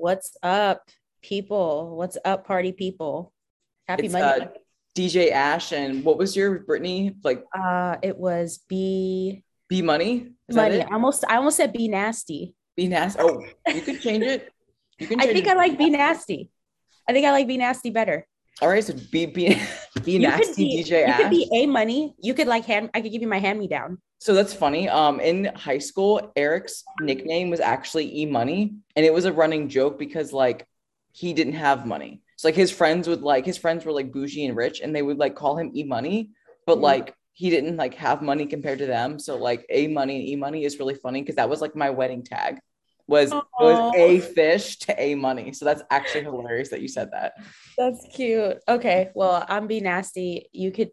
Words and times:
What's 0.00 0.34
up, 0.42 0.88
people? 1.22 1.94
What's 1.94 2.16
up, 2.24 2.46
party 2.46 2.72
people? 2.72 3.34
Happy 3.86 4.06
It's, 4.06 4.14
Monday. 4.14 4.46
uh, 4.46 4.48
DJ 4.96 5.30
Ash 5.30 5.72
and 5.72 6.02
what 6.02 6.16
was 6.16 6.34
your 6.34 6.60
Brittany 6.60 7.14
like 7.22 7.44
Uh, 7.54 7.96
it 8.02 8.16
was 8.16 8.60
B 8.66 9.44
B 9.68 9.82
Money? 9.82 10.32
Is 10.48 10.56
that 10.56 10.72
money. 10.72 10.82
almost 10.84 11.22
I 11.28 11.36
almost 11.36 11.58
said 11.58 11.74
B 11.74 11.86
nasty. 11.86 12.54
Be 12.78 12.88
nasty. 12.88 13.20
Oh, 13.20 13.44
you 13.74 13.82
could 13.82 14.00
change 14.00 14.24
it. 14.24 14.48
You 14.98 15.06
can. 15.06 15.20
I 15.20 15.26
think 15.26 15.44
it. 15.46 15.48
I 15.48 15.52
like 15.52 15.76
B 15.76 15.90
nasty. 15.90 16.50
I 17.06 17.12
think 17.12 17.26
I 17.26 17.32
like 17.32 17.46
B 17.46 17.58
nasty 17.58 17.90
better. 17.90 18.26
All 18.62 18.70
right, 18.70 18.82
so 18.82 18.94
be 19.12 19.26
be 19.26 19.60
be 20.04 20.12
You 20.12 20.20
nasty 20.20 20.64
be, 20.64 20.82
DJ 20.82 21.00
you 21.00 21.12
Ash. 21.12 21.20
could 21.20 21.30
be 21.30 21.48
A 21.52 21.66
money. 21.66 22.14
You 22.20 22.34
could 22.34 22.46
like 22.46 22.64
hand 22.64 22.90
I 22.94 23.00
could 23.00 23.12
give 23.12 23.22
you 23.22 23.28
my 23.28 23.38
hand 23.38 23.58
me 23.58 23.68
down. 23.68 23.98
So 24.18 24.34
that's 24.34 24.52
funny. 24.52 24.88
Um, 24.88 25.18
in 25.20 25.46
high 25.56 25.78
school, 25.78 26.32
Eric's 26.36 26.84
nickname 27.00 27.48
was 27.50 27.60
actually 27.60 28.20
E 28.20 28.26
Money, 28.26 28.74
and 28.96 29.06
it 29.06 29.12
was 29.14 29.24
a 29.24 29.32
running 29.32 29.68
joke 29.68 29.98
because 29.98 30.32
like 30.32 30.66
he 31.12 31.32
didn't 31.32 31.54
have 31.54 31.86
money. 31.86 32.22
So 32.36 32.48
like 32.48 32.54
his 32.54 32.70
friends 32.70 33.08
would 33.08 33.22
like 33.22 33.44
his 33.46 33.58
friends 33.58 33.84
were 33.84 33.92
like 33.92 34.12
bougie 34.12 34.44
and 34.46 34.56
rich, 34.56 34.80
and 34.80 34.94
they 34.94 35.02
would 35.02 35.18
like 35.18 35.34
call 35.34 35.56
him 35.56 35.70
E 35.74 35.84
Money, 35.84 36.30
but 36.66 36.78
Mhm. 36.78 36.82
like 36.82 37.14
he 37.32 37.48
didn't 37.48 37.76
like 37.78 37.94
have 37.94 38.20
money 38.20 38.44
compared 38.46 38.78
to 38.80 38.86
them. 38.86 39.18
So 39.18 39.36
like 39.36 39.64
A 39.70 39.86
Money 39.88 40.16
and 40.16 40.28
E 40.28 40.36
Money 40.36 40.64
is 40.64 40.78
really 40.78 40.94
funny 40.94 41.22
because 41.22 41.36
that 41.36 41.48
was 41.48 41.60
like 41.62 41.74
my 41.74 41.90
wedding 41.90 42.22
tag. 42.22 42.58
Was 43.10 43.32
Aw. 43.32 43.42
was 43.58 43.94
A 43.96 44.20
fish 44.20 44.76
to 44.78 45.02
A 45.02 45.16
money. 45.16 45.52
So 45.52 45.64
that's 45.64 45.82
actually 45.90 46.22
hilarious 46.22 46.68
that 46.68 46.80
you 46.80 46.86
said 46.86 47.10
that. 47.10 47.32
That's 47.76 48.06
cute. 48.14 48.58
Okay, 48.68 49.10
well 49.14 49.44
I'm 49.48 49.66
B 49.66 49.80
nasty. 49.80 50.46
You 50.52 50.70
could 50.70 50.92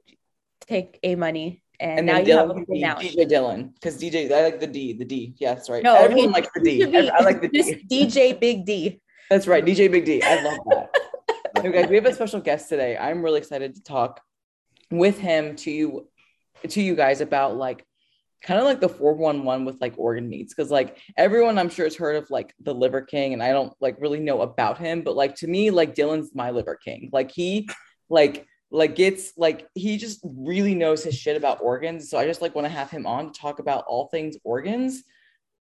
take 0.68 1.00
A 1.04 1.14
money, 1.14 1.62
and, 1.80 2.00
And 2.00 2.08
now 2.08 2.18
you 2.18 2.36
have 2.36 2.50
a. 2.50 2.56
DJ 2.56 3.28
Dillon, 3.30 3.72
because 3.76 4.02
DJ, 4.02 4.32
I 4.32 4.46
like 4.46 4.60
the 4.60 4.66
D, 4.66 4.94
the 4.94 5.06
D. 5.06 5.36
Yeah, 5.38 5.54
that's 5.54 5.70
right. 5.70 5.84
No, 5.84 5.94
Everyone 5.94 6.32
likes 6.32 6.50
the 6.56 6.68
he 6.68 6.84
D. 6.86 6.92
be 6.92 7.10
I 7.12 7.20
like 7.24 7.40
the 7.40 7.50
D. 7.50 7.86
DJ 7.92 8.40
Big 8.40 8.66
D. 8.66 9.00
That's 9.30 9.46
right, 9.46 9.64
DJ 9.64 9.92
Big 9.92 10.06
D. 10.06 10.24
I 10.24 10.42
love 10.42 10.58
that. 10.72 10.90
okay, 11.60 11.72
guys, 11.72 11.88
we 11.88 11.98
have 11.98 12.06
a 12.08 12.14
special 12.16 12.40
guest 12.40 12.68
today. 12.68 12.98
I'm 12.98 13.22
really 13.22 13.38
excited 13.38 13.76
to 13.76 13.84
talk 13.84 14.22
with 14.90 15.20
him 15.20 15.56
to 15.58 15.70
you, 15.70 16.08
to 16.68 16.82
you 16.82 16.96
guys 16.96 17.22
about 17.22 17.58
like 17.58 17.86
kind 18.44 18.60
of 18.60 18.66
like 18.66 18.80
the 18.80 18.90
411 18.90 19.66
with 19.66 19.82
like 19.82 19.94
organ 19.98 20.30
meats 20.30 20.54
because 20.54 20.72
like 20.72 21.00
everyone 21.18 21.58
i'm 21.58 21.70
sure 21.70 21.86
has 21.86 21.96
heard 21.96 22.16
of 22.16 22.30
like 22.30 22.54
the 22.62 22.74
liver 22.74 23.02
king 23.02 23.34
and 23.34 23.42
i 23.42 23.52
don't 23.52 23.74
like 23.82 24.00
really 24.00 24.20
know 24.20 24.42
about 24.42 24.78
him 24.78 25.02
but 25.02 25.16
like 25.16 25.36
to 25.36 25.48
me 25.48 25.72
like 25.72 25.96
Dillon's 25.96 26.36
my 26.36 26.52
liver 26.52 26.76
king. 26.76 27.10
Like 27.12 27.32
he 27.32 27.68
like 28.10 28.46
like 28.70 28.96
gets 28.96 29.34
like 29.38 29.68
he 29.76 29.98
just 29.98 30.20
really 30.24 30.76
knows 30.76 31.04
his 31.04 31.16
shit 31.16 31.38
about 31.38 31.62
organs 31.62 32.10
so 32.10 32.18
i 32.18 32.26
just 32.26 32.42
like 32.42 32.54
want 32.54 32.66
to 32.66 32.70
have 32.70 32.90
him 32.90 33.06
on 33.06 33.32
to 33.32 33.40
talk 33.40 33.60
about 33.60 33.86
all 33.88 34.08
things 34.08 34.36
organs 34.44 35.04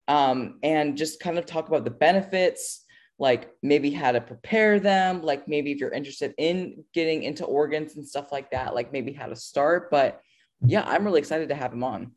um 0.08 0.58
and 0.62 0.96
just 0.96 1.20
kind 1.20 1.38
of 1.38 1.46
talk 1.46 1.68
about 1.68 1.84
the 1.84 1.90
benefits 1.90 2.84
like 3.18 3.50
maybe 3.62 3.90
how 3.90 4.12
to 4.12 4.20
prepare 4.20 4.78
them 4.78 5.22
like 5.22 5.48
maybe 5.48 5.72
if 5.72 5.78
you're 5.78 5.92
interested 5.92 6.34
in 6.36 6.84
getting 6.92 7.22
into 7.22 7.44
organs 7.44 7.96
and 7.96 8.06
stuff 8.06 8.32
like 8.32 8.50
that 8.50 8.74
like 8.74 8.92
maybe 8.92 9.12
how 9.12 9.26
to 9.26 9.36
start 9.36 9.90
but 9.90 10.20
yeah 10.66 10.84
i'm 10.86 11.04
really 11.04 11.20
excited 11.20 11.48
to 11.48 11.54
have 11.54 11.72
him 11.72 11.84
on 11.84 12.12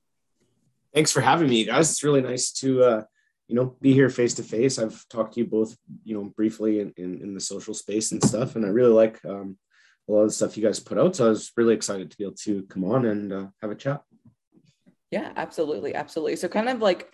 Thanks 0.94 1.12
for 1.12 1.22
having 1.22 1.50
me, 1.50 1.66
guys. 1.66 1.90
It's 1.90 2.04
really 2.04 2.22
nice 2.22 2.52
to 2.54 2.84
uh, 2.84 3.04
you 3.48 3.56
know 3.56 3.76
be 3.82 3.94
here 3.94 4.10
face 4.10 4.34
to 4.36 4.44
face. 4.44 4.80
I've 4.80 5.08
talked 5.10 5.34
to 5.34 5.40
you 5.40 5.48
both, 5.48 5.76
you 6.04 6.16
know, 6.16 6.26
briefly 6.36 6.80
in, 6.80 6.94
in, 6.98 7.22
in 7.22 7.34
the 7.34 7.40
social 7.40 7.74
space 7.74 8.12
and 8.12 8.24
stuff, 8.24 8.56
and 8.56 8.66
I 8.66 8.70
really 8.70 8.94
like 8.94 9.24
um, 9.26 9.58
a 10.08 10.12
lot 10.12 10.22
of 10.22 10.30
the 10.30 10.34
stuff 10.34 10.58
you 10.58 10.64
guys 10.64 10.80
put 10.80 10.98
out. 10.98 11.16
So 11.16 11.28
I 11.28 11.30
was 11.30 11.52
really 11.58 11.74
excited 11.74 12.12
to 12.12 12.18
be 12.18 12.26
able 12.26 12.36
to 12.44 12.64
come 12.64 12.84
on 12.84 13.06
and 13.06 13.34
uh, 13.34 13.48
have 13.62 13.72
a 13.72 13.76
chat. 13.76 14.04
Yeah, 15.12 15.32
absolutely, 15.36 15.94
absolutely. 15.96 16.36
So 16.36 16.48
kind 16.48 16.70
of 16.70 16.80
like 16.80 17.12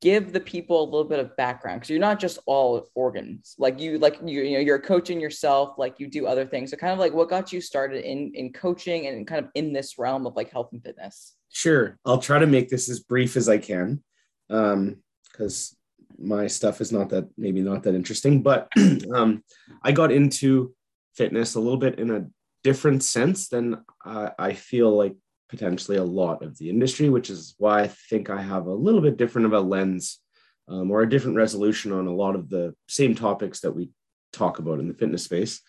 give 0.00 0.32
the 0.32 0.40
people 0.40 0.82
a 0.82 0.84
little 0.84 1.04
bit 1.04 1.18
of 1.18 1.36
background 1.36 1.80
because 1.80 1.90
you're 1.90 1.98
not 1.98 2.20
just 2.20 2.38
all 2.46 2.86
organs. 2.94 3.54
Like 3.58 3.80
you, 3.80 3.98
like 3.98 4.18
you, 4.24 4.42
you 4.42 4.54
know, 4.54 4.60
you're 4.60 4.78
coaching 4.78 5.20
yourself. 5.20 5.78
Like 5.78 5.98
you 5.98 6.08
do 6.08 6.26
other 6.26 6.46
things. 6.46 6.70
So 6.70 6.76
kind 6.76 6.92
of 6.92 6.98
like 6.98 7.12
what 7.12 7.28
got 7.28 7.52
you 7.52 7.60
started 7.60 8.04
in 8.04 8.32
in 8.34 8.52
coaching 8.52 9.06
and 9.06 9.26
kind 9.26 9.44
of 9.44 9.50
in 9.54 9.72
this 9.72 9.98
realm 9.98 10.26
of 10.26 10.36
like 10.36 10.50
health 10.50 10.70
and 10.72 10.82
fitness. 10.82 11.34
Sure, 11.50 11.98
I'll 12.04 12.18
try 12.18 12.38
to 12.38 12.46
make 12.46 12.68
this 12.68 12.88
as 12.88 13.00
brief 13.00 13.36
as 13.36 13.48
I 13.48 13.58
can, 13.58 14.02
because 14.48 15.76
my 16.18 16.46
stuff 16.46 16.80
is 16.80 16.92
not 16.92 17.10
that 17.10 17.28
maybe 17.36 17.60
not 17.60 17.82
that 17.82 17.94
interesting. 17.94 18.42
But 18.42 18.68
um, 19.14 19.42
I 19.82 19.92
got 19.92 20.12
into 20.12 20.74
fitness 21.14 21.54
a 21.54 21.60
little 21.60 21.78
bit 21.78 21.98
in 21.98 22.10
a 22.10 22.26
different 22.64 23.02
sense 23.02 23.48
than 23.48 23.84
uh, 24.04 24.30
I 24.38 24.54
feel 24.54 24.96
like 24.96 25.16
potentially 25.52 25.98
a 25.98 26.02
lot 26.02 26.42
of 26.42 26.56
the 26.56 26.70
industry, 26.70 27.10
which 27.10 27.28
is 27.28 27.54
why 27.58 27.82
I 27.82 27.88
think 27.88 28.30
I 28.30 28.40
have 28.40 28.66
a 28.66 28.72
little 28.72 29.02
bit 29.02 29.18
different 29.18 29.44
of 29.44 29.52
a 29.52 29.60
lens 29.60 30.18
um, 30.66 30.90
or 30.90 31.02
a 31.02 31.08
different 31.08 31.36
resolution 31.36 31.92
on 31.92 32.06
a 32.06 32.14
lot 32.14 32.34
of 32.34 32.48
the 32.48 32.74
same 32.88 33.14
topics 33.14 33.60
that 33.60 33.76
we 33.76 33.90
talk 34.32 34.58
about 34.58 34.80
in 34.80 34.88
the 34.88 34.94
fitness 34.94 35.24
space. 35.24 35.60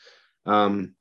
Um, 0.46 0.96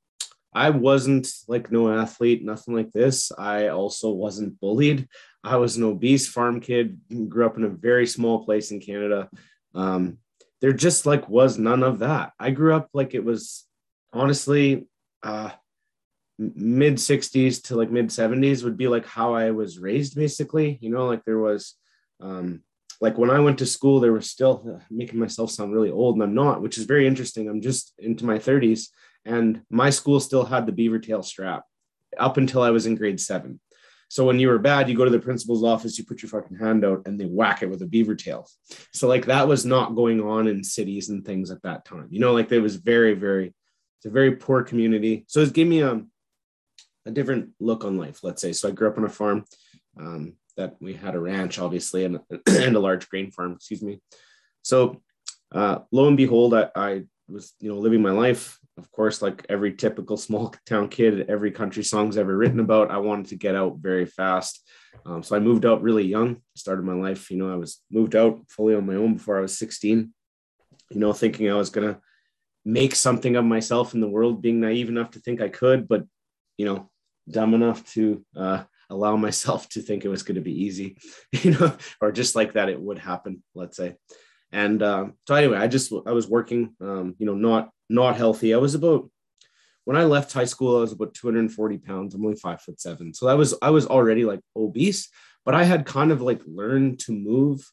I 0.52 0.70
wasn't 0.70 1.28
like 1.46 1.70
no 1.70 1.96
athlete, 1.96 2.44
nothing 2.44 2.74
like 2.74 2.90
this. 2.90 3.30
I 3.38 3.68
also 3.68 4.10
wasn't 4.10 4.58
bullied. 4.58 5.06
I 5.44 5.58
was 5.58 5.76
an 5.76 5.84
obese 5.84 6.28
farm 6.28 6.60
kid, 6.60 6.98
grew 7.28 7.46
up 7.46 7.56
in 7.56 7.62
a 7.62 7.68
very 7.68 8.08
small 8.08 8.44
place 8.44 8.72
in 8.72 8.80
Canada. 8.80 9.30
Um, 9.76 10.18
there 10.60 10.72
just 10.72 11.06
like 11.06 11.28
was 11.28 11.56
none 11.56 11.84
of 11.84 12.00
that. 12.00 12.32
I 12.36 12.50
grew 12.50 12.74
up 12.74 12.88
like 12.92 13.14
it 13.14 13.24
was 13.24 13.64
honestly 14.12 14.88
uh, 15.22 15.50
mid 16.54 16.94
60s 16.94 17.62
to 17.64 17.76
like 17.76 17.90
mid 17.90 18.08
70s 18.08 18.64
would 18.64 18.76
be 18.76 18.88
like 18.88 19.06
how 19.06 19.34
I 19.34 19.50
was 19.50 19.78
raised, 19.78 20.16
basically. 20.16 20.78
You 20.80 20.90
know, 20.90 21.06
like 21.06 21.24
there 21.24 21.38
was 21.38 21.74
um, 22.20 22.62
like 23.00 23.18
when 23.18 23.30
I 23.30 23.40
went 23.40 23.58
to 23.58 23.66
school, 23.66 24.00
there 24.00 24.12
was 24.12 24.30
still 24.30 24.64
uh, 24.76 24.84
making 24.90 25.18
myself 25.18 25.50
sound 25.50 25.72
really 25.72 25.90
old, 25.90 26.14
and 26.14 26.22
I'm 26.22 26.34
not, 26.34 26.62
which 26.62 26.78
is 26.78 26.84
very 26.84 27.06
interesting. 27.06 27.48
I'm 27.48 27.60
just 27.60 27.92
into 27.98 28.24
my 28.24 28.38
30s, 28.38 28.88
and 29.24 29.62
my 29.70 29.90
school 29.90 30.20
still 30.20 30.44
had 30.44 30.66
the 30.66 30.72
beaver 30.72 30.98
tail 30.98 31.22
strap 31.22 31.64
up 32.18 32.36
until 32.36 32.62
I 32.62 32.70
was 32.70 32.86
in 32.86 32.94
grade 32.94 33.20
seven. 33.20 33.60
So 34.08 34.26
when 34.26 34.38
you 34.38 34.48
were 34.48 34.58
bad, 34.58 34.90
you 34.90 34.96
go 34.96 35.06
to 35.06 35.10
the 35.10 35.18
principal's 35.18 35.64
office, 35.64 35.96
you 35.96 36.04
put 36.04 36.22
your 36.22 36.28
fucking 36.28 36.58
hand 36.58 36.84
out, 36.84 37.02
and 37.06 37.18
they 37.18 37.24
whack 37.24 37.62
it 37.62 37.70
with 37.70 37.80
a 37.80 37.86
beaver 37.86 38.14
tail. 38.14 38.46
So 38.92 39.08
like 39.08 39.24
that 39.26 39.48
was 39.48 39.64
not 39.64 39.94
going 39.94 40.20
on 40.20 40.48
in 40.48 40.62
cities 40.62 41.08
and 41.08 41.24
things 41.24 41.50
at 41.50 41.62
that 41.62 41.86
time. 41.86 42.08
You 42.10 42.20
know, 42.20 42.34
like 42.34 42.50
there 42.50 42.60
was 42.60 42.76
very, 42.76 43.14
very, 43.14 43.54
it's 43.96 44.06
a 44.06 44.10
very 44.10 44.36
poor 44.36 44.62
community. 44.62 45.24
So 45.28 45.40
it 45.40 45.54
gave 45.54 45.66
me 45.66 45.80
a, 45.80 46.02
a 47.06 47.10
different 47.10 47.50
look 47.60 47.84
on 47.84 47.98
life, 47.98 48.20
let's 48.22 48.42
say. 48.42 48.52
So 48.52 48.68
I 48.68 48.72
grew 48.72 48.88
up 48.88 48.98
on 48.98 49.04
a 49.04 49.08
farm 49.08 49.44
um, 49.98 50.34
that 50.56 50.76
we 50.80 50.94
had 50.94 51.14
a 51.14 51.20
ranch, 51.20 51.58
obviously, 51.58 52.04
and, 52.04 52.20
and 52.46 52.76
a 52.76 52.80
large 52.80 53.08
grain 53.08 53.30
farm, 53.30 53.52
excuse 53.52 53.82
me. 53.82 54.00
So 54.62 55.02
uh, 55.52 55.80
lo 55.90 56.08
and 56.08 56.16
behold, 56.16 56.54
I, 56.54 56.70
I 56.74 57.02
was, 57.28 57.54
you 57.60 57.70
know, 57.70 57.78
living 57.78 58.02
my 58.02 58.10
life. 58.10 58.58
Of 58.78 58.90
course, 58.90 59.20
like 59.20 59.44
every 59.48 59.74
typical 59.74 60.16
small 60.16 60.54
town 60.66 60.88
kid, 60.88 61.28
every 61.28 61.50
country 61.50 61.84
song's 61.84 62.16
ever 62.16 62.36
written 62.36 62.60
about, 62.60 62.90
I 62.90 62.98
wanted 62.98 63.26
to 63.28 63.36
get 63.36 63.54
out 63.54 63.78
very 63.78 64.06
fast. 64.06 64.60
Um, 65.04 65.22
so 65.22 65.34
I 65.34 65.40
moved 65.40 65.66
out 65.66 65.82
really 65.82 66.04
young, 66.04 66.42
started 66.54 66.84
my 66.84 66.94
life. 66.94 67.30
You 67.30 67.38
know, 67.38 67.52
I 67.52 67.56
was 67.56 67.82
moved 67.90 68.14
out 68.14 68.40
fully 68.48 68.74
on 68.74 68.86
my 68.86 68.94
own 68.94 69.14
before 69.14 69.38
I 69.38 69.42
was 69.42 69.58
16, 69.58 70.12
you 70.90 70.98
know, 70.98 71.12
thinking 71.12 71.50
I 71.50 71.54
was 71.54 71.70
going 71.70 71.94
to 71.94 72.00
make 72.64 72.94
something 72.94 73.36
of 73.36 73.44
myself 73.44 73.94
in 73.94 74.00
the 74.00 74.08
world, 74.08 74.42
being 74.42 74.60
naive 74.60 74.88
enough 74.88 75.10
to 75.12 75.18
think 75.18 75.40
I 75.40 75.48
could, 75.48 75.88
but, 75.88 76.04
you 76.56 76.66
know, 76.66 76.90
dumb 77.28 77.54
enough 77.54 77.90
to 77.92 78.24
uh, 78.36 78.64
allow 78.90 79.16
myself 79.16 79.68
to 79.70 79.80
think 79.80 80.04
it 80.04 80.08
was 80.08 80.22
going 80.22 80.36
to 80.36 80.40
be 80.40 80.64
easy, 80.64 80.96
you 81.32 81.52
know, 81.52 81.76
or 82.00 82.12
just 82.12 82.36
like 82.36 82.54
that 82.54 82.68
it 82.68 82.80
would 82.80 82.98
happen, 82.98 83.42
let's 83.54 83.76
say. 83.76 83.96
And 84.52 84.82
uh, 84.82 85.06
so 85.26 85.34
anyway, 85.34 85.56
I 85.56 85.66
just 85.66 85.92
I 86.06 86.12
was 86.12 86.28
working, 86.28 86.74
um, 86.80 87.14
you 87.18 87.26
know, 87.26 87.34
not 87.34 87.70
not 87.88 88.16
healthy. 88.16 88.52
I 88.52 88.58
was 88.58 88.74
about 88.74 89.10
when 89.84 89.96
I 89.96 90.04
left 90.04 90.32
high 90.32 90.44
school, 90.44 90.76
I 90.76 90.80
was 90.80 90.92
about 90.92 91.14
240 91.14 91.78
pounds. 91.78 92.14
I'm 92.14 92.24
only 92.24 92.36
five 92.36 92.60
foot 92.60 92.80
seven, 92.80 93.14
so 93.14 93.28
I 93.28 93.34
was 93.34 93.54
I 93.62 93.70
was 93.70 93.86
already 93.86 94.24
like 94.24 94.40
obese, 94.54 95.08
but 95.44 95.54
I 95.54 95.64
had 95.64 95.86
kind 95.86 96.12
of 96.12 96.20
like 96.20 96.42
learned 96.46 97.00
to 97.00 97.12
move, 97.12 97.66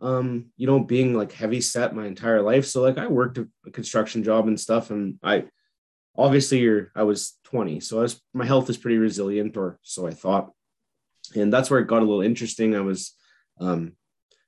um, 0.00 0.46
you 0.56 0.68
know, 0.68 0.78
being 0.78 1.14
like 1.14 1.32
heavy 1.32 1.60
set 1.60 1.96
my 1.96 2.06
entire 2.06 2.42
life. 2.42 2.66
So 2.66 2.80
like 2.80 2.96
I 2.96 3.08
worked 3.08 3.38
a, 3.38 3.48
construction 3.72 4.22
job 4.22 4.46
and 4.46 4.58
stuff, 4.58 4.90
and 4.90 5.18
I 5.24 5.46
obviously 6.16 6.60
you're 6.60 6.92
I 6.94 7.02
was 7.02 7.36
20, 7.50 7.80
so 7.80 7.98
I 7.98 8.02
was 8.02 8.20
my 8.32 8.46
health 8.46 8.70
is 8.70 8.76
pretty 8.76 8.98
resilient, 8.98 9.56
or 9.56 9.78
so 9.82 10.06
I 10.06 10.12
thought, 10.12 10.50
and 11.34 11.52
that's 11.52 11.70
where 11.70 11.80
it 11.80 11.88
got 11.88 12.02
a 12.02 12.06
little 12.06 12.22
interesting. 12.22 12.74
I 12.74 12.80
was 12.80 13.14
um, 13.60 13.92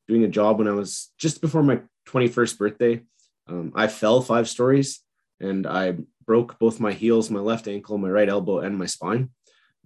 doing 0.09 0.25
a 0.25 0.29
job 0.29 0.59
when 0.59 0.69
I 0.69 0.73
was 0.73 1.13
just 1.19 1.41
before 1.41 1.63
my 1.63 1.81
21st 2.09 2.59
birthday. 2.59 3.03
Um, 3.47 3.73
I 3.75 3.87
fell 3.89 4.21
five 4.21 4.49
stories 4.49 5.01
and 5.41 5.67
I 5.67 5.97
broke 6.25 6.59
both 6.59 6.81
my 6.81 6.93
heels, 6.93 7.31
my 7.31 7.41
left 7.41 7.69
ankle, 7.69 7.99
my 7.99 8.09
right 8.09 8.29
elbow, 8.29 8.61
and 8.61 8.79
my 8.79 8.87
spine, 8.87 9.31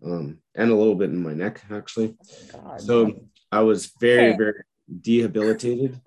um, 0.04 0.38
and 0.54 0.70
a 0.70 0.74
little 0.74 0.94
bit 0.94 1.10
in 1.10 1.22
my 1.22 1.32
neck, 1.32 1.62
actually. 1.70 2.16
God. 2.52 2.80
So 2.80 3.28
I 3.50 3.60
was 3.60 3.92
very, 4.00 4.36
very 4.36 4.62
debilitated. 5.00 6.00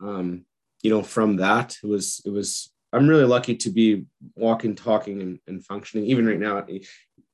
Um, 0.00 0.44
you 0.82 0.90
know, 0.90 1.02
from 1.02 1.36
that, 1.36 1.76
it 1.82 1.86
was, 1.86 2.22
it 2.24 2.30
was, 2.30 2.70
I'm 2.92 3.08
really 3.08 3.24
lucky 3.24 3.56
to 3.56 3.70
be 3.70 4.06
walking, 4.34 4.74
talking, 4.74 5.22
and, 5.22 5.38
and 5.46 5.64
functioning. 5.64 6.06
Even 6.06 6.26
right 6.26 6.38
now, 6.38 6.64
you 6.66 6.80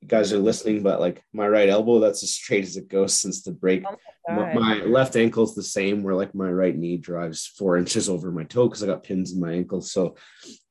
guys 0.06 0.32
are 0.32 0.38
listening, 0.38 0.82
but 0.82 1.00
like 1.00 1.22
my 1.32 1.48
right 1.48 1.68
elbow, 1.68 1.98
that's 1.98 2.22
as 2.22 2.32
straight 2.32 2.64
as 2.64 2.76
it 2.76 2.88
goes 2.88 3.14
since 3.14 3.42
the 3.42 3.52
break. 3.52 3.84
Oh 3.86 3.96
my, 4.28 4.52
my 4.52 4.74
left 4.84 5.16
ankle's 5.16 5.54
the 5.54 5.62
same, 5.62 6.02
where 6.02 6.14
like 6.14 6.34
my 6.34 6.50
right 6.50 6.76
knee 6.76 6.98
drives 6.98 7.46
four 7.46 7.76
inches 7.78 8.08
over 8.08 8.30
my 8.30 8.44
toe 8.44 8.68
because 8.68 8.82
I 8.82 8.86
got 8.86 9.02
pins 9.02 9.32
in 9.32 9.40
my 9.40 9.52
ankle. 9.52 9.80
So 9.80 10.16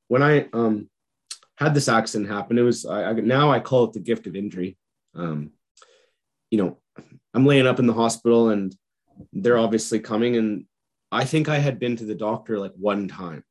when 0.07 0.21
I 0.21 0.47
um 0.53 0.89
had 1.57 1.73
this 1.73 1.87
accident 1.87 2.29
happen, 2.29 2.59
it 2.59 2.63
was 2.63 2.85
I, 2.85 3.05
I 3.05 3.13
now 3.13 3.51
I 3.51 3.59
call 3.59 3.85
it 3.85 3.93
the 3.93 3.99
gift 3.99 4.27
of 4.27 4.35
injury. 4.35 4.77
Um, 5.15 5.51
you 6.51 6.59
know, 6.59 6.77
I'm 7.33 7.45
laying 7.45 7.67
up 7.67 7.79
in 7.79 7.87
the 7.87 7.93
hospital 7.93 8.49
and 8.49 8.75
they're 9.33 9.57
obviously 9.57 9.99
coming, 9.99 10.35
and 10.35 10.65
I 11.11 11.25
think 11.25 11.49
I 11.49 11.57
had 11.57 11.79
been 11.79 11.95
to 11.95 12.05
the 12.05 12.15
doctor 12.15 12.59
like 12.59 12.73
one 12.75 13.07
time 13.07 13.43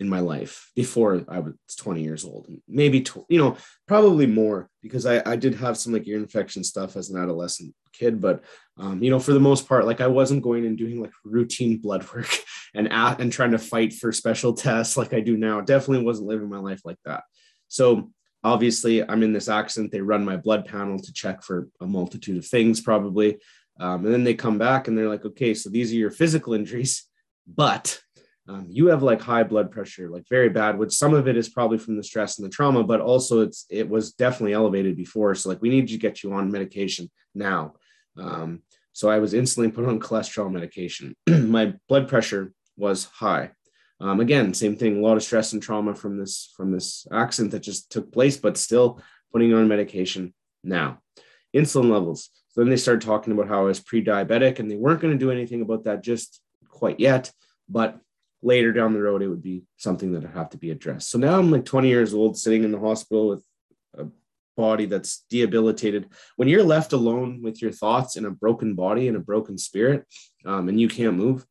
in 0.00 0.08
my 0.08 0.20
life 0.20 0.70
before 0.74 1.22
I 1.28 1.38
was 1.40 1.54
20 1.76 2.02
years 2.02 2.24
old, 2.24 2.48
maybe 2.66 3.02
tw- 3.02 3.26
you 3.28 3.38
know 3.38 3.56
probably 3.86 4.26
more 4.26 4.68
because 4.82 5.06
I 5.06 5.22
I 5.30 5.36
did 5.36 5.54
have 5.56 5.76
some 5.76 5.92
like 5.92 6.08
ear 6.08 6.16
infection 6.16 6.64
stuff 6.64 6.96
as 6.96 7.10
an 7.10 7.22
adolescent 7.22 7.74
kid, 7.92 8.20
but 8.20 8.42
um, 8.78 9.02
you 9.02 9.10
know 9.10 9.20
for 9.20 9.32
the 9.34 9.40
most 9.40 9.68
part 9.68 9.86
like 9.86 10.00
I 10.00 10.06
wasn't 10.06 10.42
going 10.42 10.66
and 10.66 10.78
doing 10.78 11.00
like 11.00 11.12
routine 11.24 11.76
blood 11.76 12.10
work 12.12 12.28
and 12.74 12.88
and 12.90 13.30
trying 13.30 13.52
to 13.52 13.58
fight 13.58 13.92
for 13.92 14.10
special 14.10 14.54
tests 14.54 14.96
like 14.96 15.12
I 15.12 15.20
do 15.20 15.36
now. 15.36 15.60
Definitely 15.60 16.04
wasn't 16.04 16.28
living 16.28 16.48
my 16.48 16.58
life 16.58 16.80
like 16.84 16.98
that. 17.04 17.22
So 17.68 18.10
obviously 18.42 19.06
I'm 19.06 19.22
in 19.22 19.32
this 19.32 19.48
accident. 19.48 19.92
They 19.92 20.00
run 20.00 20.24
my 20.24 20.36
blood 20.36 20.64
panel 20.64 20.98
to 20.98 21.12
check 21.12 21.42
for 21.42 21.68
a 21.80 21.86
multitude 21.86 22.38
of 22.38 22.46
things 22.46 22.80
probably. 22.80 23.38
Um, 23.78 24.04
and 24.04 24.12
then 24.12 24.24
they 24.24 24.34
come 24.34 24.58
back 24.58 24.88
and 24.88 24.96
they're 24.96 25.08
like, 25.08 25.24
okay, 25.24 25.54
so 25.54 25.70
these 25.70 25.92
are 25.92 25.96
your 25.96 26.10
physical 26.10 26.52
injuries, 26.52 27.04
but 27.46 28.00
um, 28.50 28.66
you 28.68 28.88
have 28.88 29.04
like 29.04 29.20
high 29.20 29.44
blood 29.44 29.70
pressure, 29.70 30.10
like 30.10 30.28
very 30.28 30.48
bad, 30.48 30.76
which 30.76 30.92
some 30.92 31.14
of 31.14 31.28
it 31.28 31.36
is 31.36 31.48
probably 31.48 31.78
from 31.78 31.96
the 31.96 32.02
stress 32.02 32.38
and 32.38 32.44
the 32.44 32.50
trauma, 32.50 32.82
but 32.82 33.00
also 33.00 33.42
it's 33.42 33.64
it 33.70 33.88
was 33.88 34.12
definitely 34.12 34.54
elevated 34.54 34.96
before. 34.96 35.36
So 35.36 35.48
like 35.48 35.62
we 35.62 35.70
need 35.70 35.86
to 35.88 35.98
get 35.98 36.24
you 36.24 36.32
on 36.32 36.50
medication 36.50 37.08
now. 37.32 37.74
Um, 38.16 38.62
so 38.92 39.08
I 39.08 39.20
was 39.20 39.34
instantly 39.34 39.70
put 39.70 39.86
on 39.86 40.00
cholesterol 40.00 40.50
medication. 40.50 41.14
My 41.28 41.74
blood 41.88 42.08
pressure 42.08 42.52
was 42.76 43.04
high. 43.04 43.52
Um, 44.00 44.18
again, 44.18 44.52
same 44.52 44.74
thing, 44.74 44.96
a 44.96 45.00
lot 45.00 45.16
of 45.16 45.22
stress 45.22 45.52
and 45.52 45.62
trauma 45.62 45.94
from 45.94 46.18
this 46.18 46.52
from 46.56 46.72
this 46.72 47.06
accident 47.12 47.52
that 47.52 47.62
just 47.62 47.92
took 47.92 48.10
place, 48.10 48.36
but 48.36 48.56
still 48.56 49.00
putting 49.32 49.54
on 49.54 49.68
medication 49.68 50.34
now. 50.64 50.98
Insulin 51.54 51.88
levels. 51.88 52.30
So 52.48 52.62
then 52.62 52.70
they 52.70 52.76
started 52.76 53.06
talking 53.06 53.32
about 53.32 53.46
how 53.46 53.60
I 53.60 53.66
was 53.66 53.78
pre-diabetic, 53.78 54.58
and 54.58 54.68
they 54.68 54.76
weren't 54.76 55.00
going 55.00 55.16
to 55.16 55.24
do 55.24 55.30
anything 55.30 55.62
about 55.62 55.84
that 55.84 56.02
just 56.02 56.40
quite 56.68 56.98
yet. 56.98 57.30
But 57.68 58.00
later 58.42 58.72
down 58.72 58.92
the 58.92 59.02
road, 59.02 59.22
it 59.22 59.28
would 59.28 59.42
be 59.42 59.64
something 59.76 60.12
that 60.12 60.22
would 60.22 60.32
have 60.32 60.50
to 60.50 60.58
be 60.58 60.70
addressed. 60.70 61.10
So 61.10 61.18
now 61.18 61.38
I'm 61.38 61.50
like 61.50 61.64
20 61.64 61.88
years 61.88 62.14
old, 62.14 62.38
sitting 62.38 62.64
in 62.64 62.72
the 62.72 62.78
hospital 62.78 63.28
with 63.28 63.44
a 63.96 64.06
body 64.56 64.86
that's 64.86 65.24
debilitated. 65.28 66.08
When 66.36 66.48
you're 66.48 66.64
left 66.64 66.92
alone 66.92 67.42
with 67.42 67.60
your 67.60 67.72
thoughts 67.72 68.16
in 68.16 68.24
a 68.24 68.30
broken 68.30 68.74
body 68.74 69.08
and 69.08 69.16
a 69.16 69.20
broken 69.20 69.58
spirit, 69.58 70.06
um, 70.46 70.68
and 70.68 70.80
you 70.80 70.88
can't 70.88 71.16
move, 71.16 71.44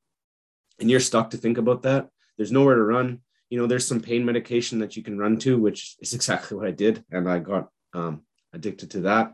and 0.79 0.89
you're 0.89 0.99
stuck 0.99 1.29
to 1.31 1.37
think 1.37 1.57
about 1.57 1.83
that, 1.83 2.07
there's 2.37 2.51
nowhere 2.51 2.75
to 2.75 2.83
run. 2.83 3.19
You 3.49 3.59
know, 3.59 3.67
there's 3.67 3.85
some 3.85 3.99
pain 3.99 4.25
medication 4.25 4.79
that 4.79 4.95
you 4.95 5.03
can 5.03 5.17
run 5.17 5.37
to, 5.39 5.57
which 5.59 5.95
is 5.99 6.13
exactly 6.13 6.57
what 6.57 6.67
I 6.67 6.71
did, 6.71 7.03
and 7.11 7.29
I 7.29 7.39
got 7.39 7.69
um, 7.93 8.21
addicted 8.53 8.91
to 8.91 9.01
that. 9.01 9.33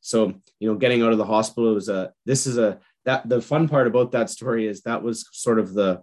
So, 0.00 0.34
you 0.58 0.68
know, 0.68 0.76
getting 0.76 1.02
out 1.02 1.12
of 1.12 1.18
the 1.18 1.26
hospital 1.26 1.74
was 1.74 1.88
a. 1.88 2.12
This 2.24 2.46
is 2.46 2.56
a 2.56 2.78
that 3.04 3.28
the 3.28 3.40
fun 3.40 3.68
part 3.68 3.86
about 3.86 4.12
that 4.12 4.30
story 4.30 4.66
is 4.66 4.82
that 4.82 5.02
was 5.02 5.26
sort 5.32 5.58
of 5.58 5.74
the 5.74 6.02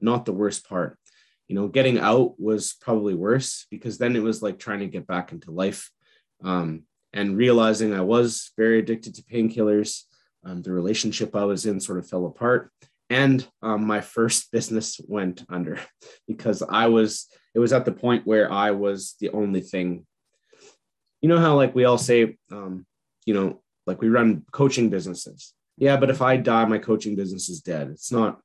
not 0.00 0.24
the 0.24 0.32
worst 0.32 0.68
part. 0.68 0.98
You 1.48 1.54
know, 1.54 1.68
getting 1.68 1.98
out 1.98 2.40
was 2.40 2.74
probably 2.80 3.14
worse 3.14 3.66
because 3.70 3.98
then 3.98 4.16
it 4.16 4.22
was 4.22 4.42
like 4.42 4.58
trying 4.58 4.80
to 4.80 4.86
get 4.86 5.06
back 5.06 5.32
into 5.32 5.50
life 5.50 5.90
um, 6.42 6.82
and 7.12 7.36
realizing 7.36 7.94
I 7.94 8.00
was 8.00 8.50
very 8.56 8.80
addicted 8.80 9.14
to 9.14 9.22
painkillers. 9.22 10.02
Um, 10.44 10.62
the 10.62 10.72
relationship 10.72 11.34
I 11.34 11.44
was 11.44 11.66
in 11.66 11.80
sort 11.80 11.98
of 11.98 12.08
fell 12.08 12.26
apart. 12.26 12.70
And 13.08 13.46
um, 13.62 13.86
my 13.86 14.00
first 14.00 14.50
business 14.52 15.00
went 15.06 15.44
under 15.48 15.78
because 16.28 16.62
I 16.62 16.88
was, 16.88 17.28
it 17.54 17.58
was 17.58 17.72
at 17.72 17.84
the 17.84 17.92
point 17.92 18.26
where 18.26 18.50
I 18.52 18.72
was 18.72 19.14
the 19.20 19.30
only 19.30 19.60
thing. 19.60 20.06
You 21.22 21.28
know 21.28 21.38
how, 21.38 21.56
like, 21.56 21.74
we 21.74 21.84
all 21.84 21.98
say, 21.98 22.36
um, 22.52 22.86
you 23.24 23.34
know, 23.34 23.62
like 23.86 24.00
we 24.00 24.08
run 24.08 24.44
coaching 24.52 24.90
businesses. 24.90 25.54
Yeah, 25.78 25.96
but 25.96 26.10
if 26.10 26.22
I 26.22 26.36
die, 26.36 26.64
my 26.64 26.78
coaching 26.78 27.16
business 27.16 27.48
is 27.48 27.60
dead. 27.60 27.88
It's 27.88 28.10
not 28.10 28.40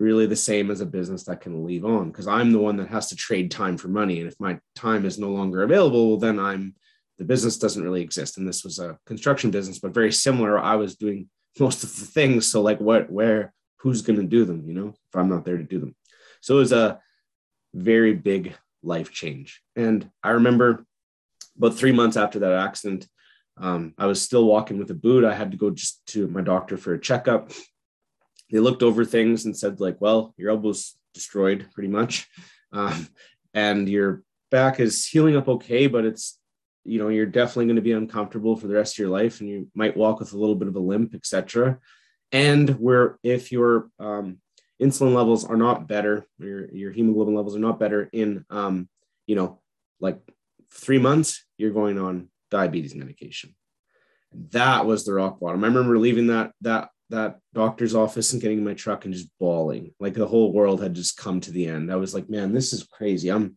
really 0.00 0.26
the 0.26 0.34
same 0.34 0.70
as 0.70 0.80
a 0.80 0.86
business 0.86 1.24
that 1.24 1.42
can 1.42 1.64
leave 1.64 1.84
on 1.84 2.10
because 2.10 2.26
I'm 2.26 2.52
the 2.52 2.58
one 2.58 2.76
that 2.78 2.88
has 2.88 3.08
to 3.08 3.16
trade 3.16 3.50
time 3.50 3.76
for 3.76 3.88
money. 3.88 4.18
And 4.20 4.26
if 4.26 4.40
my 4.40 4.58
time 4.74 5.04
is 5.04 5.18
no 5.18 5.28
longer 5.28 5.62
available, 5.62 6.16
then 6.16 6.38
I'm 6.38 6.74
the 7.18 7.24
business 7.26 7.58
doesn't 7.58 7.82
really 7.82 8.00
exist. 8.00 8.38
And 8.38 8.48
this 8.48 8.64
was 8.64 8.78
a 8.78 8.98
construction 9.04 9.50
business, 9.50 9.78
but 9.78 9.92
very 9.92 10.10
similar. 10.10 10.58
I 10.58 10.76
was 10.76 10.96
doing 10.96 11.28
most 11.58 11.84
of 11.84 11.94
the 11.94 12.06
things. 12.06 12.46
So 12.46 12.62
like 12.62 12.80
what, 12.80 13.10
where, 13.10 13.52
who's 13.76 14.00
going 14.00 14.18
to 14.18 14.26
do 14.26 14.46
them, 14.46 14.66
you 14.66 14.72
know, 14.72 14.88
if 14.88 15.16
I'm 15.16 15.28
not 15.28 15.44
there 15.44 15.58
to 15.58 15.62
do 15.62 15.80
them. 15.80 15.94
So 16.40 16.56
it 16.56 16.60
was 16.60 16.72
a 16.72 16.98
very 17.74 18.14
big 18.14 18.54
life 18.82 19.12
change. 19.12 19.60
And 19.76 20.10
I 20.22 20.30
remember 20.30 20.86
about 21.58 21.74
three 21.74 21.92
months 21.92 22.16
after 22.16 22.38
that 22.38 22.52
accident, 22.52 23.06
um, 23.58 23.92
I 23.98 24.06
was 24.06 24.22
still 24.22 24.46
walking 24.46 24.78
with 24.78 24.90
a 24.90 24.94
boot. 24.94 25.22
I 25.22 25.34
had 25.34 25.50
to 25.50 25.58
go 25.58 25.68
just 25.68 26.00
to 26.08 26.26
my 26.28 26.40
doctor 26.40 26.78
for 26.78 26.94
a 26.94 27.00
checkup. 27.00 27.52
They 28.50 28.58
looked 28.58 28.82
over 28.82 29.04
things 29.04 29.44
and 29.44 29.56
said, 29.56 29.80
like, 29.80 30.00
well, 30.00 30.34
your 30.36 30.50
elbow's 30.50 30.96
destroyed 31.14 31.66
pretty 31.72 31.88
much. 31.88 32.28
Um, 32.72 33.08
and 33.54 33.88
your 33.88 34.22
back 34.50 34.80
is 34.80 35.04
healing 35.06 35.36
up 35.36 35.48
okay, 35.48 35.86
but 35.86 36.04
it's, 36.04 36.38
you 36.84 36.98
know, 36.98 37.08
you're 37.08 37.26
definitely 37.26 37.66
going 37.66 37.76
to 37.76 37.82
be 37.82 37.92
uncomfortable 37.92 38.56
for 38.56 38.66
the 38.66 38.74
rest 38.74 38.94
of 38.94 38.98
your 38.98 39.08
life 39.08 39.40
and 39.40 39.48
you 39.48 39.68
might 39.74 39.96
walk 39.96 40.20
with 40.20 40.32
a 40.32 40.38
little 40.38 40.54
bit 40.54 40.68
of 40.68 40.76
a 40.76 40.80
limp, 40.80 41.14
etc. 41.14 41.78
And 42.32 42.70
where 42.80 43.18
if 43.22 43.52
your 43.52 43.90
um, 43.98 44.38
insulin 44.80 45.14
levels 45.14 45.44
are 45.44 45.56
not 45.56 45.88
better, 45.88 46.26
your, 46.38 46.70
your 46.72 46.92
hemoglobin 46.92 47.34
levels 47.34 47.56
are 47.56 47.60
not 47.60 47.78
better 47.78 48.08
in, 48.12 48.44
um, 48.50 48.88
you 49.26 49.36
know, 49.36 49.60
like 50.00 50.18
three 50.72 50.98
months, 50.98 51.44
you're 51.58 51.72
going 51.72 51.98
on 51.98 52.28
diabetes 52.50 52.94
medication. 52.94 53.54
That 54.50 54.86
was 54.86 55.04
the 55.04 55.12
rock 55.12 55.40
bottom. 55.40 55.64
I 55.64 55.66
remember 55.66 55.98
leaving 55.98 56.28
that 56.28 56.52
that 56.60 56.90
that 57.10 57.38
doctor's 57.52 57.94
office 57.94 58.32
and 58.32 58.40
getting 58.40 58.58
in 58.58 58.64
my 58.64 58.74
truck 58.74 59.04
and 59.04 59.12
just 59.14 59.28
bawling. 59.38 59.92
Like 60.00 60.14
the 60.14 60.26
whole 60.26 60.52
world 60.52 60.82
had 60.82 60.94
just 60.94 61.16
come 61.16 61.40
to 61.42 61.50
the 61.50 61.66
end. 61.66 61.92
I 61.92 61.96
was 61.96 62.14
like, 62.14 62.30
man, 62.30 62.52
this 62.52 62.72
is 62.72 62.84
crazy. 62.84 63.30
I'm 63.30 63.56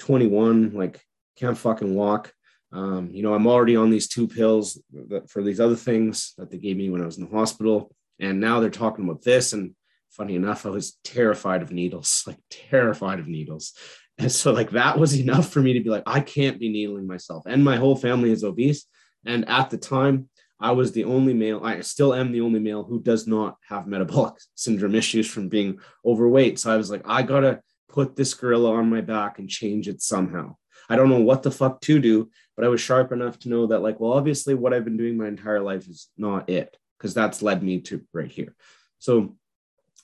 21, 0.00 0.72
like 0.74 1.00
can't 1.36 1.56
fucking 1.56 1.94
walk. 1.94 2.32
Um, 2.72 3.10
you 3.12 3.22
know, 3.22 3.34
I'm 3.34 3.46
already 3.46 3.76
on 3.76 3.90
these 3.90 4.08
two 4.08 4.28
pills 4.28 4.80
that, 5.08 5.30
for 5.30 5.42
these 5.42 5.60
other 5.60 5.76
things 5.76 6.34
that 6.36 6.50
they 6.50 6.58
gave 6.58 6.76
me 6.76 6.90
when 6.90 7.00
I 7.00 7.06
was 7.06 7.16
in 7.16 7.24
the 7.24 7.36
hospital. 7.36 7.94
And 8.20 8.40
now 8.40 8.60
they're 8.60 8.70
talking 8.70 9.04
about 9.04 9.22
this. 9.22 9.52
And 9.52 9.74
funny 10.10 10.34
enough, 10.34 10.66
I 10.66 10.70
was 10.70 10.98
terrified 11.04 11.62
of 11.62 11.72
needles, 11.72 12.24
like 12.26 12.38
terrified 12.50 13.20
of 13.20 13.28
needles. 13.28 13.72
And 14.18 14.32
so, 14.32 14.52
like, 14.52 14.70
that 14.70 14.98
was 14.98 15.18
enough 15.18 15.48
for 15.48 15.60
me 15.60 15.74
to 15.74 15.80
be 15.80 15.90
like, 15.90 16.02
I 16.04 16.18
can't 16.18 16.58
be 16.58 16.68
needling 16.68 17.06
myself. 17.06 17.44
And 17.46 17.64
my 17.64 17.76
whole 17.76 17.94
family 17.94 18.32
is 18.32 18.42
obese. 18.42 18.84
And 19.24 19.48
at 19.48 19.70
the 19.70 19.78
time, 19.78 20.28
I 20.60 20.72
was 20.72 20.92
the 20.92 21.04
only 21.04 21.34
male, 21.34 21.60
I 21.62 21.80
still 21.80 22.14
am 22.14 22.32
the 22.32 22.40
only 22.40 22.60
male 22.60 22.82
who 22.82 23.00
does 23.00 23.26
not 23.26 23.56
have 23.68 23.86
metabolic 23.86 24.34
syndrome 24.54 24.94
issues 24.94 25.28
from 25.28 25.48
being 25.48 25.78
overweight. 26.04 26.58
So 26.58 26.72
I 26.72 26.76
was 26.76 26.90
like, 26.90 27.02
I 27.04 27.22
got 27.22 27.40
to 27.40 27.60
put 27.88 28.16
this 28.16 28.34
gorilla 28.34 28.74
on 28.74 28.90
my 28.90 29.00
back 29.00 29.38
and 29.38 29.48
change 29.48 29.88
it 29.88 30.02
somehow. 30.02 30.56
I 30.88 30.96
don't 30.96 31.10
know 31.10 31.20
what 31.20 31.42
the 31.42 31.50
fuck 31.50 31.80
to 31.82 31.98
do, 31.98 32.30
but 32.56 32.64
I 32.64 32.68
was 32.68 32.80
sharp 32.80 33.12
enough 33.12 33.38
to 33.40 33.48
know 33.48 33.66
that, 33.66 33.80
like, 33.80 34.00
well, 34.00 34.12
obviously, 34.12 34.54
what 34.54 34.72
I've 34.72 34.84
been 34.84 34.96
doing 34.96 35.16
my 35.16 35.28
entire 35.28 35.60
life 35.60 35.86
is 35.86 36.08
not 36.16 36.48
it, 36.48 36.76
because 36.96 37.14
that's 37.14 37.42
led 37.42 37.62
me 37.62 37.80
to 37.82 38.02
right 38.12 38.30
here. 38.30 38.54
So 38.98 39.36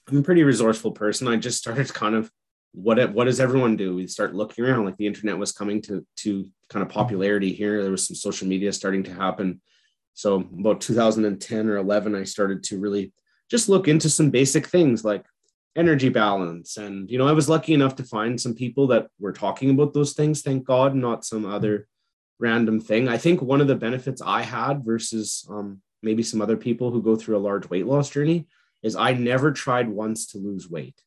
I'm 0.09 0.19
a 0.19 0.23
pretty 0.23 0.43
resourceful 0.43 0.93
person. 0.93 1.27
I 1.27 1.37
just 1.37 1.59
started 1.59 1.93
kind 1.95 2.15
of 2.15 2.31
what 2.73 3.13
what 3.13 3.25
does 3.25 3.41
everyone 3.41 3.77
do? 3.77 3.95
We 3.95 4.07
start 4.09 4.35
looking 4.35 4.65
around, 4.65 4.85
like 4.85 4.97
the 4.97 5.07
internet 5.07 5.39
was 5.39 5.53
coming 5.53 5.81
to 5.83 6.05
to 6.19 6.47
kind 6.69 6.83
of 6.83 6.89
popularity 6.89 7.53
here. 7.53 7.83
There 7.83 7.93
was 7.93 8.07
some 8.07 8.17
social 8.17 8.49
media 8.49 8.73
starting 8.73 9.05
to 9.05 9.15
happen. 9.15 9.61
So 10.15 10.37
about 10.37 10.81
2010 10.81 11.69
or 11.69 11.77
11, 11.77 12.15
I 12.15 12.25
started 12.25 12.63
to 12.65 12.79
really 12.79 13.13
just 13.51 13.69
look 13.69 13.89
into 13.89 14.09
some 14.09 14.31
basic 14.31 14.67
things 14.67 15.05
like 15.05 15.25
energy 15.77 16.09
balance. 16.09 16.77
And, 16.77 17.11
you 17.11 17.19
know, 17.19 17.27
I 17.27 17.33
was 17.33 17.49
lucky 17.49 17.75
enough 17.75 17.97
to 17.97 18.05
find 18.05 18.41
some 18.41 18.55
people 18.55 18.87
that 18.89 19.09
were 19.19 19.33
talking 19.33 19.71
about 19.71 19.93
those 19.93 20.13
things, 20.13 20.43
thank 20.43 20.65
God, 20.65 20.95
not 20.95 21.25
some 21.25 21.45
other 21.45 21.89
random 22.39 22.81
thing. 22.81 23.09
I 23.09 23.19
think 23.19 23.43
one 23.43 23.61
of 23.61 23.67
the 23.67 23.75
benefits 23.75 24.23
I 24.25 24.43
had 24.43 24.85
versus 24.85 25.47
um, 25.51 25.81
maybe 26.03 26.23
some 26.23 26.41
other 26.41 26.57
people 26.57 26.91
who 26.91 27.03
go 27.03 27.17
through 27.17 27.37
a 27.37 27.39
large 27.39 27.69
weight 27.69 27.87
loss 27.87 28.11
journey 28.11 28.47
is 28.83 28.97
I 28.97 29.15
never 29.15 29.51
tried 29.53 29.89
once 29.89 30.27
to 30.29 30.39
lose 30.39 30.71
weight. 30.71 31.01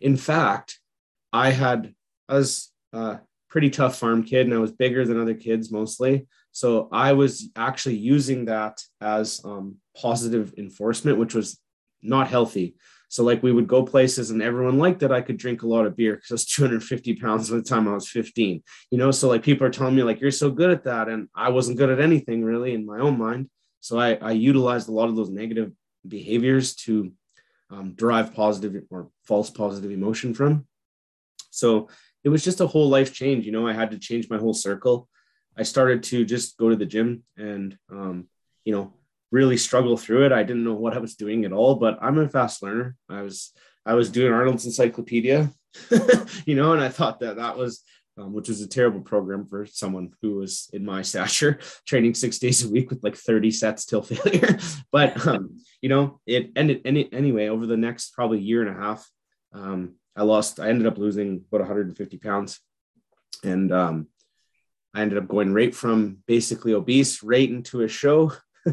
In 0.00 0.16
fact, 0.16 0.80
I 1.32 1.50
had, 1.50 1.94
I 2.28 2.34
was 2.34 2.72
a 2.92 3.20
pretty 3.48 3.70
tough 3.70 3.96
farm 3.98 4.24
kid 4.24 4.46
and 4.46 4.54
I 4.54 4.58
was 4.58 4.72
bigger 4.72 5.06
than 5.06 5.20
other 5.20 5.34
kids 5.34 5.70
mostly. 5.70 6.26
So 6.54 6.88
I 6.92 7.14
was 7.14 7.48
actually 7.56 7.96
using 7.96 8.44
that 8.44 8.80
as 9.00 9.40
um, 9.44 9.78
positive 10.00 10.54
enforcement, 10.56 11.18
which 11.18 11.34
was 11.34 11.58
not 12.00 12.28
healthy. 12.28 12.76
So 13.08 13.24
like 13.24 13.42
we 13.42 13.50
would 13.50 13.66
go 13.66 13.82
places 13.82 14.30
and 14.30 14.40
everyone 14.40 14.78
liked 14.78 15.00
that 15.00 15.10
I 15.10 15.20
could 15.20 15.36
drink 15.36 15.62
a 15.62 15.66
lot 15.66 15.84
of 15.84 15.96
beer 15.96 16.14
because 16.14 16.30
I 16.30 16.34
was 16.34 16.44
250 16.46 17.16
pounds 17.16 17.50
by 17.50 17.56
the 17.56 17.62
time 17.62 17.88
I 17.88 17.94
was 17.94 18.08
15. 18.08 18.62
You 18.92 18.98
know, 18.98 19.10
so 19.10 19.28
like 19.28 19.42
people 19.42 19.66
are 19.66 19.70
telling 19.70 19.96
me 19.96 20.04
like 20.04 20.20
you're 20.20 20.30
so 20.30 20.48
good 20.48 20.70
at 20.70 20.84
that, 20.84 21.08
and 21.08 21.28
I 21.34 21.48
wasn't 21.48 21.76
good 21.76 21.90
at 21.90 22.00
anything 22.00 22.44
really 22.44 22.72
in 22.72 22.86
my 22.86 23.00
own 23.00 23.18
mind. 23.18 23.50
So 23.80 23.98
I, 23.98 24.14
I 24.14 24.30
utilized 24.30 24.88
a 24.88 24.92
lot 24.92 25.08
of 25.08 25.16
those 25.16 25.30
negative 25.30 25.72
behaviors 26.06 26.76
to 26.86 27.12
um, 27.68 27.94
derive 27.96 28.32
positive 28.32 28.80
or 28.90 29.08
false 29.24 29.50
positive 29.50 29.90
emotion 29.90 30.34
from. 30.34 30.68
So 31.50 31.88
it 32.22 32.28
was 32.28 32.44
just 32.44 32.60
a 32.60 32.66
whole 32.68 32.88
life 32.88 33.12
change. 33.12 33.44
You 33.44 33.52
know, 33.52 33.66
I 33.66 33.72
had 33.72 33.90
to 33.90 33.98
change 33.98 34.30
my 34.30 34.38
whole 34.38 34.54
circle. 34.54 35.08
I 35.56 35.62
started 35.62 36.02
to 36.04 36.24
just 36.24 36.56
go 36.56 36.68
to 36.68 36.76
the 36.76 36.86
gym 36.86 37.24
and, 37.36 37.76
um, 37.90 38.28
you 38.64 38.74
know, 38.74 38.92
really 39.30 39.56
struggle 39.56 39.96
through 39.96 40.26
it. 40.26 40.32
I 40.32 40.42
didn't 40.42 40.64
know 40.64 40.74
what 40.74 40.94
I 40.94 40.98
was 40.98 41.16
doing 41.16 41.44
at 41.44 41.52
all, 41.52 41.76
but 41.76 41.98
I'm 42.00 42.18
a 42.18 42.28
fast 42.28 42.62
learner. 42.62 42.96
I 43.08 43.22
was 43.22 43.52
I 43.86 43.94
was 43.94 44.10
doing 44.10 44.32
Arnold's 44.32 44.64
Encyclopedia, 44.64 45.50
you 46.46 46.54
know, 46.54 46.72
and 46.72 46.82
I 46.82 46.88
thought 46.88 47.20
that 47.20 47.36
that 47.36 47.58
was 47.58 47.82
um, 48.16 48.32
which 48.32 48.48
was 48.48 48.60
a 48.60 48.68
terrible 48.68 49.00
program 49.00 49.44
for 49.44 49.66
someone 49.66 50.12
who 50.22 50.36
was 50.36 50.70
in 50.72 50.84
my 50.84 51.02
stature, 51.02 51.58
training 51.86 52.14
six 52.14 52.38
days 52.38 52.64
a 52.64 52.70
week 52.70 52.90
with 52.90 53.02
like 53.02 53.16
30 53.16 53.50
sets 53.50 53.84
till 53.84 54.02
failure. 54.02 54.58
but 54.92 55.26
um, 55.26 55.58
you 55.80 55.88
know, 55.88 56.20
it 56.26 56.52
ended 56.56 56.82
any, 56.84 57.12
anyway. 57.12 57.48
Over 57.48 57.66
the 57.66 57.76
next 57.76 58.14
probably 58.14 58.40
year 58.40 58.64
and 58.64 58.76
a 58.76 58.80
half, 58.80 59.08
um, 59.52 59.96
I 60.16 60.22
lost. 60.22 60.60
I 60.60 60.68
ended 60.68 60.86
up 60.86 60.98
losing 60.98 61.44
about 61.48 61.62
150 61.62 62.18
pounds, 62.18 62.60
and 63.42 63.72
um, 63.72 64.06
I 64.94 65.02
ended 65.02 65.18
up 65.18 65.28
going 65.28 65.52
right 65.52 65.74
from 65.74 66.18
basically 66.26 66.72
obese 66.72 67.22
right 67.22 67.48
into 67.48 67.82
a 67.82 67.88
show, 67.88 68.32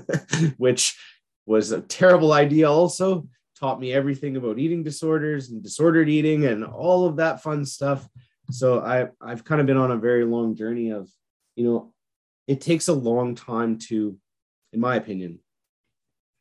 which 0.58 0.98
was 1.46 1.72
a 1.72 1.82
terrible 1.82 2.32
idea. 2.32 2.70
Also, 2.70 3.28
taught 3.60 3.80
me 3.80 3.94
everything 3.94 4.38
about 4.38 4.60
eating 4.60 4.84
disorders 4.84 5.50
and 5.50 5.62
disordered 5.64 6.10
eating 6.10 6.46
and 6.46 6.64
all 6.66 7.06
of 7.06 7.18
that 7.18 7.44
fun 7.44 7.66
stuff. 7.66 8.08
So 8.50 8.80
I 8.80 9.08
I've 9.22 9.44
kind 9.44 9.62
of 9.62 9.68
been 9.68 9.78
on 9.78 9.92
a 9.92 9.98
very 9.98 10.26
long 10.26 10.56
journey 10.56 10.90
of, 10.90 11.10
you 11.56 11.66
know, 11.66 11.94
it 12.48 12.60
takes 12.60 12.88
a 12.88 12.94
long 12.94 13.36
time 13.36 13.78
to, 13.90 14.18
in 14.74 14.80
my 14.80 14.96
opinion, 14.96 15.40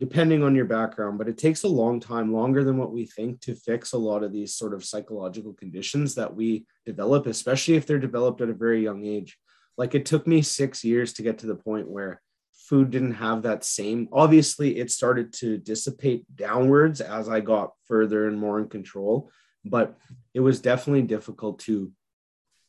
depending 0.01 0.43
on 0.43 0.55
your 0.55 0.65
background, 0.65 1.19
but 1.19 1.29
it 1.29 1.37
takes 1.37 1.63
a 1.63 1.69
long 1.69 2.01
time, 2.01 2.33
longer 2.33 2.65
than 2.65 2.79
what 2.79 2.91
we 2.91 3.05
think, 3.05 3.41
to 3.43 3.55
fix 3.55 3.93
a 3.93 3.99
lot 3.99 4.23
of 4.23 4.33
these 4.33 4.55
sort 4.55 4.73
of 4.73 4.85
psychological 4.85 5.53
conditions 5.53 6.15
that 6.15 6.35
we 6.35 6.65
develop, 6.87 7.27
especially 7.27 7.75
if 7.75 7.87
they're 7.87 7.99
developed 7.99 8.41
at 8.41 8.49
a 8.49 8.55
very 8.55 8.83
young 8.83 9.05
age. 9.05 9.37
Like 9.77 9.95
it 9.95 10.07
took 10.07 10.27
me 10.27 10.43
six 10.43 10.85
years 10.85 11.13
to 11.15 11.23
get 11.23 11.39
to 11.39 11.47
the 11.47 11.55
point 11.55 11.89
where 11.89 12.21
food 12.53 12.91
didn't 12.91 13.15
have 13.15 13.43
that 13.43 13.65
same. 13.65 14.09
Obviously, 14.13 14.79
it 14.79 14.91
started 14.91 15.33
to 15.35 15.59
dissipate 15.59 16.25
downwards 16.35 17.01
as 17.01 17.29
I 17.29 17.41
got 17.41 17.73
further 17.87 18.29
and 18.29 18.39
more 18.39 18.59
in 18.59 18.69
control, 18.69 19.31
but 19.65 19.97
it 20.35 20.41
was 20.41 20.61
definitely 20.61 21.03
difficult 21.03 21.61
to 21.61 21.91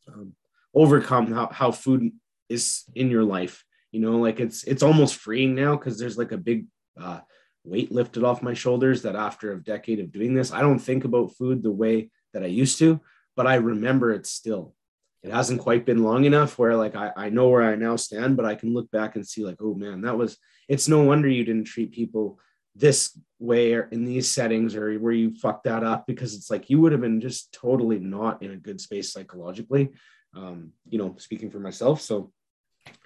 um, 0.08 0.34
overcome 0.74 1.32
how, 1.32 1.50
how 1.52 1.72
food 1.72 2.12
is 2.50 2.84
in 2.96 3.10
your 3.10 3.24
life 3.24 3.64
you 3.92 4.02
know 4.02 4.18
like 4.18 4.40
it's 4.42 4.64
it's 4.66 4.84
almost 4.84 5.16
freeing 5.16 5.56
now 5.56 5.76
because 5.76 5.98
there's 5.98 6.18
like 6.18 6.34
a 6.34 6.38
big 6.38 6.66
uh, 7.00 7.20
weight 7.64 7.92
lifted 7.92 8.24
off 8.24 8.42
my 8.42 8.54
shoulders 8.54 9.02
that 9.04 9.16
after 9.16 9.52
a 9.52 9.64
decade 9.64 10.00
of 10.00 10.12
doing 10.12 10.34
this, 10.34 10.52
I 10.52 10.62
don't 10.62 10.80
think 10.80 11.06
about 11.06 11.36
food 11.36 11.62
the 11.62 11.72
way 11.72 12.10
that 12.34 12.44
I 12.44 12.48
used 12.48 12.80
to, 12.80 13.00
but 13.36 13.48
I 13.48 13.56
remember 13.56 14.12
it 14.12 14.26
still. 14.26 14.74
It 15.24 15.32
hasn't 15.32 15.62
quite 15.62 15.86
been 15.86 16.04
long 16.04 16.26
enough 16.26 16.58
where 16.58 16.76
like 16.76 16.96
I, 16.96 17.12
I 17.16 17.30
know 17.30 17.50
where 17.50 17.64
I 17.64 17.76
now 17.76 17.96
stand, 17.96 18.38
but 18.38 18.46
I 18.46 18.56
can 18.56 18.74
look 18.74 18.90
back 18.92 19.16
and 19.16 19.28
see 19.28 19.46
like, 19.46 19.62
oh 19.62 19.76
man, 19.76 20.02
that 20.02 20.18
was 20.18 20.38
it's 20.68 20.88
no 20.88 21.04
wonder 21.04 21.30
you 21.30 21.44
didn't 21.44 21.68
treat 21.68 21.92
people 21.92 22.40
this 22.76 23.18
way 23.40 23.74
or 23.74 23.84
in 23.92 24.06
these 24.06 24.30
settings 24.30 24.76
or 24.76 24.98
where 25.00 25.12
you 25.12 25.36
fucked 25.36 25.66
that 25.66 25.84
up 25.84 26.08
because 26.08 26.34
it's 26.34 26.50
like 26.50 26.70
you 26.70 26.80
would 26.80 26.92
have 26.92 27.02
been 27.02 27.20
just 27.20 27.52
totally 27.52 28.00
not 28.00 28.42
in 28.42 28.52
a 28.52 28.58
good 28.58 28.80
space 28.80 29.12
psychologically. 29.12 29.90
Um, 30.34 30.72
you 30.88 30.98
know, 30.98 31.16
speaking 31.18 31.52
for 31.52 31.60
myself. 31.60 32.02
So 32.02 32.32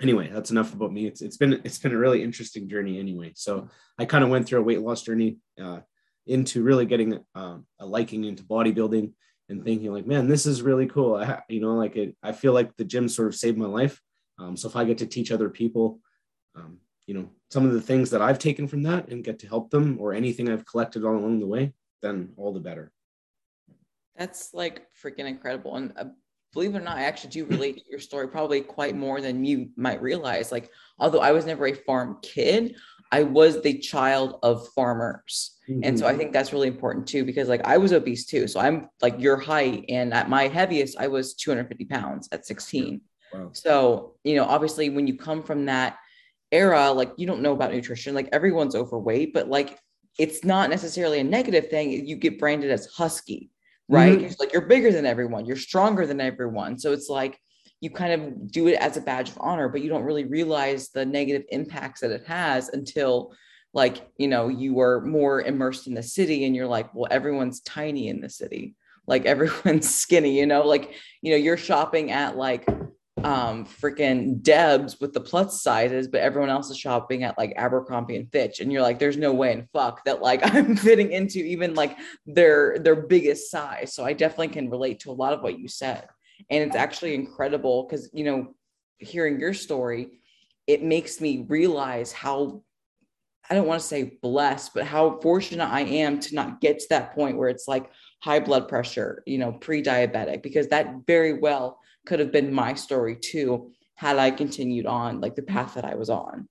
anyway, 0.02 0.30
that's 0.32 0.52
enough 0.52 0.74
about 0.74 0.94
me. 0.94 1.08
It's 1.08 1.22
it's 1.22 1.38
been 1.38 1.62
it's 1.64 1.80
been 1.80 1.94
a 1.94 1.98
really 1.98 2.24
interesting 2.24 2.70
journey 2.70 3.00
anyway. 3.00 3.34
So 3.36 3.70
I 3.98 4.06
kind 4.06 4.24
of 4.24 4.30
went 4.30 4.48
through 4.48 4.60
a 4.60 4.64
weight 4.64 4.82
loss 4.82 5.02
journey 5.02 5.38
uh, 5.62 5.80
into 6.28 6.64
really 6.64 6.86
getting 6.86 7.20
uh, 7.34 7.58
a 7.80 7.86
liking 7.86 8.24
into 8.26 8.44
bodybuilding 8.44 9.14
and 9.50 9.64
thinking 9.64 9.94
like, 9.94 10.08
man, 10.08 10.28
this 10.28 10.46
is 10.46 10.62
really 10.62 10.88
cool. 10.88 11.16
I 11.16 11.42
you 11.50 11.62
know 11.62 11.76
like 11.76 11.96
it. 11.96 12.16
I 12.24 12.32
feel 12.32 12.54
like 12.54 12.76
the 12.76 12.86
gym 12.86 13.08
sort 13.08 13.28
of 13.28 13.36
saved 13.36 13.58
my 13.58 13.68
life. 13.68 14.02
Um, 14.40 14.58
so 14.58 14.68
if 14.68 14.76
I 14.76 14.84
get 14.84 14.98
to 15.00 15.06
teach 15.06 15.32
other 15.32 15.50
people, 15.50 16.00
um, 16.56 16.80
you 17.08 17.14
know, 17.14 17.30
some 17.52 17.66
of 17.66 17.74
the 17.74 17.82
things 17.82 18.10
that 18.10 18.22
I've 18.22 18.40
taken 18.40 18.68
from 18.68 18.84
that 18.84 19.10
and 19.10 19.24
get 19.24 19.40
to 19.40 19.48
help 19.48 19.70
them 19.70 19.98
or 20.00 20.14
anything 20.14 20.50
I've 20.50 20.66
collected 20.66 21.06
all 21.06 21.16
along 21.16 21.40
the 21.40 21.48
way, 21.48 21.74
then 22.02 22.34
all 22.38 22.54
the 22.54 22.60
better. 22.60 22.92
That's 24.18 24.54
like 24.54 24.88
freaking 25.02 25.26
incredible. 25.26 25.76
And 25.76 25.94
uh, 25.98 26.06
believe 26.54 26.74
it 26.74 26.80
or 26.80 26.82
not, 26.82 26.98
I 26.98 27.04
actually 27.04 27.32
do 27.32 27.46
relate 27.46 27.78
to 27.78 27.84
your 27.90 28.00
story 28.00 28.28
probably 28.28 28.62
quite 28.62 28.96
more 28.96 29.22
than 29.22 29.46
you 29.46 29.70
might 29.76 30.02
realize. 30.02 30.52
Like, 30.52 30.72
although 31.00 31.20
I 31.20 31.32
was 31.32 31.46
never 31.46 31.68
a 31.68 31.74
farm 31.74 32.18
kid, 32.22 32.76
I 33.12 33.24
was 33.24 33.62
the 33.62 33.78
child 33.78 34.40
of 34.44 34.68
farmers. 34.70 35.58
Mm-hmm. 35.70 35.82
And 35.84 36.00
so 36.00 36.06
I 36.06 36.10
mm-hmm. 36.10 36.20
think 36.20 36.34
that's 36.34 36.54
really 36.54 36.68
important 36.68 37.08
too, 37.08 37.24
because 37.24 37.48
like 37.48 37.66
I 37.66 37.78
was 37.78 37.94
obese 37.94 38.26
too. 38.26 38.48
So 38.48 38.60
I'm 38.60 38.90
like 39.02 39.20
your 39.20 39.38
height. 39.38 39.86
And 39.90 40.14
at 40.14 40.30
my 40.30 40.48
heaviest, 40.48 40.98
I 41.00 41.08
was 41.08 41.34
250 41.36 41.86
pounds 41.86 42.30
at 42.32 42.46
16. 42.46 43.02
Wow. 43.34 43.50
So, 43.54 44.16
you 44.24 44.36
know, 44.36 44.46
obviously 44.46 44.90
when 44.90 45.08
you 45.08 45.18
come 45.18 45.44
from 45.44 45.66
that 45.66 45.98
era, 46.52 46.92
like 46.92 47.12
you 47.18 47.28
don't 47.28 47.42
know 47.42 47.54
about 47.54 47.72
nutrition, 47.72 48.16
like 48.16 48.30
everyone's 48.32 48.76
overweight, 48.76 49.34
but 49.34 49.50
like 49.50 49.80
it's 50.18 50.44
not 50.44 50.70
necessarily 50.70 51.20
a 51.20 51.24
negative 51.24 51.70
thing. 51.70 51.92
You 51.92 52.16
get 52.16 52.40
branded 52.40 52.72
as 52.72 52.86
husky 52.88 53.52
right? 53.88 54.20
Mm-hmm. 54.20 54.34
Like 54.40 54.54
you're 54.54 54.64
bigger 54.64 54.92
than 54.92 55.06
everyone, 55.06 55.46
you're 55.46 55.56
stronger 55.58 56.06
than 56.06 56.22
everyone. 56.22 56.78
So 56.80 56.92
it's 56.92 57.10
like 57.10 57.40
you 57.82 57.90
kind 57.90 58.14
of 58.14 58.52
do 58.52 58.68
it 58.68 58.76
as 58.76 58.98
a 58.98 59.02
badge 59.02 59.30
of 59.30 59.38
honor, 59.40 59.70
but 59.70 59.82
you 59.82 59.90
don't 59.90 60.04
really 60.04 60.26
realize 60.26 60.90
the 60.90 61.06
negative 61.06 61.46
impacts 61.50 62.02
that 62.02 62.12
it 62.12 62.26
has 62.26 62.70
until 62.70 63.34
like, 63.74 64.10
you 64.18 64.28
know, 64.28 64.48
you 64.48 64.80
are 64.80 65.02
more 65.02 65.42
immersed 65.42 65.86
in 65.88 65.94
the 65.94 66.04
city 66.04 66.46
and 66.46 66.56
you're 66.56 66.68
like, 66.68 66.94
well, 66.96 67.08
everyone's 67.12 67.60
tiny 67.62 68.08
in 68.08 68.22
the 68.22 68.30
city. 68.30 68.76
Like 69.06 69.26
everyone's 69.26 69.94
skinny, 69.94 70.40
you 70.40 70.46
know, 70.46 70.64
like, 70.64 70.94
you 71.22 71.32
know, 71.32 71.38
you're 71.38 71.58
shopping 71.58 72.12
at 72.12 72.38
like 72.38 72.68
um 73.24 73.66
freaking 73.66 74.42
Debs 74.42 75.00
with 75.00 75.14
the 75.14 75.20
plus 75.20 75.62
sizes, 75.62 76.08
but 76.08 76.22
everyone 76.22 76.50
else 76.50 76.70
is 76.70 76.78
shopping 76.78 77.24
at 77.24 77.38
like 77.38 77.54
Abercrombie 77.56 78.18
and 78.18 78.32
Fitch, 78.32 78.60
and 78.60 78.72
you're 78.72 78.82
like, 78.82 79.00
there's 79.00 79.18
no 79.18 79.34
way 79.34 79.52
in 79.54 79.68
fuck 79.74 80.04
that 80.06 80.22
like 80.22 80.42
I'm 80.54 80.76
fitting 80.76 81.12
into 81.12 81.40
even 81.40 81.76
like 81.76 81.98
their 82.26 82.78
their 82.80 82.96
biggest 82.96 83.50
size. 83.50 83.94
So 83.94 84.04
I 84.06 84.14
definitely 84.14 84.50
can 84.50 84.70
relate 84.70 85.00
to 85.02 85.12
a 85.12 85.14
lot 85.14 85.34
of 85.34 85.42
what 85.42 85.60
you 85.60 85.68
said, 85.68 86.08
and 86.50 86.64
it's 86.64 86.76
actually 86.76 87.16
incredible 87.16 87.84
because 87.84 88.10
you 88.14 88.24
know, 88.24 88.56
hearing 88.98 89.40
your 89.40 89.54
story, 89.54 90.20
it 90.68 90.84
makes 90.84 91.22
me 91.22 91.46
realize 91.48 92.12
how 92.12 92.64
I 93.50 93.54
don't 93.54 93.68
want 93.68 93.82
to 93.82 93.88
say 93.88 94.18
blessed, 94.22 94.74
but 94.74 94.86
how 94.86 95.20
fortunate 95.20 95.70
I 95.70 95.82
am 95.82 96.20
to 96.22 96.36
not 96.36 96.62
get 96.62 96.80
to 96.80 96.88
that 96.90 97.14
point 97.14 97.38
where 97.38 97.50
it's 97.50 97.68
like 97.68 97.92
high 98.22 98.40
blood 98.40 98.68
pressure, 98.68 99.22
you 99.28 99.38
know, 99.38 99.52
pre-diabetic, 99.52 100.42
because 100.42 100.68
that 100.70 100.96
very 101.06 101.34
well 101.34 101.80
could 102.08 102.20
have 102.20 102.32
been 102.32 102.52
my 102.52 102.74
story 102.74 103.16
too 103.16 103.72
had 103.96 104.18
I 104.18 104.32
continued 104.32 104.86
on 104.86 105.22
like 105.22 105.36
the 105.36 105.44
path 105.44 105.76
that 105.76 105.86
I 105.86 105.96
was 105.96 106.10
on. 106.10 106.48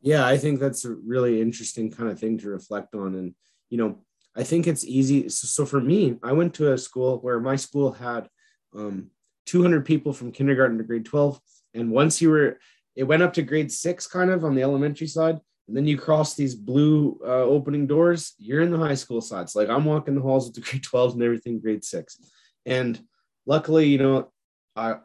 Yeah, 0.00 0.26
I 0.26 0.38
think 0.38 0.60
that's 0.60 0.84
a 0.86 0.94
really 0.94 1.42
interesting 1.42 1.90
kind 1.90 2.10
of 2.10 2.18
thing 2.18 2.38
to 2.38 2.48
reflect 2.48 2.94
on. 2.94 3.14
And, 3.14 3.34
you 3.68 3.76
know, 3.76 3.98
I 4.34 4.42
think 4.42 4.66
it's 4.66 4.84
easy. 4.84 5.28
So, 5.28 5.46
so 5.46 5.66
for 5.66 5.80
me, 5.80 6.18
I 6.22 6.32
went 6.32 6.54
to 6.54 6.72
a 6.72 6.78
school 6.78 7.18
where 7.18 7.38
my 7.38 7.56
school 7.56 7.92
had 7.92 8.28
um, 8.74 9.10
200 9.46 9.84
people 9.84 10.12
from 10.12 10.32
kindergarten 10.32 10.78
to 10.78 10.84
grade 10.84 11.04
12. 11.04 11.40
And 11.74 11.90
once 11.90 12.20
you 12.20 12.30
were, 12.30 12.58
it 12.96 13.04
went 13.04 13.22
up 13.22 13.32
to 13.34 13.42
grade 13.42 13.72
six 13.72 14.06
kind 14.06 14.30
of 14.30 14.44
on 14.44 14.54
the 14.54 14.62
elementary 14.62 15.06
side. 15.06 15.38
And 15.68 15.76
then 15.76 15.86
you 15.86 15.96
cross 15.96 16.34
these 16.34 16.54
blue 16.54 17.20
uh, 17.24 17.44
opening 17.44 17.86
doors, 17.86 18.34
you're 18.38 18.60
in 18.60 18.72
the 18.72 18.78
high 18.78 18.94
school 18.94 19.20
side. 19.20 19.42
It's 19.42 19.54
like 19.54 19.68
I'm 19.68 19.84
walking 19.84 20.16
the 20.16 20.20
halls 20.20 20.46
with 20.46 20.54
the 20.56 20.60
grade 20.70 20.82
12s 20.82 21.14
and 21.14 21.22
everything, 21.22 21.60
grade 21.60 21.84
six. 21.84 22.18
And 22.66 23.00
luckily, 23.46 23.86
you 23.86 23.98
know, 23.98 24.32
I, 24.74 24.96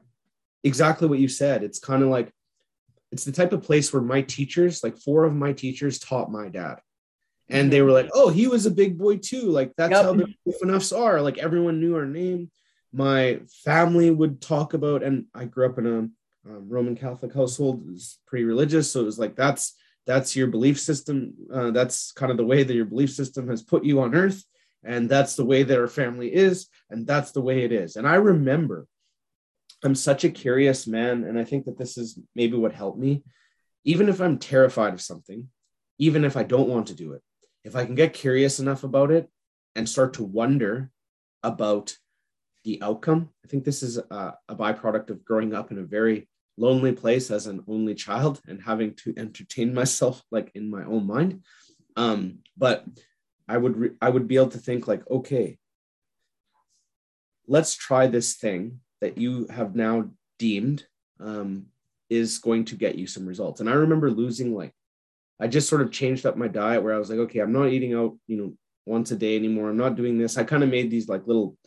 exactly 0.63 1.07
what 1.07 1.19
you 1.19 1.27
said. 1.27 1.63
It's 1.63 1.79
kind 1.79 2.03
of 2.03 2.09
like 2.09 2.31
it's 3.11 3.23
the 3.23 3.31
type 3.31 3.53
of 3.53 3.63
place 3.63 3.93
where 3.93 4.01
my 4.01 4.21
teachers, 4.23 4.83
like 4.83 4.97
four 4.97 5.23
of 5.23 5.33
my 5.33 5.53
teachers, 5.53 5.99
taught 5.99 6.31
my 6.31 6.49
dad, 6.49 6.79
and 7.47 7.71
they 7.71 7.81
were 7.81 7.91
like, 7.91 8.09
"Oh, 8.13 8.29
he 8.29 8.47
was 8.47 8.65
a 8.65 8.71
big 8.71 8.97
boy 8.97 9.17
too." 9.17 9.43
Like 9.43 9.71
that's 9.77 9.91
yep. 9.91 10.03
how 10.03 10.13
the 10.13 10.33
enoughs 10.61 10.91
are. 10.91 11.21
Like 11.21 11.37
everyone 11.37 11.79
knew 11.79 11.95
our 11.95 12.05
name. 12.05 12.51
My 12.93 13.39
family 13.63 14.11
would 14.11 14.41
talk 14.41 14.73
about, 14.73 15.03
and 15.03 15.25
I 15.33 15.45
grew 15.45 15.65
up 15.65 15.77
in 15.77 15.85
a 15.85 15.97
um, 16.49 16.69
Roman 16.69 16.95
Catholic 16.95 17.33
household. 17.33 17.81
It 17.81 17.91
was 17.91 18.19
pretty 18.27 18.45
religious, 18.45 18.91
so 18.91 19.01
it 19.01 19.05
was 19.05 19.19
like 19.19 19.35
that's 19.35 19.75
that's 20.05 20.35
your 20.35 20.47
belief 20.47 20.79
system. 20.79 21.33
Uh, 21.51 21.71
that's 21.71 22.11
kind 22.13 22.31
of 22.31 22.37
the 22.37 22.45
way 22.45 22.63
that 22.63 22.73
your 22.73 22.85
belief 22.85 23.11
system 23.11 23.49
has 23.49 23.63
put 23.63 23.83
you 23.83 24.01
on 24.01 24.15
earth, 24.15 24.43
and 24.83 25.09
that's 25.09 25.35
the 25.35 25.45
way 25.45 25.63
that 25.63 25.79
our 25.79 25.87
family 25.87 26.33
is, 26.33 26.67
and 26.89 27.05
that's 27.05 27.31
the 27.31 27.41
way 27.41 27.63
it 27.63 27.71
is. 27.71 27.95
And 27.95 28.07
I 28.07 28.15
remember 28.15 28.87
I'm 29.85 29.95
such 29.95 30.23
a 30.23 30.29
curious 30.29 30.87
man. 30.87 31.23
And 31.23 31.37
I 31.37 31.43
think 31.43 31.65
that 31.65 31.77
this 31.77 31.97
is 31.97 32.19
maybe 32.35 32.57
what 32.57 32.73
helped 32.73 32.97
me. 32.97 33.23
Even 33.83 34.09
if 34.09 34.19
I'm 34.19 34.39
terrified 34.39 34.93
of 34.93 35.01
something, 35.01 35.47
even 35.99 36.25
if 36.25 36.35
I 36.35 36.43
don't 36.43 36.69
want 36.69 36.87
to 36.87 36.95
do 36.95 37.13
it, 37.13 37.21
if 37.63 37.75
I 37.75 37.85
can 37.85 37.95
get 37.95 38.13
curious 38.13 38.59
enough 38.59 38.83
about 38.83 39.11
it, 39.11 39.29
and 39.75 39.87
start 39.87 40.13
to 40.13 40.23
wonder 40.23 40.89
about 41.43 41.97
the 42.65 42.81
outcome. 42.81 43.29
I 43.43 43.47
think 43.47 43.63
this 43.63 43.81
is 43.83 43.97
a, 43.97 44.33
a 44.49 44.55
byproduct 44.55 45.09
of 45.11 45.23
growing 45.23 45.53
up 45.53 45.71
in 45.71 45.77
a 45.77 45.83
very 45.83 46.27
lonely 46.57 46.91
place 46.91 47.31
as 47.31 47.47
an 47.47 47.63
only 47.67 47.95
child 47.95 48.41
and 48.47 48.61
having 48.61 48.93
to 48.95 49.13
entertain 49.17 49.73
myself 49.73 50.21
like 50.31 50.51
in 50.55 50.69
my 50.69 50.83
own 50.83 51.05
mind. 51.07 51.43
Um, 51.95 52.39
but 52.57 52.85
I 53.47 53.57
would 53.57 53.77
re- 53.77 53.97
I 54.01 54.09
would 54.09 54.27
be 54.27 54.35
able 54.35 54.49
to 54.49 54.57
think 54.57 54.87
like, 54.87 55.09
okay, 55.09 55.57
let's 57.47 57.75
try 57.75 58.07
this 58.07 58.35
thing 58.35 58.79
that 59.01 59.17
you 59.17 59.45
have 59.47 59.75
now 59.75 60.09
deemed 60.39 60.85
um, 61.19 61.67
is 62.09 62.39
going 62.39 62.65
to 62.65 62.75
get 62.75 62.95
you 62.95 63.07
some 63.07 63.25
results. 63.25 63.59
And 63.59 63.69
I 63.69 63.73
remember 63.73 64.09
losing 64.09 64.55
like, 64.55 64.73
I 65.39 65.47
just 65.47 65.69
sort 65.69 65.81
of 65.81 65.91
changed 65.91 66.25
up 66.25 66.37
my 66.37 66.47
diet 66.47 66.81
where 66.81 66.95
I 66.95 66.97
was 66.97 67.09
like, 67.09 67.19
okay, 67.19 67.39
I'm 67.39 67.53
not 67.53 67.67
eating 67.67 67.93
out, 67.93 68.17
you 68.27 68.37
know, 68.37 68.53
once 68.85 69.11
a 69.11 69.15
day 69.15 69.35
anymore. 69.35 69.69
I'm 69.69 69.77
not 69.77 69.95
doing 69.95 70.17
this. 70.17 70.37
I 70.37 70.43
kind 70.43 70.63
of 70.63 70.69
made 70.69 70.89
these 70.89 71.07
like 71.07 71.27
little 71.27 71.57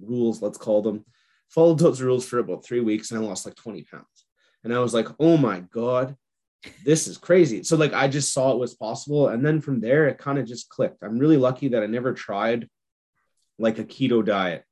rules, 0.00 0.42
let's 0.42 0.58
call 0.58 0.82
them, 0.82 1.04
followed 1.48 1.78
those 1.78 2.02
rules 2.02 2.26
for 2.26 2.38
about 2.38 2.64
three 2.64 2.80
weeks 2.80 3.10
and 3.10 3.20
I 3.20 3.26
lost 3.26 3.46
like 3.46 3.56
20 3.56 3.84
pounds. 3.84 4.26
And 4.64 4.74
I 4.74 4.80
was 4.80 4.94
like, 4.94 5.08
oh 5.20 5.36
my 5.36 5.60
God, 5.60 6.16
this 6.84 7.06
is 7.06 7.18
crazy. 7.18 7.62
So 7.62 7.76
like 7.76 7.92
I 7.92 8.08
just 8.08 8.32
saw 8.32 8.52
it 8.52 8.58
was 8.58 8.74
possible. 8.74 9.28
And 9.28 9.44
then 9.44 9.60
from 9.60 9.80
there, 9.80 10.08
it 10.08 10.18
kind 10.18 10.38
of 10.38 10.46
just 10.46 10.68
clicked. 10.68 11.02
I'm 11.02 11.18
really 11.18 11.36
lucky 11.36 11.68
that 11.68 11.82
I 11.82 11.86
never 11.86 12.12
tried 12.12 12.68
like 13.58 13.78
a 13.78 13.84
keto 13.84 14.24
diet 14.24 14.64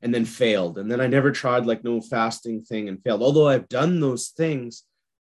and 0.00 0.12
then 0.14 0.24
failed. 0.24 0.78
And 0.78 0.90
then 0.90 1.00
I 1.00 1.06
never 1.06 1.30
tried 1.30 1.66
like 1.66 1.84
no 1.84 2.00
fasting 2.00 2.62
thing 2.62 2.88
and 2.88 3.02
failed. 3.02 3.22
Although 3.22 3.48
I've 3.48 3.68
done 3.68 4.00
those 4.00 4.28
things, 4.28 4.84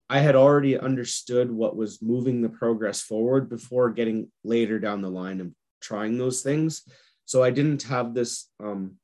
I 0.09 0.19
had 0.19 0.35
already 0.35 0.77
understood 0.77 1.51
what 1.51 1.75
was 1.75 2.01
moving 2.01 2.41
the 2.41 2.49
progress 2.49 3.01
forward 3.01 3.49
before 3.49 3.89
getting 3.89 4.31
later 4.43 4.77
down 4.77 5.01
the 5.01 5.09
line 5.09 5.41
and 5.41 5.55
trying 5.81 6.17
those 6.17 6.41
things. 6.41 6.83
So 7.25 7.41
I 7.41 7.49
didn't 7.49 7.83
have 7.83 8.13
this. 8.13 8.49
Um, 8.63 8.97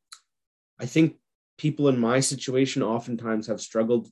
I 0.81 0.88
think 0.88 1.17
people 1.59 1.89
in 1.89 2.00
my 2.00 2.19
situation 2.19 2.81
oftentimes 2.81 3.45
have 3.45 3.61
struggled, 3.61 4.09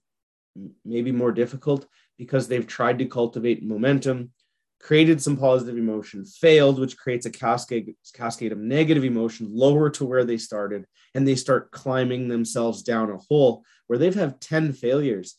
maybe 0.85 1.11
more 1.11 1.31
difficult 1.31 1.87
because 2.15 2.47
they've 2.47 2.67
tried 2.67 2.99
to 2.99 3.05
cultivate 3.05 3.65
momentum, 3.65 4.31
created 4.79 5.19
some 5.19 5.35
positive 5.35 5.77
emotion, 5.77 6.25
failed, 6.25 6.79
which 6.79 6.95
creates 6.95 7.25
a 7.25 7.31
cascade 7.31 7.95
cascade 8.13 8.51
of 8.51 8.59
negative 8.59 9.03
emotion 9.03 9.49
lower 9.51 9.89
to 9.89 10.05
where 10.05 10.23
they 10.23 10.37
started, 10.37 10.85
and 11.15 11.27
they 11.27 11.35
start 11.35 11.71
climbing 11.71 12.27
themselves 12.27 12.83
down 12.83 13.09
a 13.09 13.17
hole 13.17 13.63
where 13.87 13.97
they've 13.97 14.13
had 14.13 14.39
10 14.39 14.73
failures. 14.73 15.37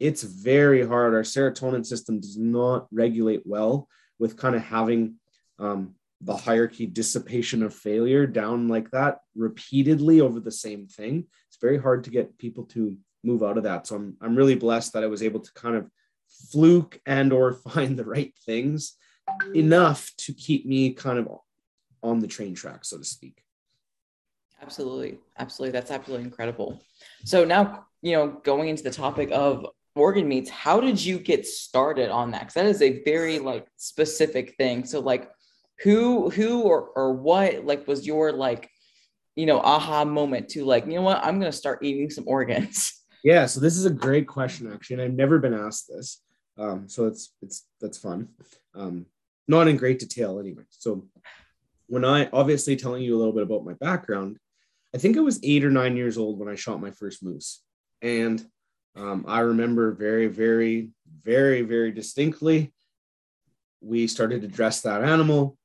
It's 0.00 0.24
very 0.24 0.84
hard. 0.84 1.14
Our 1.14 1.22
serotonin 1.22 1.86
system 1.86 2.18
does 2.18 2.36
not 2.36 2.88
regulate 2.90 3.42
well 3.44 3.88
with 4.18 4.36
kind 4.36 4.56
of 4.56 4.62
having 4.62 5.20
um, 5.60 5.94
the 6.24 6.36
hierarchy 6.36 6.86
dissipation 6.86 7.62
of 7.62 7.74
failure 7.74 8.26
down 8.26 8.68
like 8.68 8.90
that 8.90 9.18
repeatedly 9.36 10.20
over 10.20 10.40
the 10.40 10.50
same 10.50 10.86
thing. 10.86 11.26
It's 11.48 11.58
very 11.60 11.78
hard 11.78 12.04
to 12.04 12.10
get 12.10 12.38
people 12.38 12.64
to 12.66 12.96
move 13.22 13.42
out 13.42 13.58
of 13.58 13.64
that. 13.64 13.86
So 13.86 13.96
I'm 13.96 14.16
I'm 14.20 14.36
really 14.36 14.54
blessed 14.54 14.92
that 14.94 15.04
I 15.04 15.08
was 15.08 15.22
able 15.22 15.40
to 15.40 15.52
kind 15.54 15.76
of 15.76 15.90
fluke 16.50 17.00
and 17.06 17.32
or 17.32 17.52
find 17.70 17.98
the 17.98 18.04
right 18.04 18.34
things 18.46 18.96
enough 19.54 20.10
to 20.18 20.32
keep 20.32 20.66
me 20.66 20.92
kind 20.92 21.18
of 21.18 21.28
on 22.02 22.20
the 22.20 22.26
train 22.26 22.54
track, 22.54 22.84
so 22.84 22.98
to 22.98 23.04
speak. 23.04 23.42
Absolutely. 24.60 25.18
Absolutely. 25.38 25.72
That's 25.72 25.90
absolutely 25.90 26.24
incredible. 26.24 26.82
So 27.24 27.44
now, 27.44 27.86
you 28.02 28.12
know, 28.12 28.40
going 28.44 28.68
into 28.68 28.82
the 28.82 28.90
topic 28.90 29.30
of 29.30 29.66
organ 29.94 30.28
meats, 30.28 30.50
how 30.50 30.80
did 30.80 31.02
you 31.02 31.18
get 31.18 31.46
started 31.46 32.10
on 32.10 32.30
that? 32.30 32.40
Because 32.40 32.54
that 32.54 32.66
is 32.66 32.82
a 32.82 33.02
very 33.04 33.38
like 33.38 33.66
specific 33.76 34.56
thing. 34.56 34.84
So 34.84 35.00
like 35.00 35.30
who 35.82 36.30
who 36.30 36.62
or 36.62 36.90
or 36.94 37.12
what 37.12 37.64
like 37.64 37.86
was 37.86 38.06
your 38.06 38.32
like 38.32 38.70
you 39.34 39.46
know 39.46 39.60
aha 39.60 40.04
moment 40.04 40.48
to 40.50 40.64
like 40.64 40.86
you 40.86 40.94
know 40.94 41.02
what? 41.02 41.24
I'm 41.24 41.38
gonna 41.38 41.52
start 41.52 41.82
eating 41.82 42.10
some 42.10 42.24
organs. 42.26 42.92
Yeah 43.24 43.46
so 43.46 43.58
this 43.58 43.78
is 43.78 43.86
a 43.86 43.90
great 43.90 44.28
question 44.28 44.70
actually 44.70 44.96
and 44.96 45.02
i've 45.02 45.14
never 45.14 45.38
been 45.38 45.54
asked 45.54 45.88
this. 45.88 46.20
Um, 46.58 46.90
so 46.90 47.06
it's 47.06 47.32
it's 47.40 47.66
that's 47.80 47.96
fun. 47.96 48.28
Um, 48.74 49.06
not 49.48 49.66
in 49.66 49.78
great 49.78 49.98
detail 49.98 50.38
anyway. 50.38 50.64
So 50.68 51.06
when 51.86 52.04
i 52.04 52.28
obviously 52.34 52.76
telling 52.76 53.02
you 53.02 53.16
a 53.16 53.18
little 53.18 53.32
bit 53.32 53.42
about 53.42 53.64
my 53.64 53.74
background 53.74 54.38
i 54.94 54.98
think 54.98 55.16
i 55.16 55.20
was 55.20 55.40
eight 55.42 55.64
or 55.64 55.70
nine 55.70 55.96
years 55.96 56.18
old 56.18 56.38
when 56.38 56.48
i 56.48 56.54
shot 56.54 56.80
my 56.80 56.90
first 56.90 57.22
moose. 57.22 57.62
And 58.02 58.44
um, 58.94 59.24
i 59.26 59.40
remember 59.40 59.92
very 59.92 60.26
very 60.26 60.90
very 61.22 61.62
very 61.62 61.92
distinctly 61.92 62.74
we 63.80 64.06
started 64.06 64.42
to 64.42 64.48
dress 64.48 64.82
that 64.82 65.02
animal 65.02 65.56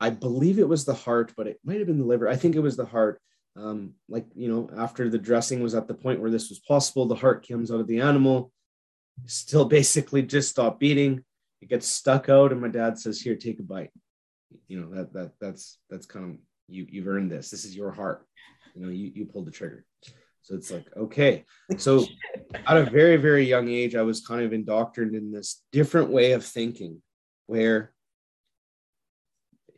I 0.00 0.10
believe 0.10 0.58
it 0.58 0.68
was 0.68 0.84
the 0.84 0.94
heart, 0.94 1.32
but 1.36 1.46
it 1.46 1.58
might 1.64 1.78
have 1.78 1.86
been 1.86 1.98
the 1.98 2.04
liver. 2.04 2.28
I 2.28 2.36
think 2.36 2.54
it 2.54 2.60
was 2.60 2.76
the 2.76 2.86
heart. 2.86 3.20
Um, 3.56 3.94
like, 4.08 4.26
you 4.34 4.48
know, 4.48 4.70
after 4.76 5.08
the 5.08 5.18
dressing 5.18 5.62
was 5.62 5.74
at 5.74 5.88
the 5.88 5.94
point 5.94 6.20
where 6.20 6.30
this 6.30 6.48
was 6.48 6.60
possible, 6.60 7.06
the 7.06 7.16
heart 7.16 7.46
comes 7.46 7.72
out 7.72 7.80
of 7.80 7.88
the 7.88 8.00
animal, 8.00 8.52
still 9.26 9.64
basically 9.64 10.22
just 10.22 10.50
stop 10.50 10.78
beating. 10.78 11.24
It 11.60 11.68
gets 11.68 11.88
stuck 11.88 12.28
out, 12.28 12.52
and 12.52 12.60
my 12.60 12.68
dad 12.68 12.98
says, 12.98 13.20
Here, 13.20 13.34
take 13.34 13.58
a 13.58 13.64
bite. 13.64 13.90
You 14.68 14.80
know, 14.80 14.94
that 14.94 15.12
that 15.12 15.32
that's 15.40 15.78
that's 15.90 16.06
kind 16.06 16.24
of 16.24 16.36
you 16.68 16.86
you've 16.88 17.08
earned 17.08 17.32
this. 17.32 17.50
This 17.50 17.64
is 17.64 17.76
your 17.76 17.90
heart. 17.90 18.24
You 18.74 18.82
know, 18.82 18.90
you 18.90 19.10
you 19.14 19.26
pulled 19.26 19.46
the 19.46 19.50
trigger. 19.50 19.84
So 20.42 20.54
it's 20.54 20.70
like, 20.70 20.86
okay. 20.96 21.44
So 21.76 22.06
at 22.66 22.78
a 22.78 22.84
very, 22.84 23.16
very 23.16 23.44
young 23.44 23.68
age, 23.68 23.94
I 23.94 24.00
was 24.00 24.26
kind 24.26 24.42
of 24.42 24.54
indoctrinated 24.54 25.22
in 25.22 25.30
this 25.30 25.62
different 25.72 26.08
way 26.08 26.32
of 26.32 26.42
thinking 26.42 27.02
where 27.48 27.92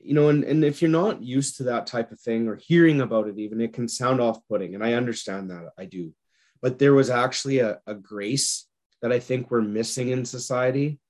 you 0.03 0.15
know, 0.15 0.29
and, 0.29 0.45
and 0.45 0.65
if 0.65 0.81
you're 0.81 0.91
not 0.91 1.23
used 1.23 1.57
to 1.59 1.65
that 1.65 1.87
type 1.87 2.11
of 2.11 2.21
thing 2.21 2.49
or 2.49 2.57
hearing 2.57 3.01
about 3.01 3.29
it, 3.29 3.39
even 3.39 3.61
it 3.61 3.73
can 3.73 3.89
sound 3.89 4.21
off 4.21 4.47
putting. 4.49 4.75
And 4.75 4.85
I 4.85 4.95
understand 4.95 5.51
that 5.51 5.71
I 5.79 5.85
do. 5.85 6.15
But 6.63 6.79
there 6.79 6.95
was 6.95 7.11
actually 7.11 7.59
a, 7.59 7.81
a 7.87 7.95
grace 7.95 8.67
that 9.03 9.13
I 9.13 9.19
think 9.19 9.51
we're 9.51 9.63
missing 9.63 10.09
in 10.11 10.25
society 10.25 11.01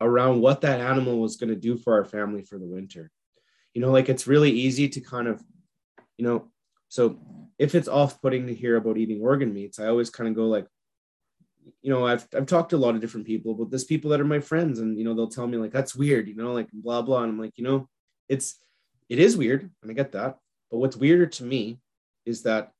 around 0.00 0.40
what 0.40 0.62
that 0.62 0.80
animal 0.80 1.20
was 1.20 1.36
going 1.36 1.50
to 1.50 1.56
do 1.56 1.76
for 1.76 1.94
our 1.94 2.04
family 2.04 2.42
for 2.42 2.58
the 2.58 2.66
winter. 2.66 3.10
You 3.74 3.80
know, 3.80 3.90
like 3.90 4.08
it's 4.08 4.26
really 4.26 4.50
easy 4.50 4.88
to 4.88 5.00
kind 5.00 5.28
of, 5.28 5.42
you 6.18 6.24
know, 6.24 6.50
so 6.88 7.18
if 7.58 7.74
it's 7.74 7.88
off 7.88 8.20
putting 8.20 8.46
to 8.46 8.54
hear 8.54 8.76
about 8.76 8.98
eating 8.98 9.22
organ 9.22 9.52
meats, 9.54 9.78
I 9.78 9.86
always 9.86 10.10
kind 10.10 10.28
of 10.28 10.34
go 10.34 10.46
like, 10.46 10.66
you 11.80 11.90
know, 11.90 12.06
I've, 12.06 12.26
I've 12.36 12.46
talked 12.46 12.70
to 12.70 12.76
a 12.76 12.78
lot 12.78 12.94
of 12.94 13.00
different 13.00 13.26
people, 13.26 13.54
but 13.54 13.70
there's 13.70 13.84
people 13.84 14.10
that 14.10 14.20
are 14.20 14.24
my 14.24 14.40
friends 14.40 14.80
and, 14.80 14.98
you 14.98 15.04
know, 15.04 15.14
they'll 15.14 15.28
tell 15.28 15.46
me 15.46 15.58
like, 15.58 15.72
that's 15.72 15.94
weird, 15.94 16.28
you 16.28 16.34
know, 16.34 16.52
like 16.52 16.68
blah, 16.72 17.02
blah. 17.02 17.22
And 17.22 17.32
I'm 17.32 17.40
like, 17.40 17.56
you 17.56 17.64
know, 17.64 17.88
it's 18.32 18.56
it 19.10 19.18
is 19.18 19.36
weird, 19.36 19.70
and 19.82 19.90
I 19.90 19.94
get 19.94 20.12
that. 20.12 20.38
But 20.70 20.78
what's 20.78 20.96
weirder 20.96 21.26
to 21.26 21.44
me 21.44 21.78
is 22.24 22.42
that 22.44 22.72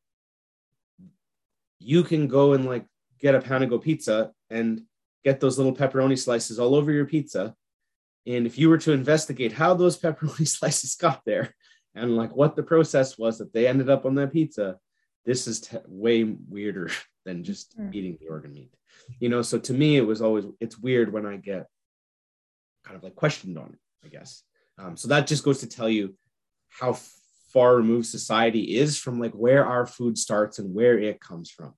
you 1.78 2.02
can 2.02 2.26
go 2.26 2.54
and 2.54 2.64
like 2.64 2.86
get 3.20 3.34
a 3.34 3.40
Panago 3.40 3.80
pizza 3.80 4.32
and 4.48 4.82
get 5.24 5.40
those 5.40 5.58
little 5.58 5.76
pepperoni 5.76 6.18
slices 6.18 6.58
all 6.58 6.74
over 6.74 6.90
your 6.90 7.04
pizza. 7.04 7.54
And 8.26 8.46
if 8.46 8.56
you 8.56 8.70
were 8.70 8.78
to 8.78 8.92
investigate 8.92 9.52
how 9.52 9.74
those 9.74 9.98
pepperoni 10.04 10.48
slices 10.48 10.94
got 10.94 11.22
there 11.26 11.54
and 11.94 12.16
like 12.16 12.34
what 12.34 12.56
the 12.56 12.62
process 12.62 13.18
was 13.18 13.38
that 13.38 13.52
they 13.52 13.66
ended 13.66 13.90
up 13.90 14.06
on 14.06 14.14
that 14.14 14.32
pizza, 14.32 14.78
this 15.26 15.46
is 15.46 15.60
t- 15.60 15.76
way 15.86 16.24
weirder 16.24 16.90
than 17.26 17.44
just 17.44 17.78
mm. 17.78 17.94
eating 17.94 18.16
the 18.20 18.28
organ 18.28 18.54
meat. 18.54 18.72
You 19.20 19.28
know, 19.28 19.42
so 19.42 19.58
to 19.58 19.72
me, 19.74 19.98
it 19.98 20.06
was 20.06 20.22
always, 20.22 20.46
it's 20.60 20.78
weird 20.78 21.12
when 21.12 21.26
I 21.26 21.36
get 21.36 21.66
kind 22.84 22.96
of 22.96 23.02
like 23.02 23.16
questioned 23.16 23.58
on 23.58 23.66
it, 23.74 24.06
I 24.06 24.08
guess. 24.08 24.44
Um, 24.78 24.96
so 24.96 25.08
that 25.08 25.26
just 25.26 25.44
goes 25.44 25.60
to 25.60 25.68
tell 25.68 25.88
you 25.88 26.14
how 26.68 26.96
far 27.52 27.76
removed 27.76 28.06
society 28.06 28.76
is 28.76 28.98
from 28.98 29.20
like 29.20 29.32
where 29.32 29.66
our 29.66 29.86
food 29.86 30.16
starts 30.16 30.58
and 30.58 30.74
where 30.74 30.98
it 30.98 31.20
comes 31.20 31.50
from. 31.50 31.74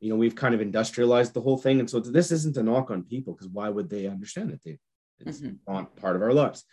You 0.00 0.10
know, 0.10 0.16
we've 0.16 0.34
kind 0.34 0.54
of 0.54 0.60
industrialized 0.60 1.32
the 1.32 1.40
whole 1.40 1.56
thing. 1.56 1.80
And 1.80 1.88
so 1.88 2.00
this 2.00 2.32
isn't 2.32 2.56
a 2.56 2.62
knock 2.62 2.90
on 2.90 3.04
people 3.04 3.32
because 3.32 3.48
why 3.48 3.68
would 3.68 3.88
they 3.88 4.06
understand 4.06 4.50
that 4.50 4.62
They, 4.62 4.78
it's 5.20 5.40
mm-hmm. 5.40 5.72
not 5.72 5.96
part 5.96 6.16
of 6.16 6.22
our 6.22 6.32
lives. 6.32 6.64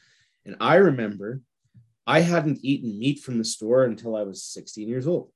And 0.46 0.56
I 0.60 0.76
remember 0.76 1.42
I 2.08 2.22
hadn't 2.22 2.60
eaten 2.64 2.98
meat 2.98 3.20
from 3.20 3.38
the 3.38 3.46
store 3.46 3.84
until 3.84 4.16
I 4.16 4.24
was 4.24 4.44
16 4.44 4.88
years 4.90 5.06
old. 5.06 5.32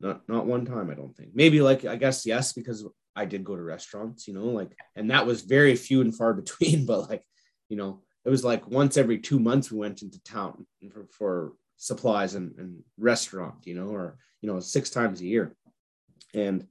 Not 0.00 0.28
not 0.28 0.44
one 0.44 0.66
time, 0.66 0.90
I 0.90 0.94
don't 0.94 1.16
think. 1.16 1.30
Maybe 1.34 1.60
like 1.60 1.84
I 1.84 1.94
guess 1.94 2.26
yes, 2.26 2.52
because 2.52 2.84
I 3.14 3.26
did 3.26 3.44
go 3.44 3.54
to 3.54 3.62
restaurants, 3.62 4.26
you 4.26 4.34
know, 4.34 4.46
like 4.46 4.76
and 4.96 5.10
that 5.12 5.24
was 5.24 5.42
very 5.42 5.76
few 5.76 6.00
and 6.00 6.14
far 6.14 6.34
between, 6.42 6.84
but 6.84 7.08
like, 7.08 7.22
you 7.68 7.76
know, 7.76 8.02
it 8.24 8.30
was 8.30 8.44
like 8.44 8.66
once 8.68 8.96
every 8.96 9.18
two 9.18 9.38
months 9.38 9.70
we 9.70 9.78
went 9.78 10.02
into 10.02 10.22
town 10.22 10.66
for, 10.92 11.06
for 11.10 11.52
supplies 11.76 12.34
and, 12.34 12.54
and 12.58 12.82
restaurant, 12.98 13.54
you 13.64 13.74
know, 13.74 13.88
or, 13.88 14.16
you 14.40 14.50
know, 14.50 14.60
six 14.60 14.90
times 14.90 15.20
a 15.20 15.26
year. 15.26 15.54
And 16.32 16.66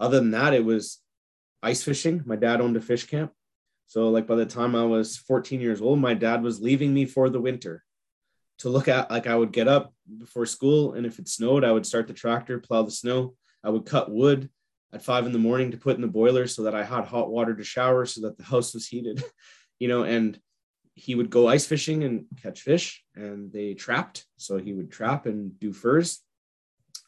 other 0.00 0.18
than 0.18 0.32
that, 0.32 0.54
it 0.54 0.64
was 0.64 0.98
ice 1.62 1.82
fishing. 1.82 2.22
My 2.26 2.36
dad 2.36 2.60
owned 2.60 2.76
a 2.76 2.80
fish 2.80 3.04
camp. 3.06 3.32
So 3.86 4.08
like 4.08 4.26
by 4.26 4.34
the 4.34 4.46
time 4.46 4.74
I 4.74 4.84
was 4.84 5.16
14 5.16 5.60
years 5.60 5.80
old, 5.80 6.00
my 6.00 6.14
dad 6.14 6.42
was 6.42 6.60
leaving 6.60 6.92
me 6.92 7.04
for 7.04 7.30
the 7.30 7.40
winter 7.40 7.84
to 8.58 8.68
look 8.68 8.88
at 8.88 9.10
like 9.10 9.26
I 9.26 9.36
would 9.36 9.52
get 9.52 9.68
up 9.68 9.92
before 10.18 10.46
school 10.46 10.94
and 10.94 11.06
if 11.06 11.18
it 11.18 11.28
snowed, 11.28 11.64
I 11.64 11.72
would 11.72 11.86
start 11.86 12.08
the 12.08 12.14
tractor, 12.14 12.58
plow 12.58 12.82
the 12.82 12.90
snow. 12.90 13.34
I 13.62 13.70
would 13.70 13.86
cut 13.86 14.10
wood 14.10 14.50
at 14.92 15.02
five 15.02 15.26
in 15.26 15.32
the 15.32 15.38
morning 15.38 15.70
to 15.70 15.76
put 15.76 15.96
in 15.96 16.02
the 16.02 16.08
boiler 16.08 16.46
so 16.46 16.62
that 16.64 16.74
I 16.74 16.84
had 16.84 17.04
hot 17.04 17.30
water 17.30 17.54
to 17.54 17.64
shower 17.64 18.06
so 18.06 18.22
that 18.22 18.36
the 18.36 18.44
house 18.44 18.74
was 18.74 18.86
heated, 18.86 19.22
you 19.78 19.88
know, 19.88 20.04
and 20.04 20.38
he 20.96 21.14
would 21.14 21.28
go 21.28 21.46
ice 21.46 21.66
fishing 21.66 22.04
and 22.04 22.24
catch 22.42 22.62
fish, 22.62 23.04
and 23.14 23.52
they 23.52 23.74
trapped. 23.74 24.24
So 24.38 24.56
he 24.56 24.72
would 24.72 24.90
trap 24.90 25.26
and 25.26 25.58
do 25.60 25.72
furs, 25.72 26.22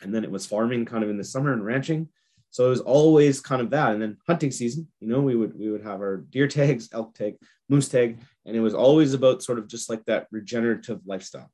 and 0.02 0.14
then 0.14 0.24
it 0.24 0.30
was 0.30 0.46
farming 0.46 0.84
kind 0.84 1.02
of 1.02 1.10
in 1.10 1.16
the 1.16 1.24
summer 1.24 1.52
and 1.52 1.64
ranching. 1.64 2.08
So 2.50 2.66
it 2.66 2.70
was 2.70 2.80
always 2.80 3.40
kind 3.40 3.60
of 3.60 3.70
that. 3.70 3.92
And 3.92 4.00
then 4.00 4.18
hunting 4.26 4.50
season, 4.50 4.88
you 5.00 5.08
know, 5.08 5.20
we 5.20 5.34
would 5.34 5.58
we 5.58 5.70
would 5.70 5.82
have 5.82 6.00
our 6.00 6.18
deer 6.18 6.46
tags, 6.46 6.90
elk 6.92 7.14
tag, 7.14 7.36
moose 7.68 7.88
tag, 7.88 8.18
and 8.44 8.54
it 8.54 8.60
was 8.60 8.74
always 8.74 9.14
about 9.14 9.42
sort 9.42 9.58
of 9.58 9.66
just 9.66 9.88
like 9.88 10.04
that 10.04 10.26
regenerative 10.30 11.00
lifestyle. 11.06 11.50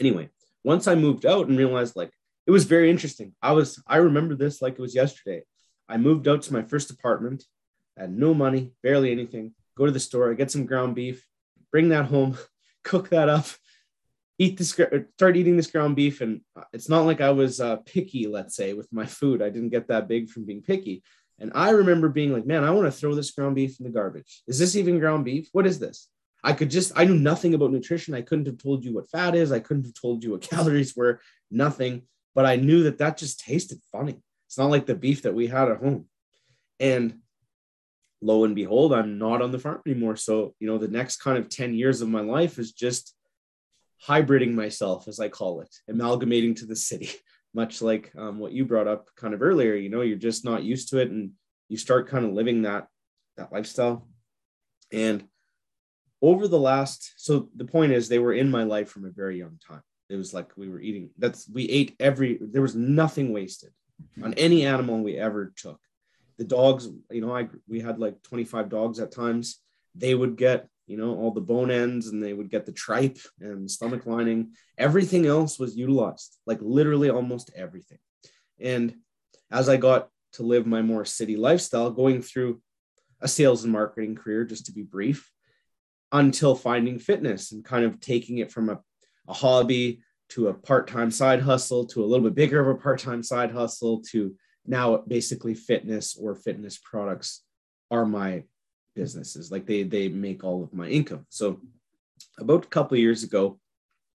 Anyway, 0.00 0.30
once 0.64 0.88
I 0.88 0.94
moved 0.94 1.26
out 1.26 1.48
and 1.48 1.58
realized 1.58 1.94
like 1.94 2.10
it 2.46 2.50
was 2.50 2.64
very 2.64 2.90
interesting. 2.90 3.34
I 3.42 3.52
was 3.52 3.82
I 3.86 3.96
remember 3.96 4.34
this 4.34 4.62
like 4.62 4.74
it 4.74 4.80
was 4.80 4.94
yesterday. 4.94 5.42
I 5.90 5.98
moved 5.98 6.26
out 6.26 6.40
to 6.42 6.54
my 6.54 6.62
first 6.62 6.90
apartment, 6.90 7.44
had 7.98 8.16
no 8.16 8.32
money, 8.32 8.72
barely 8.82 9.12
anything. 9.12 9.52
Go 9.76 9.84
to 9.84 9.92
the 9.92 10.00
store, 10.00 10.30
I 10.30 10.34
get 10.34 10.50
some 10.50 10.64
ground 10.64 10.94
beef, 10.94 11.26
bring 11.74 11.88
that 11.88 12.04
home, 12.04 12.38
cook 12.84 13.08
that 13.08 13.28
up, 13.28 13.46
eat 14.38 14.56
this, 14.56 14.68
start 14.68 15.36
eating 15.36 15.56
this 15.56 15.72
ground 15.72 15.96
beef. 15.96 16.20
And 16.20 16.40
it's 16.72 16.88
not 16.88 17.04
like 17.04 17.20
I 17.20 17.30
was 17.30 17.60
uh, 17.60 17.78
picky, 17.78 18.28
let's 18.28 18.54
say, 18.54 18.74
with 18.74 18.86
my 18.92 19.06
food. 19.06 19.42
I 19.42 19.50
didn't 19.50 19.70
get 19.70 19.88
that 19.88 20.06
big 20.06 20.30
from 20.30 20.44
being 20.44 20.62
picky. 20.62 21.02
And 21.40 21.50
I 21.52 21.70
remember 21.70 22.08
being 22.08 22.32
like, 22.32 22.46
man, 22.46 22.62
I 22.62 22.70
want 22.70 22.86
to 22.86 22.96
throw 22.96 23.16
this 23.16 23.32
ground 23.32 23.56
beef 23.56 23.80
in 23.80 23.84
the 23.84 23.90
garbage. 23.90 24.44
Is 24.46 24.56
this 24.56 24.76
even 24.76 25.00
ground 25.00 25.24
beef? 25.24 25.48
What 25.50 25.66
is 25.66 25.80
this? 25.80 26.08
I 26.44 26.52
could 26.52 26.70
just, 26.70 26.92
I 26.94 27.06
knew 27.06 27.16
nothing 27.16 27.54
about 27.54 27.72
nutrition. 27.72 28.14
I 28.14 28.22
couldn't 28.22 28.46
have 28.46 28.58
told 28.58 28.84
you 28.84 28.94
what 28.94 29.10
fat 29.10 29.34
is. 29.34 29.50
I 29.50 29.58
couldn't 29.58 29.86
have 29.86 30.00
told 30.00 30.22
you 30.22 30.30
what 30.30 30.42
calories 30.52 30.94
were, 30.94 31.20
nothing. 31.50 32.02
But 32.36 32.46
I 32.46 32.54
knew 32.54 32.84
that 32.84 32.98
that 32.98 33.16
just 33.16 33.40
tasted 33.40 33.80
funny. 33.90 34.22
It's 34.46 34.58
not 34.58 34.70
like 34.70 34.86
the 34.86 34.94
beef 34.94 35.22
that 35.22 35.34
we 35.34 35.48
had 35.48 35.68
at 35.68 35.78
home. 35.78 36.06
And 36.78 37.18
lo 38.20 38.44
and 38.44 38.54
behold, 38.54 38.92
I'm 38.92 39.18
not 39.18 39.42
on 39.42 39.50
the 39.50 39.58
farm 39.58 39.82
anymore. 39.86 40.16
So, 40.16 40.54
you 40.58 40.66
know, 40.66 40.78
the 40.78 40.88
next 40.88 41.16
kind 41.16 41.38
of 41.38 41.48
10 41.48 41.74
years 41.74 42.00
of 42.00 42.08
my 42.08 42.20
life 42.20 42.58
is 42.58 42.72
just 42.72 43.14
hybriding 44.06 44.54
myself, 44.54 45.08
as 45.08 45.20
I 45.20 45.28
call 45.28 45.60
it, 45.60 45.74
amalgamating 45.88 46.54
to 46.56 46.66
the 46.66 46.76
city, 46.76 47.10
much 47.54 47.82
like 47.82 48.12
um, 48.16 48.38
what 48.38 48.52
you 48.52 48.64
brought 48.64 48.88
up 48.88 49.08
kind 49.16 49.34
of 49.34 49.42
earlier. 49.42 49.74
You 49.74 49.90
know, 49.90 50.02
you're 50.02 50.16
just 50.16 50.44
not 50.44 50.64
used 50.64 50.90
to 50.90 50.98
it 50.98 51.10
and 51.10 51.32
you 51.68 51.76
start 51.76 52.08
kind 52.08 52.24
of 52.24 52.32
living 52.32 52.62
that 52.62 52.86
that 53.36 53.52
lifestyle. 53.52 54.06
And 54.92 55.24
over 56.22 56.48
the 56.48 56.58
last, 56.58 57.12
so 57.16 57.48
the 57.56 57.64
point 57.64 57.92
is 57.92 58.08
they 58.08 58.18
were 58.18 58.32
in 58.32 58.50
my 58.50 58.62
life 58.62 58.88
from 58.88 59.04
a 59.04 59.10
very 59.10 59.38
young 59.38 59.58
time. 59.66 59.82
It 60.08 60.16
was 60.16 60.32
like 60.32 60.56
we 60.56 60.68
were 60.68 60.80
eating, 60.80 61.10
that's 61.18 61.48
we 61.48 61.64
ate 61.64 61.96
every, 61.98 62.38
there 62.40 62.62
was 62.62 62.74
nothing 62.74 63.32
wasted 63.32 63.70
on 64.22 64.34
any 64.34 64.64
animal 64.64 65.02
we 65.02 65.16
ever 65.16 65.52
took. 65.56 65.80
The 66.38 66.44
dogs, 66.44 66.88
you 67.10 67.20
know, 67.20 67.34
I 67.34 67.48
we 67.68 67.80
had 67.80 67.98
like 67.98 68.22
25 68.22 68.68
dogs 68.68 68.98
at 68.98 69.12
times. 69.12 69.60
They 69.94 70.14
would 70.14 70.36
get, 70.36 70.68
you 70.86 70.96
know, 70.96 71.16
all 71.16 71.30
the 71.30 71.40
bone 71.40 71.70
ends 71.70 72.08
and 72.08 72.22
they 72.22 72.32
would 72.32 72.50
get 72.50 72.66
the 72.66 72.72
tripe 72.72 73.18
and 73.40 73.70
stomach 73.70 74.06
lining. 74.06 74.52
Everything 74.76 75.26
else 75.26 75.58
was 75.58 75.76
utilized, 75.76 76.36
like 76.46 76.58
literally 76.60 77.10
almost 77.10 77.50
everything. 77.54 77.98
And 78.58 78.94
as 79.50 79.68
I 79.68 79.76
got 79.76 80.08
to 80.32 80.42
live 80.42 80.66
my 80.66 80.82
more 80.82 81.04
city 81.04 81.36
lifestyle, 81.36 81.90
going 81.90 82.22
through 82.22 82.60
a 83.20 83.28
sales 83.28 83.62
and 83.64 83.72
marketing 83.72 84.16
career, 84.16 84.44
just 84.44 84.66
to 84.66 84.72
be 84.72 84.82
brief, 84.82 85.30
until 86.12 86.54
finding 86.54 86.98
fitness 86.98 87.52
and 87.52 87.64
kind 87.64 87.84
of 87.84 88.00
taking 88.00 88.38
it 88.38 88.52
from 88.52 88.68
a, 88.70 88.80
a 89.28 89.32
hobby 89.32 90.00
to 90.30 90.48
a 90.48 90.54
part-time 90.54 91.10
side 91.10 91.40
hustle 91.40 91.86
to 91.86 92.02
a 92.02 92.06
little 92.06 92.24
bit 92.24 92.34
bigger 92.34 92.60
of 92.60 92.68
a 92.68 92.80
part-time 92.80 93.22
side 93.22 93.50
hustle 93.50 94.00
to 94.00 94.34
now 94.66 94.98
basically 95.08 95.54
fitness 95.54 96.16
or 96.16 96.34
fitness 96.34 96.78
products 96.78 97.42
are 97.90 98.06
my 98.06 98.42
businesses 98.94 99.50
like 99.50 99.66
they 99.66 99.82
they 99.82 100.08
make 100.08 100.44
all 100.44 100.62
of 100.62 100.72
my 100.72 100.86
income 100.88 101.26
so 101.28 101.60
about 102.38 102.64
a 102.64 102.68
couple 102.68 102.96
years 102.96 103.24
ago 103.24 103.58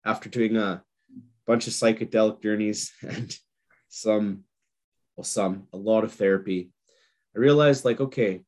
after 0.06 0.30
doing 0.30 0.58
a 0.58 0.84
bunch 1.48 1.68
of 1.68 1.74
psychedelic 1.74 2.42
journeys 2.42 2.92
and 3.02 3.38
some 3.88 4.44
well 5.16 5.24
some 5.24 5.68
a 5.74 5.78
lot 5.78 6.04
of 6.04 6.14
therapy 6.14 6.72
i 7.36 7.40
realized 7.40 7.86
like 7.86 8.02
okay 8.02 8.44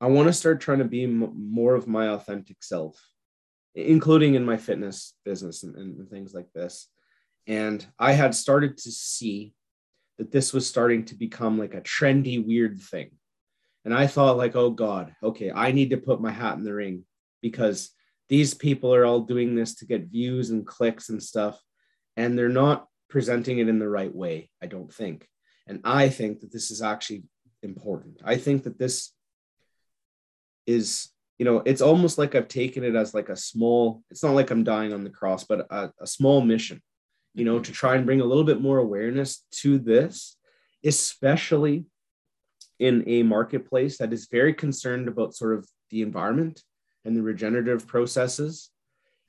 i 0.00 0.06
want 0.06 0.26
to 0.26 0.32
start 0.32 0.60
trying 0.60 0.78
to 0.78 0.84
be 0.84 1.04
m- 1.04 1.34
more 1.36 1.74
of 1.74 1.86
my 1.86 2.08
authentic 2.08 2.62
self 2.62 3.00
including 3.74 4.34
in 4.34 4.44
my 4.44 4.56
fitness 4.56 5.14
business 5.24 5.62
and, 5.62 5.74
and 5.76 6.08
things 6.08 6.32
like 6.32 6.52
this. 6.52 6.88
And 7.46 7.84
I 7.98 8.12
had 8.12 8.34
started 8.34 8.78
to 8.78 8.90
see 8.90 9.52
that 10.18 10.30
this 10.30 10.52
was 10.52 10.66
starting 10.66 11.04
to 11.06 11.14
become 11.14 11.58
like 11.58 11.74
a 11.74 11.80
trendy, 11.80 12.44
weird 12.44 12.80
thing. 12.80 13.10
And 13.84 13.92
I 13.92 14.06
thought, 14.06 14.36
like, 14.36 14.56
oh 14.56 14.70
God, 14.70 15.14
okay, 15.22 15.50
I 15.50 15.72
need 15.72 15.90
to 15.90 15.96
put 15.96 16.20
my 16.20 16.30
hat 16.30 16.56
in 16.56 16.64
the 16.64 16.72
ring 16.72 17.04
because 17.42 17.90
these 18.28 18.54
people 18.54 18.94
are 18.94 19.04
all 19.04 19.20
doing 19.20 19.54
this 19.54 19.74
to 19.76 19.86
get 19.86 20.06
views 20.06 20.50
and 20.50 20.66
clicks 20.66 21.10
and 21.10 21.22
stuff. 21.22 21.60
And 22.16 22.38
they're 22.38 22.48
not 22.48 22.86
presenting 23.10 23.58
it 23.58 23.68
in 23.68 23.78
the 23.78 23.88
right 23.88 24.14
way, 24.14 24.50
I 24.62 24.66
don't 24.66 24.92
think. 24.92 25.28
And 25.66 25.80
I 25.84 26.08
think 26.08 26.40
that 26.40 26.52
this 26.52 26.70
is 26.70 26.80
actually 26.80 27.24
important. 27.62 28.20
I 28.24 28.36
think 28.36 28.64
that 28.64 28.78
this 28.78 29.12
is 30.66 31.10
you 31.38 31.44
know, 31.44 31.62
it's 31.64 31.80
almost 31.80 32.16
like 32.16 32.34
I've 32.34 32.48
taken 32.48 32.84
it 32.84 32.94
as 32.94 33.12
like 33.12 33.28
a 33.28 33.36
small, 33.36 34.02
it's 34.10 34.22
not 34.22 34.34
like 34.34 34.50
I'm 34.50 34.64
dying 34.64 34.92
on 34.92 35.02
the 35.02 35.10
cross, 35.10 35.44
but 35.44 35.66
a, 35.70 35.90
a 36.00 36.06
small 36.06 36.40
mission, 36.40 36.80
you 37.34 37.44
know, 37.44 37.58
to 37.58 37.72
try 37.72 37.96
and 37.96 38.06
bring 38.06 38.20
a 38.20 38.24
little 38.24 38.44
bit 38.44 38.60
more 38.60 38.78
awareness 38.78 39.44
to 39.50 39.78
this, 39.78 40.36
especially 40.84 41.84
in 42.78 43.04
a 43.06 43.22
marketplace 43.22 43.98
that 43.98 44.12
is 44.12 44.28
very 44.30 44.54
concerned 44.54 45.08
about 45.08 45.34
sort 45.34 45.56
of 45.56 45.68
the 45.90 46.02
environment 46.02 46.62
and 47.04 47.16
the 47.16 47.22
regenerative 47.22 47.86
processes. 47.86 48.70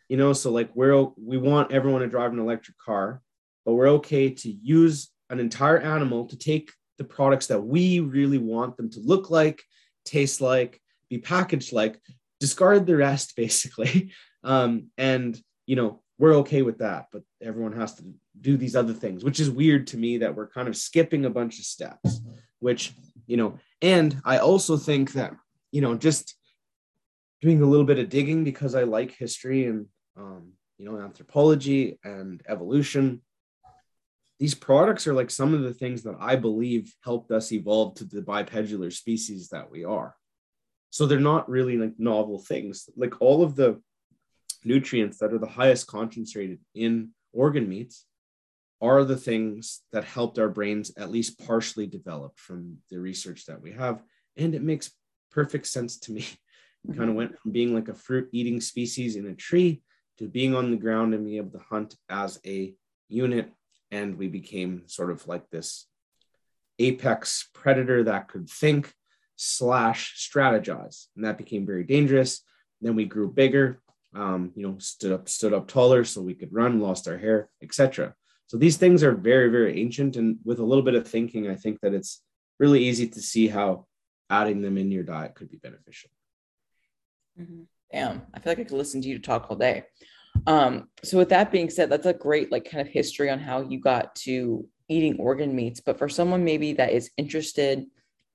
You 0.10 0.18
know, 0.18 0.34
so 0.34 0.52
like 0.52 0.70
we're 0.76 1.08
we 1.18 1.38
want 1.38 1.72
everyone 1.72 2.02
to 2.02 2.08
drive 2.08 2.32
an 2.32 2.40
electric 2.40 2.78
car, 2.78 3.22
but 3.66 3.74
we're 3.74 3.90
okay 3.90 4.30
to 4.30 4.52
use 4.52 5.10
an 5.30 5.40
entire 5.40 5.80
animal 5.80 6.28
to 6.28 6.38
take 6.38 6.72
the 6.98 7.04
products 7.04 7.48
that 7.48 7.62
we 7.62 8.00
really 8.00 8.38
want 8.38 8.78
them 8.78 8.90
to 8.92 9.00
look 9.00 9.30
like, 9.32 9.64
taste 10.06 10.42
like, 10.42 10.80
be 11.10 11.18
packaged 11.18 11.74
like 11.74 12.00
discard 12.40 12.86
the 12.86 12.96
rest 12.96 13.36
basically 13.38 14.12
um, 14.44 14.88
and 14.98 15.40
you 15.66 15.76
know 15.76 16.02
we're 16.18 16.36
okay 16.36 16.62
with 16.62 16.78
that 16.80 17.08
but 17.12 17.24
everyone 17.42 17.74
has 17.74 17.96
to 17.96 18.04
do 18.42 18.58
these 18.58 18.76
other 18.76 18.94
things 18.94 19.24
which 19.24 19.40
is 19.40 19.50
weird 19.50 19.88
to 19.88 19.98
me 19.98 20.18
that 20.18 20.36
we're 20.36 20.48
kind 20.48 20.68
of 20.68 20.76
skipping 20.76 21.26
a 21.26 21.30
bunch 21.30 21.60
of 21.60 21.66
steps 21.66 22.22
which 22.60 22.94
you 23.28 23.38
know 23.38 23.58
and 23.82 24.20
i 24.26 24.38
also 24.38 24.78
think 24.78 25.14
that 25.14 25.34
you 25.72 25.82
know 25.82 25.96
just 25.96 26.36
doing 27.42 27.62
a 27.62 27.66
little 27.66 27.86
bit 27.86 28.00
of 28.00 28.10
digging 28.10 28.44
because 28.44 28.76
i 28.76 28.84
like 28.84 29.12
history 29.12 29.66
and 29.66 29.86
um, 30.18 30.54
you 30.78 30.86
know 30.86 31.00
anthropology 31.00 32.00
and 32.04 32.42
evolution 32.48 33.22
these 34.40 34.56
products 34.56 35.08
are 35.08 35.14
like 35.14 35.30
some 35.30 35.54
of 35.54 35.62
the 35.62 35.74
things 35.74 36.04
that 36.04 36.16
i 36.20 36.36
believe 36.36 36.94
helped 37.04 37.32
us 37.32 37.52
evolve 37.52 37.96
to 37.96 38.04
the 38.06 38.22
bipedular 38.22 38.92
species 38.92 39.50
that 39.50 39.70
we 39.70 39.84
are 39.84 40.16
so 40.96 41.06
they're 41.06 41.20
not 41.20 41.50
really 41.50 41.76
like 41.76 41.92
novel 41.98 42.40
things. 42.40 42.90
Like 42.96 43.22
all 43.22 43.44
of 43.44 43.58
the 43.58 43.82
nutrients 44.66 45.20
that 45.20 45.34
are 45.34 45.40
the 45.40 45.48
highest 45.48 45.88
concentrated 45.88 46.60
in 46.74 47.10
organ 47.34 47.68
meats 47.70 48.06
are 48.82 49.04
the 49.04 49.18
things 49.18 49.82
that 49.92 50.04
helped 50.04 50.38
our 50.38 50.50
brains 50.50 50.92
at 50.98 51.12
least 51.12 51.40
partially 51.46 51.88
develop 51.88 52.38
from 52.38 52.78
the 52.90 53.00
research 53.00 53.46
that 53.46 53.62
we 53.62 53.72
have. 53.72 54.02
And 54.38 54.54
it 54.54 54.62
makes 54.62 54.92
perfect 55.32 55.68
sense 55.68 56.00
to 56.00 56.12
me. 56.12 56.26
Mm-hmm. 56.86 57.00
Kind 57.00 57.10
of 57.10 57.16
went 57.16 57.40
from 57.40 57.52
being 57.52 57.74
like 57.74 57.88
a 57.88 57.96
fruit 57.96 58.30
eating 58.32 58.62
species 58.62 59.16
in 59.16 59.26
a 59.26 59.34
tree 59.34 59.82
to 60.20 60.28
being 60.28 60.54
on 60.54 60.70
the 60.70 60.78
ground 60.78 61.16
and 61.16 61.26
being 61.26 61.38
able 61.38 61.58
to 61.58 61.66
hunt 61.68 61.96
as 62.10 62.40
a 62.46 62.76
unit. 63.10 63.52
And 63.90 64.20
we 64.20 64.28
became 64.28 64.84
sort 64.86 65.10
of 65.10 65.28
like 65.28 65.50
this 65.50 65.88
apex 66.78 67.50
predator 67.56 68.04
that 68.04 68.28
could 68.28 68.48
think 68.48 68.94
slash 69.36 70.30
strategize. 70.32 71.08
And 71.16 71.26
that 71.26 71.40
became 71.40 71.66
very 71.66 71.84
dangerous. 71.84 72.42
Then 72.82 72.96
we 72.96 73.06
grew 73.06 73.32
bigger, 73.32 73.82
um, 74.16 74.52
you 74.56 74.66
know, 74.66 74.78
stood 74.80 75.12
up, 75.12 75.30
stood 75.30 75.54
up 75.54 75.68
taller 75.68 76.04
so 76.04 76.22
we 76.22 76.34
could 76.34 76.54
run, 76.54 76.80
lost 76.80 77.08
our 77.08 77.18
hair, 77.18 77.50
etc. 77.62 78.16
So 78.48 78.58
these 78.58 78.78
things 78.78 79.04
are 79.04 79.14
very, 79.14 79.50
very 79.50 79.80
ancient. 79.82 80.16
And 80.16 80.38
with 80.44 80.60
a 80.60 80.66
little 80.66 80.84
bit 80.84 80.96
of 80.96 81.08
thinking, 81.08 81.50
I 81.50 81.56
think 81.56 81.82
that 81.82 81.94
it's 81.94 82.22
really 82.60 82.84
easy 82.84 83.08
to 83.08 83.22
see 83.22 83.48
how 83.48 83.88
adding 84.30 84.62
them 84.62 84.78
in 84.78 84.92
your 84.92 85.04
diet 85.04 85.36
could 85.36 85.50
be 85.50 85.58
beneficial. 85.58 86.10
Mm-hmm. 87.40 87.64
Damn, 87.92 88.24
I 88.34 88.40
feel 88.40 88.52
like 88.52 88.60
I 88.60 88.64
could 88.64 88.78
listen 88.78 89.02
to 89.02 89.08
you 89.08 89.20
talk 89.20 89.48
all 89.50 89.56
day. 89.56 89.84
Um, 90.48 90.90
so 91.04 91.18
with 91.18 91.30
that 91.30 91.52
being 91.52 91.70
said, 91.70 91.90
that's 91.90 92.06
a 92.06 92.14
great 92.14 92.52
like 92.52 92.70
kind 92.70 92.86
of 92.86 92.92
history 92.92 93.30
on 93.30 93.40
how 93.40 93.62
you 93.62 93.80
got 93.80 94.16
to 94.16 94.68
eating 94.88 95.18
organ 95.20 95.56
meats. 95.56 95.80
But 95.80 95.98
for 95.98 96.10
someone 96.10 96.44
maybe 96.44 96.74
that 96.74 96.92
is 96.92 97.12
interested 97.18 97.86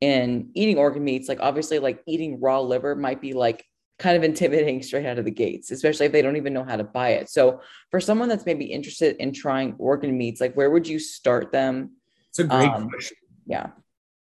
in 0.01 0.51
eating 0.55 0.79
organ 0.79 1.05
meats, 1.05 1.29
like 1.29 1.41
obviously, 1.41 1.79
like 1.79 2.03
eating 2.07 2.41
raw 2.41 2.61
liver 2.61 2.95
might 2.95 3.21
be 3.21 3.33
like 3.33 3.65
kind 4.01 4.17
of 4.17 4.25
intimidating 4.25 4.83
straight 4.83 5.07
out 5.07 5.19
of 5.19 5.27
the 5.27 5.31
gates, 5.31 5.71
especially 5.71 6.07
if 6.07 6.13
they 6.13 6.23
don't 6.23 6.39
even 6.39 6.55
know 6.55 6.65
how 6.65 6.77
to 6.77 6.85
buy 6.85 7.11
it. 7.11 7.29
So, 7.29 7.61
for 7.91 8.01
someone 8.01 8.29
that's 8.29 8.47
maybe 8.47 8.65
interested 8.65 9.17
in 9.17 9.33
trying 9.33 9.75
organ 9.79 10.17
meats, 10.17 10.41
like 10.41 10.55
where 10.55 10.71
would 10.71 10.89
you 10.89 10.99
start 10.99 11.53
them? 11.53 11.93
It's 12.31 12.39
a 12.39 12.45
great 12.45 12.71
um, 12.71 12.89
question. 12.89 13.17
Yeah. 13.47 13.67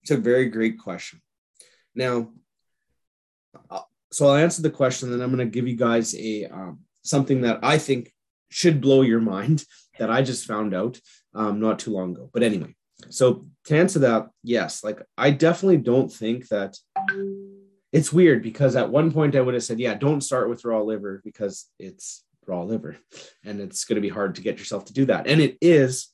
It's 0.03 0.11
a 0.11 0.17
very 0.17 0.49
great 0.49 0.79
question. 0.79 1.23
Now, 1.95 2.31
so 4.11 4.27
I'll 4.27 4.37
answer 4.37 4.63
the 4.63 4.71
question, 4.71 5.13
and 5.13 5.23
I'm 5.23 5.35
going 5.35 5.47
to 5.47 5.53
give 5.53 5.69
you 5.69 5.77
guys 5.77 6.15
a 6.17 6.47
um, 6.47 6.81
something 7.03 7.43
that 7.43 7.61
I 7.63 7.79
think 7.79 8.13
should 8.51 8.81
blow 8.81 9.03
your 9.03 9.21
mind 9.21 9.65
that 9.99 10.11
I 10.11 10.23
just 10.23 10.47
found 10.47 10.75
out 10.75 11.01
um, 11.35 11.61
not 11.61 11.79
too 11.79 11.93
long 11.93 12.13
ago. 12.13 12.31
But 12.33 12.43
anyway, 12.43 12.75
so 13.11 13.47
to 13.67 13.79
answer 13.79 14.01
that, 14.01 14.29
yes, 14.43 14.83
like 14.83 15.01
I 15.17 15.31
definitely 15.31 15.79
don't 15.79 16.13
think 16.13 16.49
that 16.49 16.77
it's 17.93 18.13
weird 18.13 18.43
because 18.43 18.77
at 18.77 18.91
one 18.91 19.13
point 19.13 19.35
I 19.35 19.41
would 19.41 19.55
have 19.55 19.65
said, 19.65 19.81
yeah, 19.81 19.95
don't 19.95 20.21
start 20.21 20.49
with 20.49 20.65
raw 20.65 20.81
liver 20.81 21.21
because 21.25 21.67
it's 21.79 22.25
raw 22.47 22.63
liver 22.63 22.97
and 23.45 23.61
it's 23.61 23.85
going 23.85 23.97
to 23.97 24.03
be 24.07 24.09
hard 24.09 24.35
to 24.35 24.43
get 24.43 24.59
yourself 24.59 24.87
to 24.87 24.93
do 24.93 25.07
that. 25.07 25.27
And 25.27 25.41
it 25.41 25.57
is. 25.61 26.09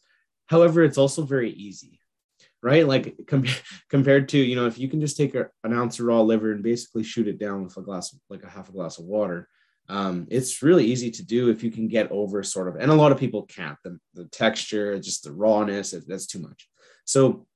However, 0.47 0.85
it's 0.85 0.99
also 0.99 1.23
very 1.23 1.51
easy, 1.51 2.01
right? 2.63 2.87
Like 2.87 3.17
com- 3.27 3.47
compared 3.89 4.29
to, 4.31 4.39
you 4.39 4.57
know, 4.57 4.67
if 4.67 4.79
you 4.79 4.89
can 4.89 5.01
just 5.01 5.17
take 5.17 5.35
a, 5.35 5.49
an 5.65 5.73
ounce 5.73 5.99
of 5.99 6.07
raw 6.07 6.21
liver 6.21 6.53
and 6.53 6.63
basically 6.63 7.03
shoot 7.03 7.29
it 7.29 7.39
down 7.39 7.65
with 7.65 7.77
a 7.77 7.83
glass, 7.83 8.17
like 8.29 8.45
a 8.45 8.51
half 8.51 8.69
a 8.69 8.73
glass 8.73 8.99
of 8.99 9.07
water, 9.07 9.49
um, 9.89 10.27
it's 10.31 10.63
really 10.63 10.85
easy 10.87 11.11
to 11.11 11.25
do 11.25 11.51
if 11.51 11.63
you 11.63 11.71
can 11.71 11.89
get 11.89 12.11
over 12.11 12.43
sort 12.43 12.69
of, 12.69 12.77
and 12.77 12.91
a 12.91 12.95
lot 12.95 13.13
of 13.13 13.19
people 13.19 13.43
can't. 13.43 13.77
The, 13.85 13.99
the 14.15 14.25
texture, 14.27 14.99
just 14.99 15.25
the 15.25 15.33
rawness, 15.33 15.95
that's 16.07 16.27
too 16.27 16.39
much. 16.39 16.69
So, 17.05 17.47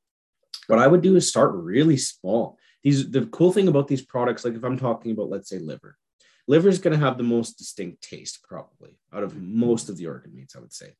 what 0.66 0.78
I 0.78 0.86
would 0.86 1.00
do 1.00 1.16
is 1.16 1.26
start 1.26 1.54
really 1.54 1.96
small. 1.96 2.58
These 2.82 3.10
the 3.10 3.26
cool 3.26 3.52
thing 3.52 3.68
about 3.68 3.88
these 3.88 4.02
products, 4.02 4.44
like 4.44 4.54
if 4.54 4.64
I'm 4.64 4.78
talking 4.78 5.12
about, 5.12 5.30
let's 5.30 5.48
say 5.48 5.58
liver, 5.58 5.96
liver 6.46 6.68
is 6.68 6.78
going 6.78 6.98
to 6.98 7.04
have 7.04 7.18
the 7.18 7.24
most 7.24 7.58
distinct 7.58 8.02
taste 8.02 8.42
probably 8.48 8.98
out 9.12 9.22
of 9.22 9.36
most 9.36 9.88
of 9.88 9.96
the 9.96 10.06
organ 10.06 10.34
meats, 10.34 10.56
I 10.56 10.60
would 10.60 10.72
say. 10.72 10.94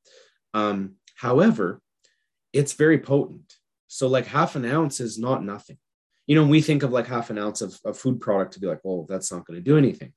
Um, 0.55 0.95
however, 1.15 1.81
it's 2.53 2.73
very 2.73 2.99
potent. 2.99 3.55
So 3.87 4.09
like 4.09 4.27
half 4.27 4.57
an 4.57 4.65
ounce 4.65 5.01
is 5.01 5.19
not 5.19 5.45
nothing. 5.45 5.79
You 6.27 6.35
know, 6.35 6.47
we 6.47 6.61
think 6.61 6.83
of 6.83 6.93
like 6.93 7.07
half 7.07 7.31
an 7.31 7.39
ounce 7.39 7.63
of, 7.63 7.79
of 7.85 7.97
food 7.97 8.21
product 8.21 8.53
to 8.53 8.61
be 8.61 8.67
like, 8.67 8.81
well, 8.85 9.07
that's 9.09 9.33
not 9.33 9.47
going 9.47 9.59
to 9.59 9.65
do 9.65 9.79
anything 9.79 10.13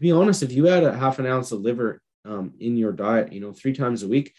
be 0.00 0.12
honest, 0.12 0.42
if 0.42 0.52
you 0.52 0.68
add 0.68 0.82
a 0.82 0.96
half 0.96 1.18
an 1.18 1.26
ounce 1.26 1.52
of 1.52 1.60
liver 1.60 2.00
um, 2.24 2.54
in 2.58 2.76
your 2.76 2.92
diet, 2.92 3.32
you 3.32 3.40
know, 3.40 3.52
three 3.52 3.74
times 3.74 4.02
a 4.02 4.08
week, 4.08 4.32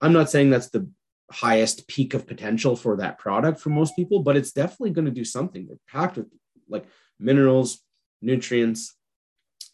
I'm 0.00 0.12
not 0.12 0.30
saying 0.30 0.50
that's 0.50 0.68
the 0.68 0.88
highest 1.30 1.88
peak 1.88 2.14
of 2.14 2.26
potential 2.26 2.76
for 2.76 2.96
that 2.96 3.18
product 3.18 3.60
for 3.60 3.70
most 3.70 3.96
people, 3.96 4.20
but 4.20 4.36
it's 4.36 4.52
definitely 4.52 4.90
going 4.90 5.04
to 5.04 5.10
do 5.10 5.24
something. 5.24 5.66
They're 5.66 5.78
packed 5.88 6.16
with 6.16 6.26
like 6.68 6.86
minerals, 7.18 7.80
nutrients, 8.22 8.94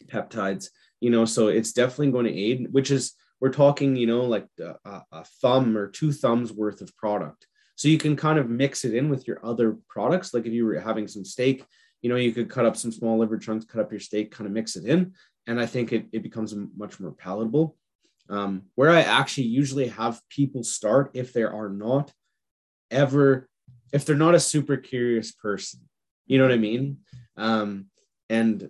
peptides, 0.05 0.69
you 0.99 1.09
know, 1.09 1.25
so 1.25 1.47
it's 1.47 1.73
definitely 1.73 2.11
going 2.11 2.25
to 2.25 2.37
aid, 2.37 2.67
which 2.71 2.91
is, 2.91 3.13
we're 3.39 3.49
talking, 3.49 3.95
you 3.95 4.07
know, 4.07 4.21
like 4.21 4.47
a, 4.59 5.01
a 5.11 5.25
thumb 5.41 5.75
or 5.75 5.89
two 5.89 6.13
thumbs 6.13 6.53
worth 6.53 6.79
of 6.81 6.95
product. 6.95 7.45
So 7.75 7.89
you 7.89 7.97
can 7.97 8.15
kind 8.15 8.39
of 8.39 8.49
mix 8.49 8.85
it 8.85 8.93
in 8.93 9.09
with 9.09 9.27
your 9.27 9.45
other 9.45 9.77
products. 9.89 10.33
Like 10.33 10.45
if 10.45 10.53
you 10.53 10.65
were 10.65 10.79
having 10.79 11.07
some 11.07 11.25
steak, 11.25 11.65
you 12.01 12.09
know, 12.09 12.15
you 12.15 12.31
could 12.31 12.49
cut 12.49 12.65
up 12.65 12.77
some 12.77 12.91
small 12.91 13.17
liver 13.17 13.37
chunks, 13.37 13.65
cut 13.65 13.81
up 13.81 13.91
your 13.91 13.99
steak, 13.99 14.31
kind 14.31 14.47
of 14.47 14.53
mix 14.53 14.75
it 14.77 14.85
in 14.85 15.13
and 15.47 15.59
I 15.59 15.65
think 15.65 15.91
it, 15.91 16.07
it 16.11 16.23
becomes 16.23 16.55
much 16.75 16.99
more 16.99 17.11
palatable. 17.11 17.75
Um, 18.29 18.63
where 18.75 18.89
I 18.89 19.01
actually 19.01 19.47
usually 19.47 19.87
have 19.89 20.21
people 20.29 20.63
start 20.63 21.11
if 21.13 21.33
they 21.33 21.43
are 21.43 21.69
not 21.69 22.11
ever, 22.89 23.49
if 23.91 24.05
they're 24.05 24.15
not 24.15 24.35
a 24.35 24.39
super 24.39 24.77
curious 24.77 25.31
person, 25.31 25.81
you 26.25 26.37
know 26.37 26.45
what 26.45 26.53
I 26.53 26.57
mean? 26.57 26.99
Um, 27.35 27.87
and 28.29 28.69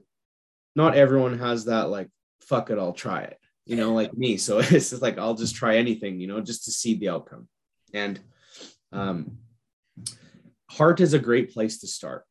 not 0.76 0.96
everyone 0.96 1.38
has 1.38 1.66
that 1.66 1.90
like, 1.90 2.10
fuck 2.42 2.70
it, 2.72 2.80
I'll 2.80 2.94
try 2.94 3.22
it, 3.22 3.38
you 3.66 3.76
know, 3.76 3.94
like 3.94 4.18
me. 4.18 4.38
So 4.38 4.60
it's 4.60 4.90
just 4.90 5.02
like, 5.02 5.18
I'll 5.18 5.36
just 5.36 5.56
try 5.56 5.78
anything, 5.78 6.20
you 6.20 6.28
know, 6.28 6.42
just 6.42 6.66
to 6.66 6.72
see 6.72 6.96
the 6.96 7.10
outcome. 7.10 7.48
And 7.94 8.20
um, 8.92 9.38
heart 10.70 11.00
is 11.00 11.14
a 11.14 11.20
great 11.20 11.54
place 11.54 11.80
to 11.82 11.88
start 11.88 12.26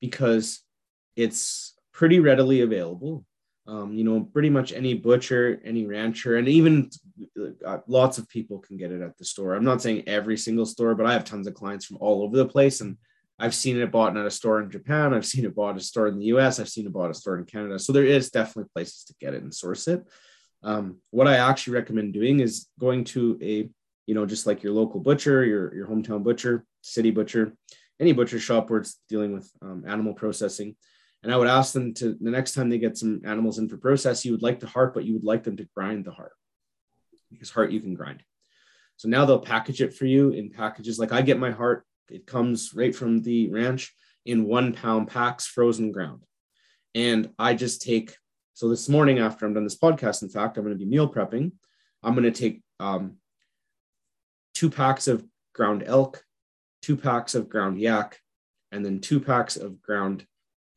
because 0.00 0.60
it's 1.16 1.74
pretty 1.92 2.20
readily 2.20 2.60
available 2.60 3.24
um, 3.72 3.94
you 3.94 4.04
know, 4.04 4.20
pretty 4.20 4.50
much 4.50 4.74
any 4.74 4.92
butcher, 4.92 5.58
any 5.64 5.86
rancher, 5.86 6.36
and 6.36 6.46
even 6.46 6.90
uh, 7.66 7.78
lots 7.86 8.18
of 8.18 8.28
people 8.28 8.58
can 8.58 8.76
get 8.76 8.92
it 8.92 9.00
at 9.00 9.16
the 9.16 9.24
store. 9.24 9.54
I'm 9.54 9.64
not 9.64 9.80
saying 9.80 10.02
every 10.06 10.36
single 10.36 10.66
store, 10.66 10.94
but 10.94 11.06
I 11.06 11.14
have 11.14 11.24
tons 11.24 11.46
of 11.46 11.54
clients 11.54 11.86
from 11.86 11.96
all 11.96 12.22
over 12.22 12.36
the 12.36 12.44
place, 12.44 12.82
and 12.82 12.98
I've 13.38 13.54
seen 13.54 13.80
it 13.80 13.90
bought 13.90 14.14
at 14.14 14.26
a 14.26 14.30
store 14.30 14.60
in 14.60 14.70
Japan. 14.70 15.14
I've 15.14 15.24
seen 15.24 15.46
it 15.46 15.54
bought 15.54 15.76
at 15.76 15.80
a 15.80 15.84
store 15.84 16.08
in 16.08 16.18
the 16.18 16.26
U.S. 16.26 16.60
I've 16.60 16.68
seen 16.68 16.84
it 16.84 16.92
bought 16.92 17.06
at 17.06 17.12
a 17.12 17.14
store 17.14 17.38
in 17.38 17.46
Canada. 17.46 17.78
So 17.78 17.94
there 17.94 18.04
is 18.04 18.30
definitely 18.30 18.68
places 18.74 19.04
to 19.04 19.14
get 19.22 19.32
it 19.32 19.42
and 19.42 19.54
source 19.54 19.88
it. 19.88 20.06
Um, 20.62 20.98
what 21.10 21.26
I 21.26 21.36
actually 21.36 21.72
recommend 21.72 22.12
doing 22.12 22.40
is 22.40 22.68
going 22.78 23.04
to 23.04 23.38
a, 23.40 23.70
you 24.06 24.14
know, 24.14 24.26
just 24.26 24.46
like 24.46 24.62
your 24.62 24.74
local 24.74 25.00
butcher, 25.00 25.46
your 25.46 25.74
your 25.74 25.86
hometown 25.86 26.22
butcher, 26.22 26.66
city 26.82 27.10
butcher, 27.10 27.56
any 27.98 28.12
butcher 28.12 28.38
shop 28.38 28.68
where 28.68 28.80
it's 28.80 29.00
dealing 29.08 29.32
with 29.32 29.50
um, 29.62 29.84
animal 29.86 30.12
processing 30.12 30.76
and 31.22 31.32
I 31.32 31.36
would 31.36 31.48
ask 31.48 31.72
them 31.72 31.94
to 31.94 32.16
the 32.20 32.30
next 32.30 32.52
time 32.52 32.68
they 32.68 32.78
get 32.78 32.98
some 32.98 33.22
animals 33.24 33.58
in 33.58 33.68
for 33.68 33.76
process, 33.76 34.24
you 34.24 34.32
would 34.32 34.42
like 34.42 34.60
the 34.60 34.66
heart, 34.66 34.92
but 34.92 35.04
you 35.04 35.14
would 35.14 35.24
like 35.24 35.44
them 35.44 35.56
to 35.56 35.68
grind 35.74 36.04
the 36.04 36.10
heart 36.10 36.32
because 37.30 37.50
heart 37.50 37.70
you 37.70 37.80
can 37.80 37.94
grind. 37.94 38.22
So 38.96 39.08
now 39.08 39.24
they'll 39.24 39.38
package 39.38 39.80
it 39.80 39.94
for 39.94 40.06
you 40.06 40.30
in 40.30 40.50
packages. 40.50 40.98
Like 40.98 41.12
I 41.12 41.22
get 41.22 41.38
my 41.38 41.50
heart, 41.50 41.84
it 42.08 42.26
comes 42.26 42.72
right 42.74 42.94
from 42.94 43.22
the 43.22 43.50
ranch 43.50 43.94
in 44.24 44.44
one 44.44 44.72
pound 44.72 45.08
packs, 45.08 45.46
frozen 45.46 45.92
ground. 45.92 46.24
And 46.94 47.30
I 47.38 47.54
just 47.54 47.82
take, 47.82 48.16
so 48.54 48.68
this 48.68 48.88
morning 48.88 49.18
after 49.18 49.46
I'm 49.46 49.54
done 49.54 49.64
this 49.64 49.78
podcast, 49.78 50.22
in 50.22 50.28
fact, 50.28 50.56
I'm 50.56 50.64
going 50.64 50.76
to 50.76 50.84
be 50.84 50.90
meal 50.90 51.12
prepping. 51.12 51.52
I'm 52.02 52.14
going 52.14 52.30
to 52.30 52.38
take 52.38 52.62
um, 52.80 53.16
two 54.54 54.70
packs 54.70 55.08
of 55.08 55.24
ground 55.54 55.84
elk, 55.86 56.22
two 56.82 56.96
packs 56.96 57.34
of 57.34 57.48
ground 57.48 57.80
yak, 57.80 58.18
and 58.72 58.84
then 58.84 59.00
two 59.00 59.20
packs 59.20 59.56
of 59.56 59.80
ground 59.80 60.26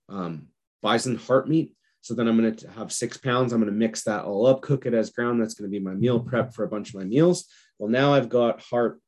um, 0.09 0.47
bison 0.81 1.15
heart 1.15 1.47
meat. 1.47 1.75
So 2.01 2.13
then 2.13 2.27
I'm 2.27 2.37
going 2.37 2.55
to 2.55 2.69
have 2.71 2.91
six 2.91 3.17
pounds. 3.17 3.51
I'm 3.51 3.59
going 3.59 3.71
to 3.71 3.77
mix 3.77 4.03
that 4.03 4.25
all 4.25 4.45
up, 4.45 4.61
cook 4.61 4.85
it 4.85 4.93
as 4.93 5.09
ground. 5.09 5.41
That's 5.41 5.55
going 5.55 5.69
to 5.69 5.79
be 5.79 5.83
my 5.83 5.93
meal 5.93 6.19
prep 6.19 6.53
for 6.53 6.63
a 6.63 6.67
bunch 6.67 6.89
of 6.89 6.95
my 6.95 7.03
meals. 7.03 7.45
Well, 7.79 7.89
now 7.89 8.13
I've 8.13 8.29
got 8.29 8.61
heart 8.61 8.99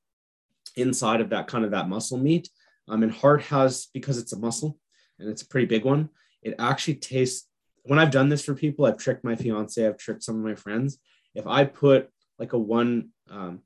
inside 0.76 1.22
of 1.22 1.30
that 1.30 1.48
kind 1.48 1.64
of 1.64 1.72
that 1.72 1.90
muscle 1.90 2.18
meat. 2.18 2.50
Um, 2.88 3.04
and 3.04 3.12
heart 3.12 3.42
has, 3.44 3.88
because 3.94 4.18
it's 4.18 4.34
a 4.34 4.40
muscle 4.40 4.80
and 5.20 5.30
it's 5.30 5.42
a 5.42 5.48
pretty 5.48 5.68
big 5.68 5.84
one, 5.84 6.10
it 6.42 6.56
actually 6.58 6.96
tastes, 6.96 7.48
when 7.84 8.00
I've 8.00 8.12
done 8.12 8.30
this 8.30 8.44
for 8.44 8.56
people, 8.56 8.86
I've 8.86 8.98
tricked 8.98 9.24
my 9.24 9.36
fiance, 9.36 9.86
I've 9.86 9.98
tricked 9.98 10.24
some 10.24 10.38
of 10.38 10.44
my 10.44 10.56
friends. 10.56 10.98
If 11.36 11.46
I 11.46 11.66
put 11.66 12.10
like 12.40 12.54
a 12.54 12.58
one, 12.58 13.10
um, 13.30 13.62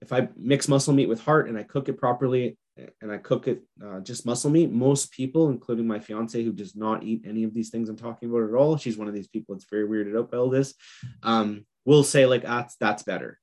if 0.00 0.12
I 0.12 0.28
mix 0.36 0.68
muscle 0.68 0.94
meat 0.94 1.08
with 1.08 1.24
heart 1.24 1.48
and 1.48 1.58
I 1.58 1.62
cook 1.62 1.88
it 1.88 1.98
properly 1.98 2.56
and 3.00 3.10
I 3.10 3.18
cook 3.18 3.48
it 3.48 3.62
uh, 3.84 4.00
just 4.00 4.26
muscle 4.26 4.50
meat. 4.50 4.70
Most 4.70 5.12
people, 5.12 5.48
including 5.48 5.86
my 5.86 5.98
fiance, 5.98 6.42
who 6.42 6.52
does 6.52 6.76
not 6.76 7.02
eat 7.02 7.24
any 7.26 7.44
of 7.44 7.54
these 7.54 7.70
things 7.70 7.88
I'm 7.88 7.96
talking 7.96 8.28
about 8.28 8.48
at 8.48 8.54
all, 8.54 8.76
she's 8.76 8.98
one 8.98 9.08
of 9.08 9.14
these 9.14 9.28
people 9.28 9.54
that's 9.54 9.66
very 9.70 9.86
weirded 9.86 10.18
out 10.18 10.30
by 10.30 10.36
all 10.36 10.50
this. 10.50 10.74
Um, 11.22 11.64
will 11.84 12.04
say 12.04 12.26
like 12.26 12.42
that's 12.42 12.76
that's 12.76 13.02
better. 13.02 13.38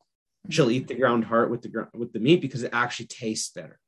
She'll 0.49 0.71
eat 0.71 0.87
the 0.87 0.95
ground 0.95 1.25
heart 1.25 1.49
with 1.49 1.61
the 1.61 1.87
with 1.93 2.13
the 2.13 2.19
meat 2.19 2.41
because 2.41 2.63
it 2.63 2.71
actually 2.73 3.07
tastes 3.07 3.49
better. 3.49 3.79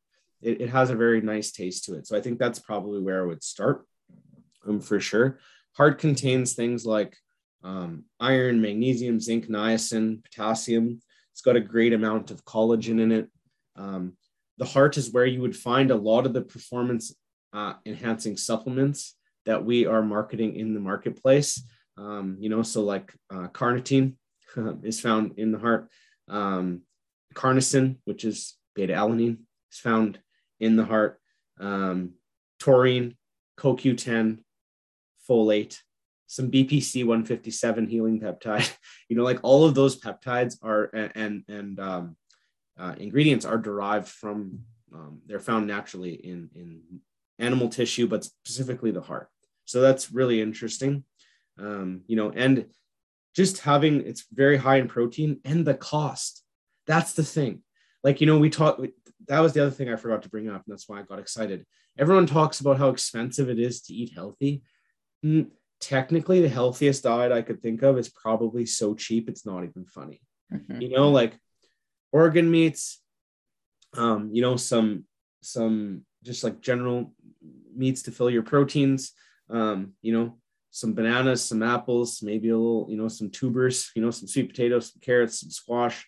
It, 0.41 0.61
it 0.61 0.69
has 0.69 0.89
a 0.89 0.95
very 0.95 1.21
nice 1.21 1.51
taste 1.51 1.85
to 1.85 1.95
it. 1.95 2.07
So 2.07 2.17
I 2.17 2.21
think 2.21 2.39
that's 2.39 2.59
probably 2.59 3.01
where 3.01 3.21
I 3.21 3.25
would 3.25 3.43
start, 3.43 3.85
um, 4.67 4.79
for 4.79 4.99
sure. 4.99 5.39
Heart 5.73 5.99
contains 5.99 6.53
things 6.53 6.85
like 6.85 7.17
um, 7.63 8.05
iron, 8.19 8.61
magnesium, 8.61 9.19
zinc, 9.19 9.47
niacin, 9.47 10.23
potassium. 10.23 11.01
It's 11.33 11.41
got 11.41 11.57
a 11.57 11.61
great 11.61 11.91
amount 11.91 12.31
of 12.31 12.45
collagen 12.45 13.01
in 13.01 13.11
it. 13.11 13.29
Um, 13.75 14.15
the 14.57 14.65
heart 14.65 14.97
is 14.97 15.11
where 15.11 15.25
you 15.25 15.41
would 15.41 15.55
find 15.55 15.91
a 15.91 15.95
lot 15.95 16.25
of 16.25 16.33
the 16.33 16.41
performance 16.41 17.13
uh, 17.53 17.73
enhancing 17.85 18.37
supplements 18.37 19.15
that 19.45 19.63
we 19.63 19.85
are 19.85 20.01
marketing 20.01 20.55
in 20.55 20.73
the 20.73 20.79
marketplace. 20.79 21.63
Um, 21.97 22.37
you 22.39 22.49
know, 22.49 22.63
so 22.63 22.81
like 22.81 23.13
uh, 23.29 23.47
carnitine 23.47 24.15
is 24.83 24.99
found 24.99 25.33
in 25.37 25.51
the 25.51 25.59
heart. 25.59 25.89
Um, 26.27 26.81
carnosine, 27.33 27.97
which 28.05 28.25
is 28.25 28.55
beta 28.75 28.93
alanine, 28.93 29.37
is 29.71 29.79
found 29.79 30.19
in 30.59 30.75
the 30.75 30.85
heart. 30.85 31.19
Um, 31.59 32.13
taurine, 32.59 33.15
CoQ10, 33.59 34.39
folate, 35.29 35.79
some 36.27 36.51
BPC 36.51 37.05
157 37.05 37.87
healing 37.87 38.19
peptide. 38.19 38.71
You 39.07 39.15
know, 39.15 39.23
like 39.23 39.39
all 39.43 39.65
of 39.65 39.75
those 39.75 39.99
peptides 39.99 40.57
are 40.63 40.89
and 41.15 41.43
and 41.47 41.79
um, 41.79 42.15
uh, 42.77 42.95
ingredients 42.97 43.45
are 43.45 43.57
derived 43.57 44.07
from, 44.07 44.59
um, 44.93 45.21
they're 45.25 45.39
found 45.39 45.67
naturally 45.67 46.13
in, 46.13 46.49
in 46.55 46.81
animal 47.39 47.69
tissue, 47.69 48.07
but 48.07 48.23
specifically 48.23 48.91
the 48.91 49.01
heart. 49.01 49.29
So 49.65 49.81
that's 49.81 50.11
really 50.11 50.41
interesting. 50.41 51.03
Um, 51.57 52.01
you 52.07 52.15
know, 52.15 52.31
and 52.31 52.65
just 53.35 53.59
having 53.59 54.01
it's 54.05 54.25
very 54.33 54.57
high 54.57 54.77
in 54.77 54.87
protein 54.87 55.39
and 55.43 55.65
the 55.65 55.73
cost. 55.73 56.43
That's 56.87 57.13
the 57.13 57.23
thing. 57.23 57.63
Like, 58.03 58.21
you 58.21 58.27
know, 58.27 58.37
we 58.37 58.49
talked, 58.49 58.81
that 59.27 59.39
was 59.39 59.53
the 59.53 59.61
other 59.61 59.71
thing 59.71 59.89
I 59.89 59.95
forgot 59.95 60.23
to 60.23 60.29
bring 60.29 60.49
up. 60.49 60.63
And 60.65 60.73
that's 60.73 60.87
why 60.87 60.99
I 60.99 61.03
got 61.03 61.19
excited. 61.19 61.65
Everyone 61.97 62.27
talks 62.27 62.59
about 62.59 62.77
how 62.77 62.89
expensive 62.89 63.49
it 63.49 63.59
is 63.59 63.81
to 63.83 63.93
eat 63.93 64.13
healthy. 64.13 64.63
Mm, 65.25 65.47
technically, 65.79 66.41
the 66.41 66.49
healthiest 66.49 67.03
diet 67.03 67.31
I 67.31 67.41
could 67.41 67.61
think 67.61 67.81
of 67.81 67.97
is 67.97 68.09
probably 68.09 68.65
so 68.65 68.93
cheap, 68.93 69.29
it's 69.29 69.45
not 69.45 69.63
even 69.63 69.85
funny. 69.85 70.21
Mm-hmm. 70.53 70.81
You 70.81 70.89
know, 70.89 71.09
like 71.09 71.39
organ 72.15 72.49
meats, 72.49 73.01
um, 73.97 74.29
you 74.31 74.41
know, 74.41 74.55
some 74.55 75.03
some 75.41 76.05
just 76.23 76.45
like 76.45 76.61
general 76.61 77.13
meats 77.75 78.03
to 78.03 78.11
fill 78.11 78.29
your 78.29 78.41
proteins, 78.41 79.11
um, 79.49 79.91
you 80.01 80.13
know, 80.13 80.37
some 80.71 80.93
bananas, 80.93 81.43
some 81.43 81.61
apples, 81.61 82.21
maybe 82.23 82.49
a 82.49 82.57
little, 82.57 82.87
you 82.89 82.95
know, 82.95 83.09
some 83.09 83.29
tubers, 83.29 83.91
you 83.95 84.01
know, 84.01 84.11
some 84.11 84.29
sweet 84.29 84.49
potatoes, 84.49 84.93
some 84.93 85.01
carrots, 85.01 85.41
some 85.41 85.51
squash. 85.51 86.07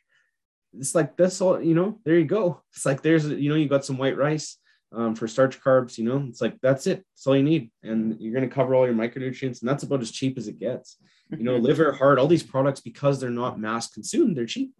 It's 0.79 0.95
like 0.95 1.17
that's 1.17 1.41
all, 1.41 1.61
you 1.61 1.75
know, 1.75 1.99
there 2.05 2.17
you 2.17 2.25
go. 2.25 2.61
It's 2.73 2.85
like 2.85 3.01
there's, 3.01 3.27
you 3.27 3.49
know, 3.49 3.55
you 3.55 3.67
got 3.67 3.83
some 3.83 3.97
white 3.97 4.17
rice 4.17 4.57
um, 4.93 5.13
for 5.13 5.27
starch 5.27 5.59
carbs, 5.61 5.97
you 5.97 6.05
know, 6.05 6.25
it's 6.29 6.39
like 6.39 6.55
that's 6.61 6.87
it. 6.87 7.05
That's 7.13 7.27
all 7.27 7.35
you 7.35 7.43
need. 7.43 7.69
And 7.83 8.15
you're 8.21 8.33
going 8.33 8.47
to 8.47 8.55
cover 8.55 8.75
all 8.75 8.85
your 8.85 8.95
micronutrients, 8.95 9.59
and 9.59 9.67
that's 9.67 9.83
about 9.83 10.01
as 10.01 10.11
cheap 10.11 10.37
as 10.37 10.47
it 10.47 10.57
gets. 10.57 10.95
You 11.29 11.43
know, 11.43 11.57
liver, 11.69 11.91
heart, 11.91 12.17
all 12.17 12.27
these 12.27 12.43
products, 12.53 12.79
because 12.79 13.19
they're 13.19 13.29
not 13.29 13.59
mass 13.59 13.89
consumed, 13.89 14.37
they're 14.37 14.45
cheap. 14.45 14.71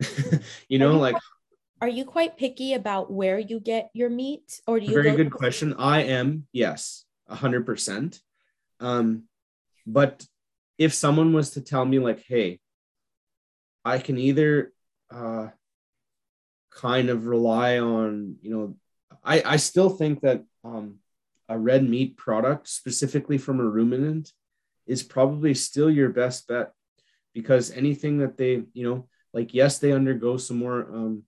you 0.68 0.78
know, 0.78 0.98
like 0.98 1.16
are 1.80 1.88
you 1.88 2.04
quite 2.04 2.36
picky 2.36 2.74
about 2.74 3.12
where 3.12 3.38
you 3.38 3.60
get 3.60 3.90
your 3.92 4.08
meat 4.08 4.60
or 4.66 4.80
do 4.80 4.86
you 4.86 4.94
very 4.94 5.10
go- 5.10 5.16
good 5.16 5.32
question. 5.32 5.74
i 5.78 6.02
am 6.02 6.46
yes 6.52 7.04
100% 7.30 8.20
um 8.80 9.24
but 9.86 10.26
if 10.78 10.92
someone 10.94 11.32
was 11.32 11.50
to 11.50 11.60
tell 11.60 11.84
me 11.84 11.98
like 11.98 12.24
hey 12.26 12.58
i 13.84 13.98
can 13.98 14.18
either 14.18 14.72
uh 15.10 15.48
kind 16.70 17.08
of 17.08 17.26
rely 17.26 17.78
on 17.78 18.36
you 18.42 18.50
know 18.50 18.76
i 19.22 19.42
i 19.44 19.56
still 19.56 19.90
think 19.90 20.20
that 20.20 20.42
um 20.64 20.96
a 21.48 21.58
red 21.58 21.88
meat 21.88 22.16
product 22.16 22.68
specifically 22.68 23.38
from 23.38 23.60
a 23.60 23.64
ruminant 23.64 24.32
is 24.86 25.02
probably 25.02 25.54
still 25.54 25.90
your 25.90 26.08
best 26.08 26.48
bet 26.48 26.72
because 27.32 27.70
anything 27.70 28.18
that 28.18 28.36
they 28.36 28.62
you 28.72 28.88
know 28.88 29.08
like 29.34 29.52
yes 29.52 29.78
they 29.78 29.92
undergo 29.92 30.38
some 30.38 30.56
more 30.56 30.86
um 30.94 31.24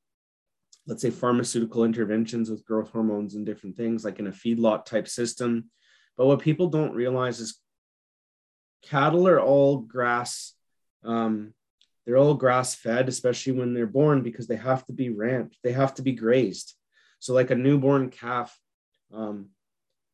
let's 0.86 1.02
say 1.02 1.10
pharmaceutical 1.10 1.84
interventions 1.84 2.48
with 2.48 2.64
growth 2.64 2.90
hormones 2.90 3.34
and 3.34 3.44
different 3.44 3.76
things 3.76 4.04
like 4.04 4.18
in 4.18 4.28
a 4.28 4.32
feedlot 4.32 4.84
type 4.84 5.08
system. 5.08 5.70
But 6.16 6.26
what 6.26 6.40
people 6.40 6.68
don't 6.68 6.94
realize 6.94 7.40
is 7.40 7.60
cattle 8.82 9.26
are 9.26 9.40
all 9.40 9.78
grass 9.78 10.52
um, 11.04 11.52
they're 12.04 12.16
all 12.16 12.34
grass 12.34 12.74
fed 12.74 13.08
especially 13.08 13.52
when 13.52 13.74
they're 13.74 13.86
born 13.86 14.22
because 14.22 14.46
they 14.46 14.56
have 14.56 14.84
to 14.86 14.92
be 14.92 15.10
ramped 15.10 15.56
they 15.62 15.72
have 15.72 15.94
to 15.94 16.02
be 16.02 16.12
grazed. 16.12 16.74
So 17.18 17.34
like 17.34 17.50
a 17.50 17.56
newborn 17.56 18.10
calf 18.10 18.56
um, 19.12 19.48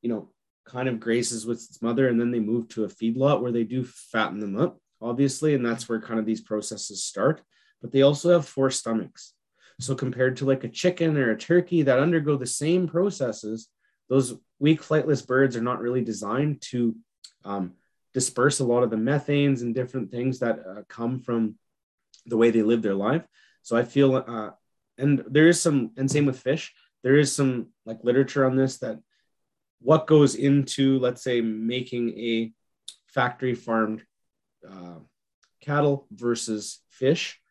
you 0.00 0.09
know 0.09 0.31
kind 0.64 0.88
of 0.88 1.00
grazes 1.00 1.44
with 1.44 1.59
its 1.59 1.83
mother 1.83 2.09
and 2.09 2.20
then 2.20 2.31
they 2.31 2.40
move 2.40 2.68
to 2.68 2.85
a 2.85 2.88
feedlot 2.88 3.42
where 3.42 3.52
they 3.52 3.64
do 3.64 3.85
fatten 3.85 4.38
them 4.38 4.59
up 4.59 4.78
obviously 5.00 5.55
and 5.55 5.66
that's 5.66 5.88
where 5.88 6.00
kind 6.00 6.20
of 6.20 6.24
these 6.24 6.40
processes 6.40 7.05
start 7.05 7.42
but 7.83 7.92
they 7.92 8.03
also 8.03 8.31
have 8.31 8.49
four 8.49 8.71
stomachs 8.71 9.35
so 9.83 9.95
compared 9.95 10.37
to 10.37 10.45
like 10.45 10.64
a 10.64 10.68
chicken 10.68 11.16
or 11.16 11.31
a 11.31 11.38
turkey 11.38 11.83
that 11.83 11.99
undergo 11.99 12.37
the 12.37 12.47
same 12.47 12.87
processes, 12.87 13.68
those 14.09 14.35
weak 14.59 14.81
flightless 14.81 15.27
birds 15.27 15.57
are 15.57 15.62
not 15.62 15.81
really 15.81 16.03
designed 16.03 16.62
to 16.62 16.95
um, 17.45 17.73
disperse 18.14 18.61
a 18.61 18.64
lot 18.64 18.83
of 18.83 18.90
the 18.90 18.97
methanes 18.97 19.62
and 19.62 19.75
different 19.75 20.11
things 20.11 20.38
that 20.38 20.61
uh, 20.61 20.83
come 20.88 21.21
from 21.21 21.57
the 22.27 22.37
way 22.37 22.51
they 22.51 22.62
live 22.62 22.83
their 22.83 22.95
life. 22.95 23.27
So 23.62 23.77
I 23.77 23.83
feel, 23.83 24.16
uh, 24.16 24.51
and 24.99 25.25
there 25.29 25.49
is 25.49 25.61
some, 25.61 25.90
and 25.97 26.11
same 26.11 26.27
with 26.27 26.38
fish, 26.38 26.73
there 27.03 27.16
is 27.16 27.35
some 27.35 27.68
like 27.85 28.05
literature 28.05 28.47
on 28.47 28.57
this 28.57 28.79
that 28.79 29.01
what 29.81 30.07
goes 30.07 30.37
into, 30.37 31.01
let's 31.01 31.25
say, 31.25 31.40
making 31.40 32.11
a 32.11 32.53
factory 33.09 33.55
farmed 33.55 34.05
uh, 34.68 34.99
cattle 35.61 36.07
versus 36.12 36.81
fish 36.88 37.41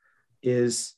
is 0.41 0.93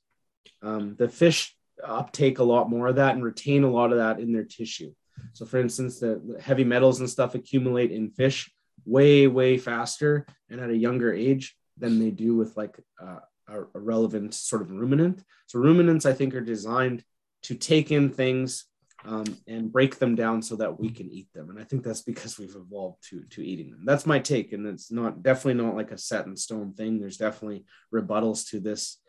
um, 0.62 0.96
the 0.98 1.10
fish 1.10 1.56
uptake 1.84 2.40
a 2.40 2.44
lot 2.44 2.70
more 2.70 2.88
of 2.88 2.96
that 2.96 3.16
and 3.16 3.24
retain 3.24 3.64
a 3.64 3.72
lot 3.72 3.92
of 3.92 3.98
that 3.98 4.20
in 4.20 4.32
their 4.32 4.44
tissue. 4.44 4.94
So, 5.34 5.46
for 5.46 5.60
instance, 5.60 6.00
the, 6.00 6.38
heavy 6.42 6.64
metals 6.64 7.00
and 7.00 7.10
stuff 7.10 7.36
accumulate 7.36 7.92
in 7.92 8.10
fish 8.10 8.52
way, 8.86 9.28
way 9.28 9.58
faster 9.58 10.26
and 10.50 10.60
at 10.60 10.70
a 10.70 10.78
younger 10.78 11.14
age 11.14 11.56
than 11.78 12.00
they 12.00 12.12
do 12.12 12.36
with 12.36 12.56
like 12.58 12.78
uh, 13.02 13.20
a, 13.48 13.62
a 13.76 13.80
relevant 13.80 14.34
sort 14.34 14.62
of 14.62 14.72
ruminant. 14.72 15.24
So, 15.48 15.60
ruminants, 15.60 16.06
I 16.06 16.14
think, 16.14 16.34
are 16.36 16.42
designed 16.42 17.04
to 17.44 17.56
take 17.56 17.92
in 17.92 18.10
things 18.10 18.66
um, 19.06 19.26
and 19.48 19.72
break 19.72 19.98
them 19.98 20.16
down 20.16 20.42
so 20.42 20.56
that 20.56 20.80
we 20.80 20.90
can 20.90 21.10
eat 21.10 21.28
them. 21.34 21.50
And 21.50 21.60
I 21.60 21.64
think 21.64 21.84
that's 21.84 22.02
because 22.02 22.40
we've 22.40 22.56
evolved 22.56 23.04
to 23.10 23.24
to 23.32 23.46
eating 23.46 23.72
them. 23.72 23.84
That's 23.86 24.06
my 24.06 24.20
take, 24.20 24.54
and 24.54 24.66
it's 24.66 24.92
not 24.92 25.24
definitely 25.24 25.62
not 25.62 25.76
like 25.76 25.92
a 25.92 25.98
set 25.98 26.26
in 26.26 26.36
stone 26.38 26.74
thing. 26.74 27.00
There's 27.00 27.18
definitely 27.18 27.66
rebuttals 27.94 28.50
to 28.50 28.60
this 28.60 29.00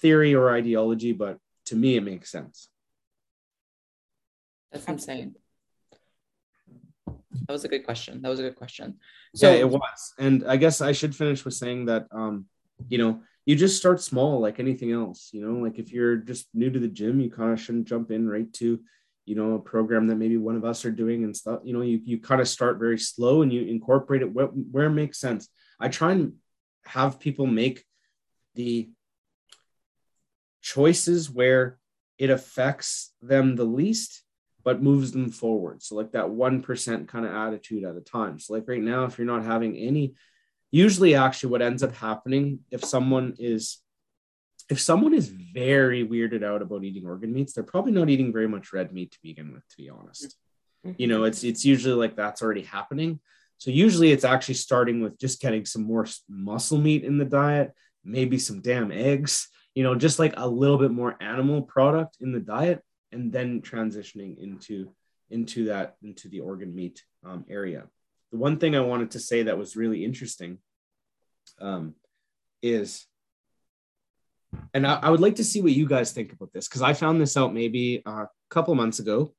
theory 0.00 0.34
or 0.34 0.50
ideology, 0.50 1.12
but 1.12 1.38
to 1.66 1.76
me, 1.76 1.96
it 1.96 2.02
makes 2.02 2.30
sense. 2.30 2.68
That's 4.72 4.86
insane. 4.86 5.34
That 7.46 7.52
was 7.52 7.64
a 7.64 7.68
good 7.68 7.84
question. 7.84 8.20
That 8.22 8.28
was 8.28 8.40
a 8.40 8.42
good 8.42 8.56
question. 8.56 8.98
So 9.34 9.50
yeah, 9.50 9.60
it 9.60 9.68
was. 9.68 10.14
And 10.18 10.44
I 10.46 10.56
guess 10.56 10.80
I 10.80 10.92
should 10.92 11.16
finish 11.16 11.44
with 11.44 11.54
saying 11.54 11.86
that, 11.86 12.06
um, 12.10 12.46
you 12.88 12.98
know, 12.98 13.22
you 13.46 13.56
just 13.56 13.78
start 13.78 14.02
small 14.02 14.40
like 14.40 14.60
anything 14.60 14.92
else. 14.92 15.30
You 15.32 15.40
know, 15.40 15.62
like 15.62 15.78
if 15.78 15.90
you're 15.90 16.16
just 16.16 16.48
new 16.52 16.70
to 16.70 16.78
the 16.78 16.88
gym, 16.88 17.20
you 17.20 17.30
kind 17.30 17.52
of 17.52 17.60
shouldn't 17.60 17.88
jump 17.88 18.10
in 18.10 18.28
right 18.28 18.52
to, 18.54 18.78
you 19.24 19.34
know, 19.34 19.54
a 19.54 19.58
program 19.58 20.06
that 20.08 20.16
maybe 20.16 20.36
one 20.36 20.56
of 20.56 20.64
us 20.64 20.84
are 20.84 20.90
doing 20.90 21.24
and 21.24 21.34
stuff. 21.34 21.60
You 21.64 21.72
know, 21.72 21.80
you, 21.80 22.00
you 22.04 22.18
kind 22.18 22.40
of 22.40 22.48
start 22.48 22.78
very 22.78 22.98
slow 22.98 23.40
and 23.40 23.52
you 23.52 23.62
incorporate 23.62 24.22
it 24.22 24.32
where, 24.32 24.46
where 24.46 24.86
it 24.86 24.90
makes 24.90 25.18
sense. 25.18 25.48
I 25.80 25.88
try 25.88 26.12
and 26.12 26.34
have 26.84 27.20
people 27.20 27.46
make 27.46 27.84
the 28.54 28.90
choices 30.74 31.30
where 31.30 31.78
it 32.18 32.30
affects 32.30 33.14
them 33.22 33.56
the 33.56 33.64
least 33.64 34.22
but 34.64 34.82
moves 34.82 35.12
them 35.12 35.30
forward. 35.30 35.82
So 35.82 35.94
like 35.94 36.12
that 36.12 36.26
1% 36.26 37.08
kind 37.08 37.24
of 37.24 37.32
attitude 37.32 37.84
at 37.84 37.96
a 37.96 38.02
time. 38.02 38.38
So 38.38 38.52
like 38.52 38.68
right 38.68 38.82
now 38.82 39.04
if 39.04 39.16
you're 39.16 39.26
not 39.26 39.44
having 39.44 39.76
any 39.76 40.14
usually 40.70 41.14
actually 41.14 41.50
what 41.50 41.62
ends 41.62 41.82
up 41.82 41.94
happening 41.94 42.58
if 42.70 42.84
someone 42.84 43.34
is 43.38 43.78
if 44.68 44.78
someone 44.78 45.14
is 45.14 45.28
very 45.28 46.06
weirded 46.06 46.44
out 46.44 46.60
about 46.60 46.84
eating 46.84 47.06
organ 47.06 47.32
meats 47.32 47.54
they're 47.54 47.64
probably 47.64 47.92
not 47.92 48.10
eating 48.10 48.30
very 48.30 48.46
much 48.46 48.74
red 48.74 48.92
meat 48.92 49.12
to 49.12 49.18
begin 49.22 49.54
with 49.54 49.66
to 49.70 49.76
be 49.78 49.88
honest. 49.88 50.36
You 50.98 51.06
know 51.06 51.24
it's 51.24 51.44
it's 51.44 51.64
usually 51.64 51.94
like 51.94 52.14
that's 52.16 52.42
already 52.42 52.62
happening. 52.62 53.20
So 53.56 53.70
usually 53.70 54.12
it's 54.12 54.24
actually 54.24 54.54
starting 54.54 55.00
with 55.00 55.18
just 55.18 55.40
getting 55.40 55.64
some 55.64 55.84
more 55.84 56.06
muscle 56.28 56.78
meat 56.78 57.04
in 57.04 57.16
the 57.16 57.24
diet 57.24 57.72
maybe 58.04 58.38
some 58.38 58.60
damn 58.60 58.92
eggs 58.92 59.48
you 59.78 59.84
know, 59.84 59.94
just 59.94 60.18
like 60.18 60.34
a 60.36 60.48
little 60.48 60.76
bit 60.76 60.90
more 60.90 61.14
animal 61.20 61.62
product 61.62 62.16
in 62.20 62.32
the 62.32 62.40
diet, 62.40 62.82
and 63.12 63.32
then 63.32 63.62
transitioning 63.62 64.36
into 64.42 64.90
into 65.30 65.66
that 65.66 65.94
into 66.02 66.26
the 66.28 66.40
organ 66.40 66.74
meat 66.74 67.04
um, 67.24 67.44
area. 67.48 67.84
The 68.32 68.38
one 68.38 68.58
thing 68.58 68.74
I 68.74 68.80
wanted 68.80 69.12
to 69.12 69.20
say 69.20 69.44
that 69.44 69.56
was 69.56 69.76
really 69.76 70.04
interesting 70.04 70.58
um, 71.60 71.94
is, 72.60 73.06
and 74.74 74.84
I, 74.84 74.94
I, 74.94 75.10
would 75.10 75.20
like 75.20 75.36
to 75.36 75.44
see 75.44 75.62
what 75.62 75.70
you 75.70 75.86
guys 75.86 76.10
think 76.10 76.32
about 76.32 76.52
this 76.52 76.66
because 76.66 76.82
I 76.82 76.92
found 76.92 77.20
this 77.20 77.36
out 77.36 77.54
maybe 77.54 78.02
a 78.04 78.26
couple 78.50 78.74
months 78.74 78.98
ago, 78.98 79.32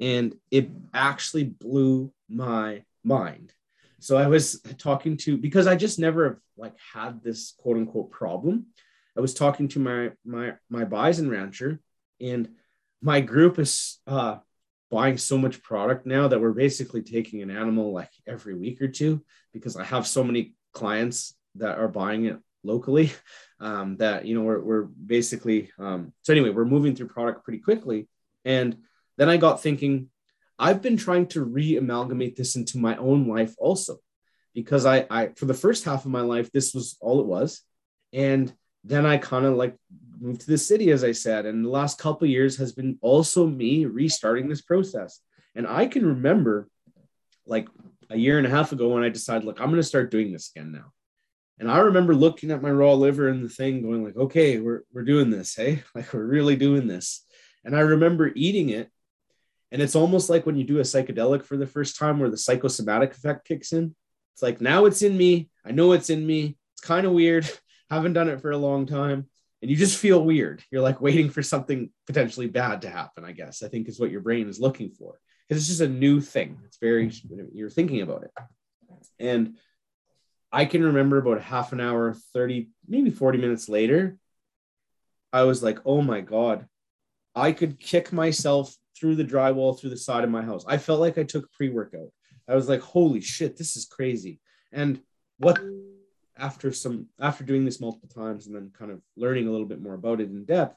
and 0.00 0.34
it 0.50 0.70
actually 0.92 1.44
blew 1.44 2.12
my 2.28 2.82
mind. 3.04 3.52
So 4.00 4.16
I 4.16 4.26
was 4.26 4.60
talking 4.76 5.18
to 5.18 5.38
because 5.38 5.68
I 5.68 5.76
just 5.76 6.00
never 6.00 6.24
have 6.24 6.38
like 6.56 6.74
had 6.92 7.22
this 7.22 7.54
quote 7.58 7.76
unquote 7.76 8.10
problem 8.10 8.66
I 9.16 9.20
was 9.20 9.34
talking 9.34 9.68
to 9.68 9.78
my 9.78 10.10
my 10.24 10.54
my 10.68 10.84
bison 10.84 11.30
rancher, 11.30 11.80
and 12.20 12.48
my 13.00 13.20
group 13.20 13.58
is 13.58 14.00
uh, 14.06 14.38
buying 14.90 15.18
so 15.18 15.38
much 15.38 15.62
product 15.62 16.06
now 16.06 16.28
that 16.28 16.40
we're 16.40 16.52
basically 16.52 17.02
taking 17.02 17.42
an 17.42 17.50
animal 17.50 17.92
like 17.92 18.10
every 18.26 18.54
week 18.54 18.80
or 18.80 18.88
two 18.88 19.22
because 19.52 19.76
I 19.76 19.84
have 19.84 20.06
so 20.06 20.24
many 20.24 20.54
clients 20.72 21.34
that 21.56 21.78
are 21.78 21.88
buying 21.88 22.24
it 22.26 22.38
locally 22.64 23.12
um, 23.60 23.96
that 23.98 24.24
you 24.24 24.34
know 24.34 24.42
we're, 24.42 24.60
we're 24.60 24.82
basically 24.82 25.70
um, 25.78 26.12
so 26.22 26.32
anyway 26.32 26.50
we're 26.50 26.64
moving 26.64 26.94
through 26.94 27.08
product 27.08 27.44
pretty 27.44 27.60
quickly. 27.60 28.08
And 28.44 28.78
then 29.16 29.28
i 29.28 29.36
got 29.36 29.62
thinking 29.62 30.08
i've 30.58 30.82
been 30.82 30.96
trying 30.96 31.26
to 31.26 31.42
re-amalgamate 31.42 32.36
this 32.36 32.56
into 32.56 32.78
my 32.78 32.96
own 32.96 33.28
life 33.28 33.54
also 33.58 33.98
because 34.54 34.86
I, 34.86 35.06
I 35.10 35.28
for 35.36 35.46
the 35.46 35.54
first 35.54 35.84
half 35.84 36.04
of 36.04 36.10
my 36.10 36.20
life 36.20 36.50
this 36.52 36.74
was 36.74 36.96
all 37.00 37.20
it 37.20 37.26
was. 37.26 37.62
And 38.12 38.52
then 38.84 39.06
I 39.06 39.16
kind 39.16 39.46
of 39.46 39.56
like 39.56 39.76
moved 40.20 40.42
to 40.42 40.46
the 40.46 40.58
city, 40.58 40.90
as 40.90 41.02
I 41.02 41.12
said, 41.12 41.46
and 41.46 41.64
the 41.64 41.70
last 41.70 41.98
couple 41.98 42.28
years 42.28 42.56
has 42.58 42.72
been 42.72 42.98
also 43.00 43.46
me 43.46 43.86
restarting 43.86 44.48
this 44.48 44.60
process. 44.60 45.20
And 45.54 45.66
I 45.66 45.86
can 45.86 46.04
remember 46.04 46.68
like 47.46 47.68
a 48.10 48.16
year 48.16 48.38
and 48.38 48.46
a 48.46 48.50
half 48.50 48.72
ago 48.72 48.88
when 48.88 49.02
I 49.02 49.08
decided, 49.08 49.44
look, 49.44 49.60
I'm 49.60 49.68
going 49.68 49.76
to 49.76 49.82
start 49.82 50.10
doing 50.10 50.32
this 50.32 50.50
again 50.54 50.72
now. 50.72 50.92
And 51.58 51.70
I 51.70 51.78
remember 51.78 52.14
looking 52.14 52.50
at 52.50 52.62
my 52.62 52.70
raw 52.70 52.94
liver 52.94 53.28
and 53.28 53.44
the 53.44 53.48
thing 53.48 53.82
going 53.82 54.04
like, 54.04 54.16
okay, 54.16 54.58
we're, 54.58 54.82
we're 54.92 55.04
doing 55.04 55.30
this. 55.30 55.54
Hey, 55.54 55.82
like 55.94 56.12
we're 56.12 56.24
really 56.24 56.56
doing 56.56 56.86
this. 56.86 57.24
And 57.64 57.74
I 57.74 57.80
remember 57.80 58.32
eating 58.34 58.70
it. 58.70 58.90
And 59.72 59.80
it's 59.80 59.96
almost 59.96 60.30
like 60.30 60.46
when 60.46 60.56
you 60.56 60.64
do 60.64 60.78
a 60.78 60.82
psychedelic 60.82 61.44
for 61.44 61.56
the 61.56 61.66
first 61.66 61.98
time 61.98 62.18
where 62.18 62.30
the 62.30 62.36
psychosomatic 62.36 63.12
effect 63.12 63.46
kicks 63.46 63.72
in. 63.72 63.94
It's 64.34 64.42
like, 64.42 64.60
now 64.60 64.84
it's 64.84 65.02
in 65.02 65.16
me. 65.16 65.48
I 65.64 65.72
know 65.72 65.92
it's 65.92 66.10
in 66.10 66.26
me. 66.26 66.56
It's 66.74 66.80
kind 66.80 67.06
of 67.06 67.12
weird 67.12 67.48
haven't 67.94 68.12
done 68.12 68.28
it 68.28 68.40
for 68.40 68.50
a 68.50 68.56
long 68.58 68.86
time 68.86 69.26
and 69.62 69.70
you 69.70 69.76
just 69.76 69.98
feel 69.98 70.24
weird 70.24 70.62
you're 70.70 70.82
like 70.82 71.00
waiting 71.00 71.30
for 71.30 71.42
something 71.42 71.90
potentially 72.06 72.46
bad 72.46 72.82
to 72.82 72.90
happen 72.90 73.24
i 73.24 73.32
guess 73.32 73.62
i 73.62 73.68
think 73.68 73.88
is 73.88 74.00
what 74.00 74.10
your 74.10 74.20
brain 74.20 74.48
is 74.48 74.60
looking 74.60 74.90
for 74.90 75.18
because 75.48 75.62
it's 75.62 75.68
just 75.68 75.80
a 75.80 75.88
new 75.88 76.20
thing 76.20 76.58
it's 76.64 76.78
very 76.78 77.10
you're 77.52 77.70
thinking 77.70 78.02
about 78.02 78.22
it 78.24 78.30
And 79.18 79.56
I 80.52 80.64
can 80.66 80.84
remember 80.84 81.18
about 81.18 81.42
half 81.42 81.72
an 81.72 81.80
hour, 81.80 82.14
30, 82.32 82.68
maybe 82.86 83.10
40 83.10 83.38
minutes 83.38 83.68
later, 83.68 84.16
I 85.32 85.42
was 85.42 85.62
like, 85.62 85.78
oh 85.84 86.00
my 86.00 86.20
God, 86.20 86.66
I 87.34 87.52
could 87.52 87.80
kick 87.80 88.12
myself 88.12 88.74
through 88.96 89.16
the 89.16 89.24
drywall 89.24 89.78
through 89.78 89.90
the 89.90 89.96
side 89.96 90.22
of 90.22 90.30
my 90.30 90.42
house. 90.42 90.64
I 90.68 90.78
felt 90.78 91.00
like 91.00 91.18
I 91.18 91.24
took 91.24 91.50
pre 91.52 91.70
workout. 91.70 92.10
I 92.48 92.54
was 92.54 92.68
like, 92.68 92.80
holy 92.80 93.20
shit, 93.20 93.56
this 93.56 93.76
is 93.76 93.86
crazy. 93.86 94.38
And 94.70 95.00
what 95.38 95.58
after 96.36 96.72
some 96.72 97.06
after 97.20 97.44
doing 97.44 97.64
this 97.64 97.80
multiple 97.80 98.08
times 98.08 98.46
and 98.46 98.54
then 98.54 98.70
kind 98.76 98.90
of 98.90 99.00
learning 99.16 99.46
a 99.46 99.50
little 99.50 99.66
bit 99.66 99.80
more 99.80 99.94
about 99.94 100.20
it 100.20 100.30
in 100.30 100.44
depth, 100.44 100.76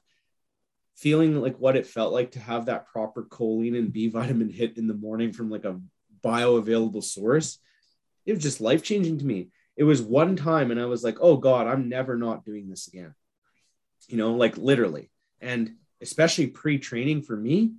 feeling 0.96 1.40
like 1.42 1.58
what 1.58 1.76
it 1.76 1.88
felt 1.88 2.14
like 2.14 2.32
to 2.32 2.40
have 2.40 2.66
that 2.66 2.88
proper 2.88 3.24
choline 3.24 3.78
and 3.78 3.92
B 3.92 4.08
vitamin 4.08 4.50
hit 4.50 4.78
in 4.78 4.88
the 4.88 4.94
morning 4.94 5.34
from 5.34 5.50
like 5.50 5.66
a 5.66 5.80
bioavailable 6.24 7.04
source, 7.04 7.60
it 8.26 8.34
was 8.34 8.44
just 8.44 8.62
life 8.62 8.84
changing 8.84 9.20
to 9.20 9.26
me. 9.26 9.50
It 9.76 9.84
was 9.84 10.02
one 10.02 10.36
time 10.36 10.72
and 10.72 10.80
I 10.80 10.86
was 10.86 11.04
like, 11.04 11.18
oh 11.22 11.38
God, 11.38 11.68
I'm 11.68 11.90
never 11.90 12.18
not 12.18 12.46
doing 12.46 12.70
this 12.70 12.88
again. 12.88 13.14
You 14.08 14.18
know, 14.18 14.34
like 14.34 14.58
literally. 14.58 15.12
And 15.40 15.76
especially 16.02 16.48
pre-training 16.48 17.24
for 17.24 17.36
me, 17.36 17.74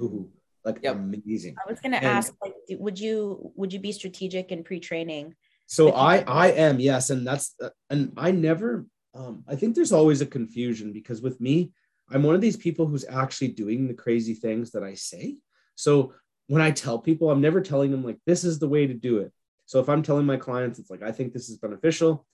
ooh, 0.00 0.30
like 0.64 0.80
yep. 0.82 0.96
amazing. 0.96 1.56
I 1.64 1.70
was 1.70 1.80
gonna 1.80 1.96
ask, 1.96 2.32
like, 2.42 2.54
would 2.70 2.98
you 2.98 3.52
would 3.54 3.72
you 3.72 3.78
be 3.78 3.92
strategic 3.92 4.50
in 4.50 4.64
pre-training? 4.64 5.34
So 5.66 5.92
I 5.92 6.18
I 6.18 6.48
am 6.48 6.80
yes, 6.80 7.10
and 7.10 7.26
that's 7.26 7.54
uh, 7.62 7.70
and 7.90 8.12
I 8.16 8.30
never 8.30 8.86
um 9.14 9.44
I 9.48 9.56
think 9.56 9.74
there's 9.74 9.92
always 9.92 10.20
a 10.20 10.26
confusion 10.26 10.92
because 10.92 11.22
with 11.22 11.40
me 11.40 11.72
I'm 12.10 12.22
one 12.22 12.34
of 12.34 12.40
these 12.40 12.56
people 12.56 12.86
who's 12.86 13.04
actually 13.08 13.48
doing 13.48 13.88
the 13.88 13.94
crazy 13.94 14.34
things 14.34 14.72
that 14.72 14.84
I 14.84 14.94
say. 14.94 15.36
So 15.74 16.12
when 16.48 16.60
I 16.60 16.70
tell 16.70 16.98
people, 16.98 17.30
I'm 17.30 17.40
never 17.40 17.60
telling 17.60 17.90
them 17.90 18.04
like 18.04 18.18
this 18.26 18.44
is 18.44 18.58
the 18.58 18.68
way 18.68 18.86
to 18.86 18.94
do 18.94 19.18
it. 19.18 19.32
So 19.66 19.80
if 19.80 19.88
I'm 19.88 20.02
telling 20.02 20.26
my 20.26 20.36
clients, 20.36 20.78
it's 20.78 20.90
like 20.90 21.02
I 21.02 21.12
think 21.12 21.32
this 21.32 21.48
is 21.48 21.58
beneficial. 21.58 22.26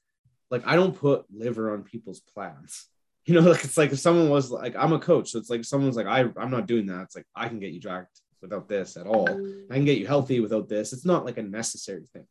Like 0.51 0.67
I 0.67 0.75
don't 0.75 0.97
put 0.97 1.27
liver 1.33 1.73
on 1.73 1.83
people's 1.83 2.21
plans. 2.21 2.87
You 3.27 3.35
know, 3.35 3.51
like 3.51 3.63
it's 3.63 3.77
like 3.77 3.93
if 3.93 4.01
someone 4.01 4.31
was 4.31 4.51
like, 4.51 4.75
I'm 4.75 4.95
a 4.95 4.99
coach, 4.99 5.31
so 5.31 5.39
it's 5.39 5.51
like 5.51 5.63
someone's 5.63 5.95
like, 5.95 6.07
I 6.07 6.21
I'm 6.39 6.51
not 6.51 6.67
doing 6.67 6.87
that. 6.87 7.03
It's 7.03 7.15
like 7.15 7.27
I 7.37 7.49
can 7.49 7.61
get 7.61 7.71
you 7.71 7.79
jacked 7.79 8.19
without 8.41 8.67
this 8.67 8.97
at 8.97 9.07
all. 9.07 9.29
I 9.71 9.75
can 9.75 9.85
get 9.85 9.99
you 9.99 10.07
healthy 10.07 10.41
without 10.41 10.71
this. 10.71 10.95
It's 10.95 11.05
not 11.05 11.27
like 11.27 11.37
a 11.37 11.43
necessary 11.43 12.07
thing. 12.15 12.27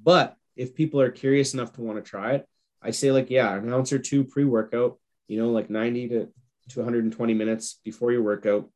But 0.00 0.36
if 0.58 0.74
people 0.74 1.00
are 1.00 1.10
curious 1.10 1.54
enough 1.54 1.72
to 1.74 1.80
want 1.80 2.04
to 2.04 2.10
try 2.10 2.32
it, 2.32 2.46
I 2.82 2.90
say 2.90 3.12
like, 3.12 3.30
yeah, 3.30 3.56
an 3.56 3.72
ounce 3.72 3.92
or 3.92 3.98
two 3.98 4.24
pre-workout, 4.24 4.98
you 5.28 5.40
know, 5.40 5.50
like 5.50 5.70
90 5.70 6.08
to 6.08 6.28
220 6.68 7.34
minutes 7.34 7.80
before 7.84 8.12
your 8.12 8.22
workout. 8.22 8.68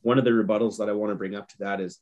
One 0.00 0.18
of 0.18 0.24
the 0.24 0.30
rebuttals 0.30 0.78
that 0.78 0.88
I 0.88 0.92
want 0.92 1.12
to 1.12 1.16
bring 1.16 1.34
up 1.34 1.48
to 1.48 1.58
that 1.60 1.80
is, 1.80 2.00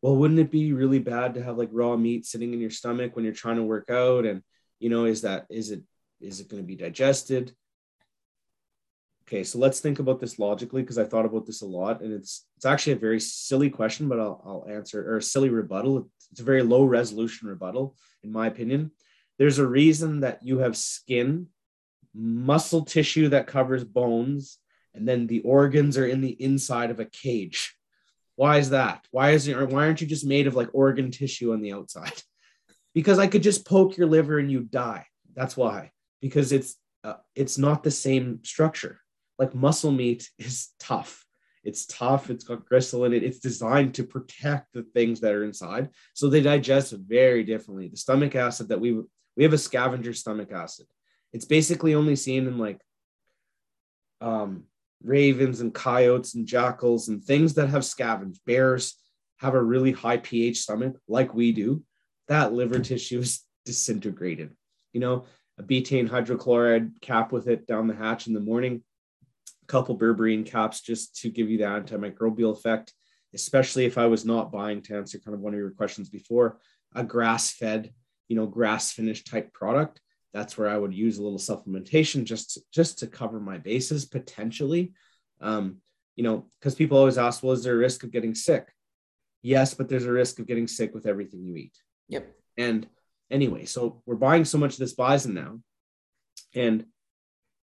well, 0.00 0.16
wouldn't 0.16 0.40
it 0.40 0.50
be 0.50 0.72
really 0.72 0.98
bad 0.98 1.34
to 1.34 1.42
have 1.42 1.58
like 1.58 1.68
raw 1.72 1.96
meat 1.96 2.24
sitting 2.24 2.52
in 2.54 2.60
your 2.60 2.70
stomach 2.70 3.14
when 3.14 3.24
you're 3.24 3.34
trying 3.34 3.56
to 3.56 3.62
work 3.62 3.90
out? 3.90 4.24
And 4.24 4.42
you 4.78 4.88
know, 4.88 5.04
is 5.04 5.22
that 5.22 5.46
is 5.50 5.70
it 5.70 5.82
is 6.20 6.40
it 6.40 6.48
going 6.48 6.62
to 6.62 6.66
be 6.66 6.76
digested? 6.76 7.54
Okay, 9.28 9.42
so 9.42 9.58
let's 9.58 9.80
think 9.80 9.98
about 9.98 10.20
this 10.20 10.38
logically 10.38 10.82
because 10.82 10.98
I 10.98 11.04
thought 11.04 11.26
about 11.26 11.46
this 11.46 11.62
a 11.62 11.66
lot, 11.66 12.00
and 12.00 12.12
it's 12.12 12.46
it's 12.56 12.66
actually 12.66 12.92
a 12.92 12.96
very 12.96 13.18
silly 13.18 13.70
question, 13.70 14.08
but 14.08 14.20
I'll, 14.20 14.40
I'll 14.46 14.72
answer 14.72 15.12
or 15.12 15.16
a 15.16 15.22
silly 15.22 15.48
rebuttal. 15.48 16.08
It's 16.30 16.40
a 16.40 16.44
very 16.44 16.62
low 16.62 16.84
resolution 16.84 17.48
rebuttal, 17.48 17.96
in 18.22 18.30
my 18.30 18.46
opinion. 18.46 18.92
There's 19.38 19.58
a 19.58 19.66
reason 19.66 20.20
that 20.20 20.44
you 20.44 20.58
have 20.58 20.76
skin 20.76 21.48
muscle 22.14 22.84
tissue 22.84 23.28
that 23.30 23.48
covers 23.48 23.82
bones, 23.82 24.58
and 24.94 25.08
then 25.08 25.26
the 25.26 25.40
organs 25.40 25.98
are 25.98 26.06
in 26.06 26.20
the 26.20 26.40
inside 26.40 26.92
of 26.92 27.00
a 27.00 27.04
cage. 27.04 27.76
Why 28.36 28.58
is 28.58 28.70
that? 28.70 29.06
Why 29.10 29.30
is 29.30 29.48
it? 29.48 29.56
Why 29.56 29.86
aren't 29.86 30.00
you 30.00 30.06
just 30.06 30.24
made 30.24 30.46
of 30.46 30.54
like 30.54 30.68
organ 30.72 31.10
tissue 31.10 31.52
on 31.52 31.62
the 31.62 31.72
outside? 31.72 32.22
Because 32.94 33.18
I 33.18 33.26
could 33.26 33.42
just 33.42 33.66
poke 33.66 33.98
your 33.98 34.06
liver 34.06 34.38
and 34.38 34.50
you 34.50 34.60
die. 34.60 35.04
That's 35.34 35.54
why. 35.54 35.90
Because 36.22 36.50
it's 36.50 36.76
uh, 37.04 37.16
it's 37.34 37.58
not 37.58 37.82
the 37.82 37.90
same 37.90 38.40
structure. 38.42 39.00
Like 39.38 39.54
muscle 39.54 39.92
meat 39.92 40.30
is 40.38 40.68
tough. 40.78 41.24
It's 41.64 41.86
tough. 41.86 42.30
It's 42.30 42.44
got 42.44 42.64
gristle 42.64 43.04
in 43.04 43.12
it. 43.12 43.24
It's 43.24 43.40
designed 43.40 43.94
to 43.94 44.04
protect 44.04 44.72
the 44.72 44.82
things 44.82 45.20
that 45.20 45.32
are 45.32 45.44
inside, 45.44 45.90
so 46.14 46.28
they 46.28 46.40
digest 46.40 46.92
very 46.92 47.42
differently. 47.42 47.88
The 47.88 47.96
stomach 47.96 48.34
acid 48.36 48.68
that 48.68 48.80
we 48.80 49.00
we 49.36 49.42
have 49.42 49.52
a 49.52 49.58
scavenger 49.58 50.14
stomach 50.14 50.52
acid 50.52 50.86
it's 51.36 51.44
basically 51.44 51.94
only 51.94 52.16
seen 52.16 52.46
in 52.46 52.56
like 52.56 52.80
um, 54.22 54.64
ravens 55.02 55.60
and 55.60 55.74
coyotes 55.74 56.34
and 56.34 56.46
jackals 56.46 57.08
and 57.08 57.22
things 57.22 57.54
that 57.54 57.68
have 57.68 57.84
scavenged. 57.84 58.40
Bears 58.46 58.94
have 59.38 59.52
a 59.52 59.62
really 59.62 59.92
high 59.92 60.16
pH 60.16 60.60
stomach, 60.60 60.96
like 61.08 61.34
we 61.34 61.52
do. 61.52 61.82
That 62.28 62.54
liver 62.54 62.78
tissue 62.78 63.18
is 63.20 63.42
disintegrated. 63.66 64.56
You 64.94 65.00
know, 65.00 65.24
a 65.58 65.62
betaine 65.62 66.08
hydrochloride 66.08 67.02
cap 67.02 67.32
with 67.32 67.48
it 67.48 67.66
down 67.66 67.86
the 67.86 67.94
hatch 67.94 68.26
in 68.26 68.32
the 68.32 68.40
morning, 68.40 68.82
a 69.66 69.72
couple 69.72 69.98
berberine 69.98 70.46
caps 70.46 70.80
just 70.80 71.16
to 71.20 71.30
give 71.30 71.50
you 71.50 71.58
the 71.58 71.64
antimicrobial 71.64 72.52
effect, 72.52 72.92
especially 73.34 73.84
if 73.84 73.98
I 73.98 74.06
was 74.06 74.24
not 74.24 74.52
buying 74.52 74.82
to 74.82 74.96
answer 74.96 75.18
kind 75.18 75.34
of 75.34 75.40
one 75.40 75.52
of 75.52 75.58
your 75.58 75.70
questions 75.70 76.08
before, 76.08 76.58
a 76.94 77.02
grass 77.02 77.52
fed, 77.52 77.92
you 78.28 78.36
know, 78.36 78.46
grass 78.46 78.92
finished 78.92 79.26
type 79.26 79.52
product 79.52 80.00
that's 80.36 80.58
where 80.58 80.68
I 80.68 80.76
would 80.76 80.92
use 80.92 81.16
a 81.16 81.22
little 81.22 81.38
supplementation 81.38 82.24
just 82.24 82.54
to, 82.54 82.60
just 82.70 82.98
to 82.98 83.06
cover 83.06 83.40
my 83.40 83.56
bases 83.56 84.04
potentially. 84.04 84.92
Um, 85.40 85.78
you 86.14 86.24
know, 86.24 86.44
because 86.60 86.74
people 86.74 86.98
always 86.98 87.16
ask, 87.16 87.42
well, 87.42 87.54
is 87.54 87.64
there 87.64 87.72
a 87.72 87.78
risk 87.78 88.04
of 88.04 88.10
getting 88.10 88.34
sick? 88.34 88.70
Yes, 89.40 89.72
but 89.72 89.88
there's 89.88 90.04
a 90.04 90.12
risk 90.12 90.38
of 90.38 90.46
getting 90.46 90.68
sick 90.68 90.94
with 90.94 91.06
everything 91.06 91.42
you 91.42 91.56
eat. 91.56 91.78
Yep. 92.08 92.30
And 92.58 92.86
anyway, 93.30 93.64
so 93.64 94.02
we're 94.04 94.16
buying 94.16 94.44
so 94.44 94.58
much 94.58 94.74
of 94.74 94.78
this 94.78 94.92
bison 94.92 95.32
now, 95.32 95.60
and 96.54 96.84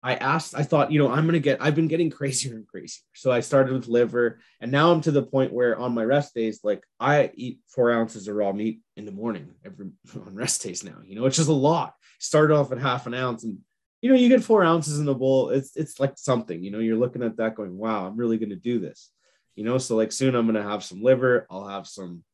I 0.05 0.17
asked, 0.17 0.55
I 0.55 0.65
thought, 0.65 0.93
you 0.93 0.99
know, 0.99 1.11
I'm 1.11 1.25
gonna 1.25 1.39
get, 1.39 1.63
I've 1.63 1.75
been 1.75 1.89
getting 1.89 2.11
crazier 2.11 2.55
and 2.55 2.69
crazier. 2.69 3.03
So 3.15 3.33
I 3.33 3.41
started 3.41 3.73
with 3.73 3.89
liver, 3.89 4.39
and 4.61 4.71
now 4.71 4.93
I'm 4.93 5.01
to 5.01 5.11
the 5.11 5.23
point 5.23 5.51
where 5.51 5.79
on 5.79 5.95
my 5.95 6.05
rest 6.05 6.35
days, 6.35 6.61
like 6.63 6.85
I 7.01 7.31
eat 7.35 7.61
four 7.69 7.91
ounces 7.91 8.29
of 8.29 8.37
raw 8.37 8.53
meat 8.53 8.83
in 8.99 9.07
the 9.07 9.13
morning 9.13 9.55
every 9.65 9.87
on 10.15 10.35
rest 10.35 10.63
days 10.63 10.85
now, 10.85 10.99
you 11.03 11.17
know, 11.17 11.23
which 11.23 11.39
is 11.39 11.49
a 11.49 11.55
lot. 11.55 11.95
Started 12.19 12.55
off 12.55 12.71
at 12.71 12.79
half 12.79 13.07
an 13.07 13.15
ounce, 13.15 13.45
and 13.45 13.57
you 14.03 14.11
know, 14.11 14.15
you 14.15 14.29
get 14.29 14.45
four 14.45 14.63
ounces 14.63 14.99
in 14.99 15.07
the 15.07 15.15
bowl. 15.15 15.49
It's 15.49 15.75
it's 15.75 15.99
like 15.99 16.19
something, 16.19 16.63
you 16.63 16.71
know, 16.71 16.81
you're 16.81 16.99
looking 16.99 17.23
at 17.23 17.39
that 17.39 17.55
going, 17.55 17.75
wow, 17.75 18.07
I'm 18.07 18.19
really 18.19 18.37
gonna 18.37 18.57
do 18.57 18.81
this, 18.81 19.11
you 19.57 19.65
know. 19.65 19.79
So 19.79 19.97
like 19.97 20.13
soon 20.13 20.35
I'm 20.35 20.45
gonna 20.45 20.63
have 20.63 20.85
some 20.85 21.03
liver, 21.03 21.47
I'll 21.51 21.67
have 21.67 21.87
some 21.87 22.25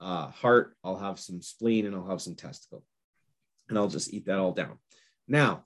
uh, 0.00 0.26
heart, 0.30 0.74
I'll 0.82 0.98
have 0.98 1.20
some 1.20 1.42
spleen, 1.42 1.86
and 1.86 1.94
I'll 1.94 2.08
have 2.08 2.20
some 2.22 2.34
testicle, 2.34 2.82
and 3.68 3.78
I'll 3.78 3.86
just 3.86 4.12
eat 4.12 4.26
that 4.26 4.40
all 4.40 4.50
down. 4.50 4.78
Now 5.28 5.64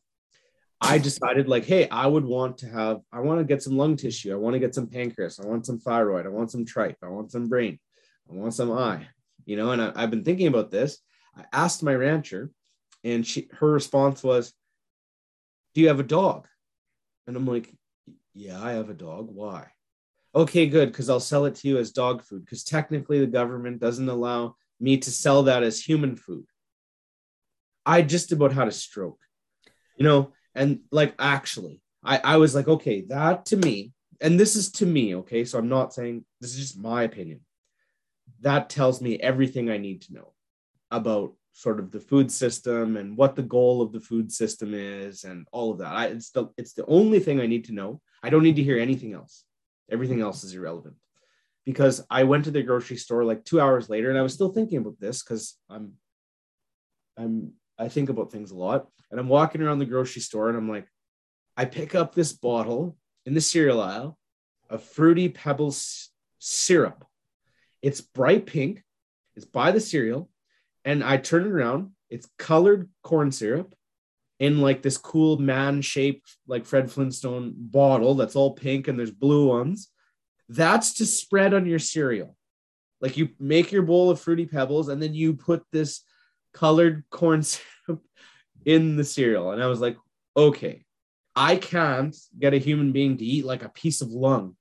I 0.85 0.99
decided 0.99 1.49
like, 1.49 1.65
hey, 1.65 1.89
I 1.89 2.07
would 2.07 2.25
want 2.25 2.59
to 2.59 2.69
have, 2.69 3.01
I 3.11 3.21
want 3.21 3.41
to 3.41 3.45
get 3.45 3.63
some 3.63 3.77
lung 3.77 3.97
tissue. 3.97 4.33
I 4.33 4.37
want 4.37 4.55
to 4.55 4.61
get 4.61 4.75
some 4.75 4.87
pancreas. 4.87 5.41
I 5.41 5.47
want 5.47 5.65
some 5.65 5.79
thyroid. 5.79 6.27
I 6.27 6.29
want 6.29 6.51
some 6.51 6.67
tripe. 6.67 6.99
I 7.03 7.09
want 7.09 7.33
some 7.33 7.49
brain. 7.49 7.79
I 8.31 8.35
want 8.35 8.55
some 8.55 8.71
eye, 8.71 9.07
you 9.47 9.57
know, 9.57 9.73
and 9.73 9.81
I, 9.81 10.01
have 10.01 10.11
been 10.11 10.25
thinking 10.25 10.47
about 10.47 10.71
this. 10.71 10.99
I 11.37 11.45
asked 11.53 11.83
my 11.83 11.95
rancher 11.95 12.51
and 13.03 13.27
she, 13.27 13.49
her 13.53 13.71
response 13.71 14.23
was, 14.23 14.53
do 15.75 15.81
you 15.81 15.89
have 15.89 16.01
a 16.01 16.05
dog? 16.05 16.47
And 17.27 17.37
I'm 17.37 17.47
like, 17.47 17.75
yeah, 18.35 18.63
I 18.63 18.73
have 18.73 18.91
a 18.91 18.95
dog. 18.95 19.29
Why? 19.31 19.69
Okay, 20.35 20.67
good. 20.67 20.93
Cause 20.93 21.09
I'll 21.09 21.21
sell 21.21 21.45
it 21.47 21.55
to 21.57 21.69
you 21.69 21.79
as 21.79 21.93
dog 21.93 22.23
food. 22.23 22.47
Cause 22.49 22.63
technically 22.63 23.21
the 23.21 23.27
government 23.27 23.81
doesn't 23.81 24.09
allow 24.09 24.57
me 24.81 24.99
to 24.99 25.11
sell 25.11 25.45
that 25.45 25.63
as 25.63 25.81
human 25.81 26.17
food. 26.17 26.45
I 27.87 28.03
just 28.03 28.33
about 28.33 28.53
had 28.53 28.69
a 28.69 28.73
stroke, 28.73 29.21
you 29.97 30.05
know, 30.05 30.33
and 30.55 30.81
like, 30.91 31.15
actually, 31.19 31.81
I, 32.05 32.21
I 32.23 32.37
was 32.37 32.55
like, 32.55 32.69
okay, 32.69 33.03
that 33.09 33.47
to 33.47 33.57
me, 33.57 33.93
and 34.21 34.39
this 34.39 34.57
is 34.57 34.71
to 34.73 34.87
me, 34.87 35.17
okay, 35.17 35.45
so 35.45 35.59
I'm 35.59 35.69
not 35.69 35.93
saying 35.93 36.25
this 36.41 36.53
is 36.53 36.59
just 36.59 36.79
my 36.79 37.03
opinion. 37.03 37.41
That 38.41 38.71
tells 38.71 39.01
me 39.01 39.19
everything 39.19 39.71
I 39.71 39.79
need 39.79 40.03
to 40.03 40.15
know 40.15 40.33
about 40.91 41.35
sort 41.53 41.79
of 41.79 41.91
the 41.91 42.01
food 42.01 42.31
system 42.31 42.97
and 42.97 43.17
what 43.17 43.37
the 43.37 43.43
goal 43.43 43.81
of 43.81 43.93
the 43.93 44.01
food 44.01 44.31
system 44.31 44.75
is 44.75 45.25
and 45.25 45.47
all 45.53 45.71
of 45.71 45.79
that. 45.79 45.93
I, 45.93 46.07
it's 46.07 46.31
the 46.31 46.49
it's 46.57 46.75
the 46.75 46.85
only 46.87 47.21
thing 47.21 47.41
I 47.41 47.47
need 47.47 47.65
to 47.67 47.73
know. 47.73 48.01
I 48.23 48.31
don't 48.31 48.43
need 48.43 48.57
to 48.57 48.63
hear 48.63 48.79
anything 48.79 49.15
else. 49.15 49.45
Everything 49.91 50.21
else 50.21 50.45
is 50.45 50.55
irrelevant. 50.55 50.97
Because 51.65 52.05
I 52.11 52.25
went 52.25 52.45
to 52.45 52.51
the 52.51 52.63
grocery 52.63 52.97
store 52.97 53.25
like 53.25 53.45
2 53.45 53.61
hours 53.61 53.89
later 53.89 54.11
and 54.11 54.19
I 54.19 54.23
was 54.23 54.35
still 54.35 54.53
thinking 54.53 54.79
about 54.79 55.01
this 55.01 55.23
cuz 55.23 55.57
I'm 55.71 55.95
I'm 57.17 57.53
I 57.79 57.89
think 57.89 58.09
about 58.09 58.31
things 58.31 58.51
a 58.51 58.57
lot. 58.57 58.89
And 59.11 59.21
I'm 59.21 59.29
walking 59.29 59.63
around 59.63 59.79
the 59.79 59.87
grocery 59.87 60.23
store 60.23 60.49
and 60.49 60.57
I'm 60.57 60.69
like, 60.69 60.89
I 61.57 61.65
pick 61.65 61.95
up 61.95 62.15
this 62.15 62.33
bottle 62.33 62.97
in 63.27 63.35
the 63.35 63.41
cereal 63.41 63.81
aisle 63.81 64.19
of 64.71 64.83
Fruity 64.83 65.29
Pebbles 65.29 66.11
syrup. 66.39 67.05
It's 67.83 68.01
bright 68.01 68.47
pink, 68.47 68.83
it's 69.37 69.45
by 69.45 69.71
the 69.71 69.81
cereal. 69.81 70.31
And 70.85 71.03
I 71.03 71.17
turn 71.17 71.47
it 71.47 71.51
around, 71.51 71.93
it's 72.11 72.29
colored 72.39 72.91
corn 73.03 73.33
syrup 73.33 73.75
in 74.39 74.61
like 74.61 74.83
this 74.83 74.99
cool 74.99 75.39
man 75.39 75.81
shaped, 75.81 76.37
like 76.47 76.67
Fred 76.67 76.91
Flintstone 76.91 77.55
bottle 77.57 78.15
that's 78.15 78.37
all 78.37 78.53
pink 78.53 78.89
and 78.89 78.99
there's 78.99 79.11
blue 79.11 79.49
ones. 79.49 79.91
That's 80.49 80.95
to 80.95 81.07
spread 81.07 81.55
on 81.55 81.67
your 81.67 81.79
cereal. 81.79 82.37
Like 83.01 83.17
you 83.17 83.31
make 83.39 83.73
your 83.73 83.83
bowl 83.83 84.11
of 84.11 84.21
Fruity 84.21 84.47
Pebbles 84.47 84.89
and 84.89 85.03
then 85.03 85.15
you 85.15 85.35
put 85.35 85.65
this 85.73 86.03
colored 86.55 87.05
corn 87.11 87.43
syrup 87.43 88.03
in 88.65 88.97
the 88.97 89.05
cereal. 89.05 89.51
And 89.51 89.63
I 89.63 89.67
was 89.67 89.81
like, 89.81 89.99
okay, 90.37 90.85
I 91.37 91.57
can't 91.57 92.17
get 92.39 92.55
a 92.55 92.59
human 92.59 92.93
being 92.93 93.19
to 93.19 93.25
eat 93.25 93.45
like 93.45 93.63
a 93.63 93.69
piece 93.69 94.01
of 94.01 94.11
lung 94.11 94.57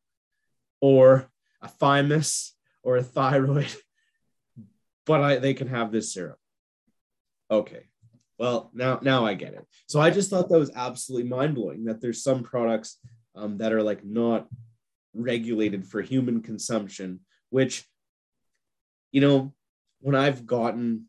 or 0.82 1.30
a 1.62 1.68
thymus 1.68 2.56
or 2.84 2.98
a 2.98 3.04
thyroid, 3.04 3.74
but 5.06 5.22
I, 5.22 5.38
they 5.38 5.54
can 5.54 5.68
have 5.70 5.91
this 5.91 6.14
syrup. 6.14 6.39
Okay. 7.50 7.84
Well, 8.39 8.72
now 8.74 9.00
now 9.02 9.26
I 9.26 9.36
get 9.36 9.54
it. 9.54 9.66
So 9.88 10.02
I 10.02 10.10
just 10.10 10.30
thought 10.30 10.50
that 10.50 10.60
was 10.60 10.72
absolutely 10.76 11.30
mind 11.30 11.56
blowing 11.56 11.86
that 11.86 12.02
there's 12.02 12.24
some 12.24 12.44
products 12.44 12.98
um, 13.36 13.60
that 13.60 13.72
are 13.72 13.84
like 13.84 14.04
not 14.04 14.48
regulated 15.14 15.88
for 15.88 16.02
human 16.02 16.41
consumption, 16.41 17.20
which, 17.52 17.86
you 19.12 19.22
know, 19.22 19.54
when 20.02 20.16
I've 20.16 20.46
gotten 20.46 21.06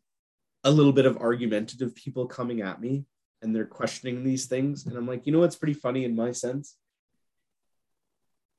a 0.65 0.71
little 0.71 0.91
bit 0.91 1.05
of 1.05 1.17
argumentative 1.17 1.95
people 1.95 2.25
coming 2.25 2.61
at 2.61 2.81
me 2.81 3.05
and 3.41 3.55
they're 3.55 3.65
questioning 3.65 4.23
these 4.23 4.47
things, 4.47 4.85
and 4.85 4.97
I'm 4.97 5.07
like, 5.07 5.25
you 5.25 5.31
know 5.31 5.39
what's 5.39 5.55
pretty 5.55 5.75
funny 5.75 6.03
in 6.03 6.15
my 6.15 6.31
sense? 6.31 6.75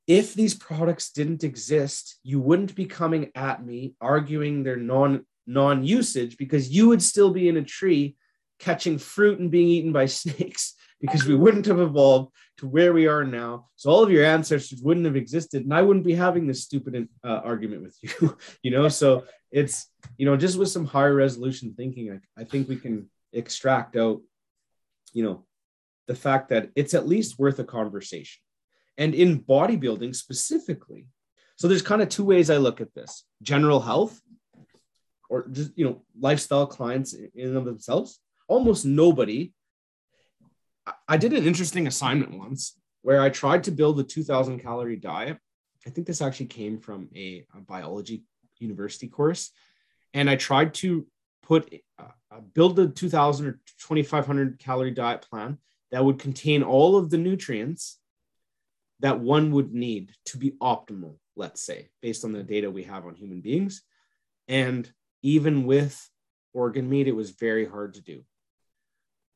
If 0.07 0.32
these 0.34 0.54
products 0.54 1.11
didn't 1.11 1.42
exist, 1.42 2.20
you 2.22 2.40
wouldn't 2.40 2.76
be 2.76 2.86
coming 2.86 3.32
at 3.34 3.66
me 3.66 3.96
arguing 4.00 4.62
their 4.62 4.76
non 4.76 5.26
non 5.48 5.84
usage 5.84 6.36
because 6.36 6.70
you 6.70 6.88
would 6.88 7.02
still 7.02 7.30
be 7.32 7.48
in 7.48 7.57
a 7.57 7.62
tree 7.62 8.16
catching 8.59 8.98
fruit 8.98 9.38
and 9.38 9.50
being 9.50 9.68
eaten 9.68 9.92
by 9.92 10.07
snakes 10.07 10.74
because 11.00 11.26
we 11.26 11.34
wouldn't 11.34 11.66
have 11.66 11.80
evolved 11.80 12.32
to 12.59 12.66
where 12.66 12.92
we 12.92 13.07
are 13.07 13.24
now. 13.24 13.68
So 13.76 13.90
all 13.90 14.02
of 14.02 14.11
your 14.11 14.24
ancestors 14.24 14.80
wouldn't 14.82 15.07
have 15.07 15.16
existed, 15.16 15.62
and 15.62 15.74
I 15.74 15.82
wouldn't 15.82 16.07
be 16.07 16.14
having 16.14 16.46
this 16.46 16.62
stupid 16.62 17.09
uh, 17.24 17.40
argument 17.44 17.82
with 17.82 17.96
you. 18.02 18.36
you 18.62 18.70
know, 18.70 18.88
so 18.88 19.24
it's 19.50 19.90
you 20.16 20.26
know 20.26 20.36
just 20.36 20.59
with 20.59 20.68
some 20.68 20.86
higher 20.86 21.14
resolution 21.14 21.74
thinking, 21.76 22.12
I, 22.12 22.40
I 22.40 22.44
think 22.44 22.68
we 22.68 22.76
can 22.76 23.11
extract 23.32 23.96
out, 23.96 24.22
you 25.12 25.22
know, 25.22 25.44
the 26.07 26.14
fact 26.14 26.48
that 26.48 26.70
it's 26.74 26.94
at 26.94 27.07
least 27.07 27.38
worth 27.38 27.59
a 27.59 27.64
conversation, 27.64 28.42
and 28.96 29.14
in 29.14 29.42
bodybuilding 29.42 30.14
specifically. 30.14 31.09
So 31.57 31.68
there's 31.68 31.82
kind 31.82 32.02
of 32.02 32.11
two 32.11 32.24
ways 32.24 32.50
I 32.50 32.57
look 32.57 32.80
at 32.80 32.94
this: 32.94 33.24
general 33.42 33.80
health, 33.80 34.18
or 35.28 35.46
just 35.48 35.76
you 35.76 35.84
know 35.84 36.02
lifestyle 36.18 36.66
clients 36.66 37.12
in 37.12 37.30
and 37.48 37.57
of 37.57 37.66
themselves. 37.66 38.18
Almost 38.49 38.84
nobody 38.84 39.53
I 41.09 41.16
did 41.16 41.32
an 41.32 41.44
interesting 41.44 41.86
assignment 41.86 42.36
once 42.36 42.78
where 43.03 43.20
I 43.20 43.30
tried 43.30 43.64
to 43.64 43.70
build 43.70 43.99
a 44.01 44.05
2000 44.05 44.61
calorie 44.61 44.97
diet. 44.97 45.38
I 45.86 45.90
think 45.90 46.07
this 46.07 46.22
actually 46.22 46.47
came 46.47 46.78
from 46.78 47.09
a, 47.14 47.44
a 47.57 47.61
biology 47.61 48.24
university 48.59 49.09
course. 49.09 49.51
And 50.14 50.30
I 50.30 50.36
tried 50.36 50.74
to 50.74 51.07
put, 51.42 51.72
uh, 51.99 52.40
build 52.55 52.78
a 52.78 52.88
2000 52.88 53.47
or 53.47 53.61
2500 53.80 54.59
calorie 54.59 54.90
diet 54.90 55.26
plan 55.28 55.59
that 55.92 56.05
would 56.05 56.18
contain 56.18 56.62
all 56.62 56.97
of 56.97 57.11
the 57.11 57.18
nutrients 57.18 57.99
that 59.01 59.20
one 59.20 59.53
would 59.53 59.72
need 59.72 60.12
to 60.24 60.38
be 60.38 60.53
optimal, 60.62 61.16
let's 61.36 61.62
say, 61.62 61.88
based 62.01 62.24
on 62.24 62.32
the 62.32 62.42
data 62.42 62.70
we 62.70 62.84
have 62.84 63.07
on 63.07 63.14
human 63.14 63.40
beings. 63.40 63.82
And 64.49 64.90
even 65.22 65.66
with 65.66 66.09
organ 66.55 66.88
meat, 66.88 67.09
it 67.09 67.14
was 67.14 67.30
very 67.30 67.66
hard 67.66 67.94
to 67.94 68.01
do 68.01 68.24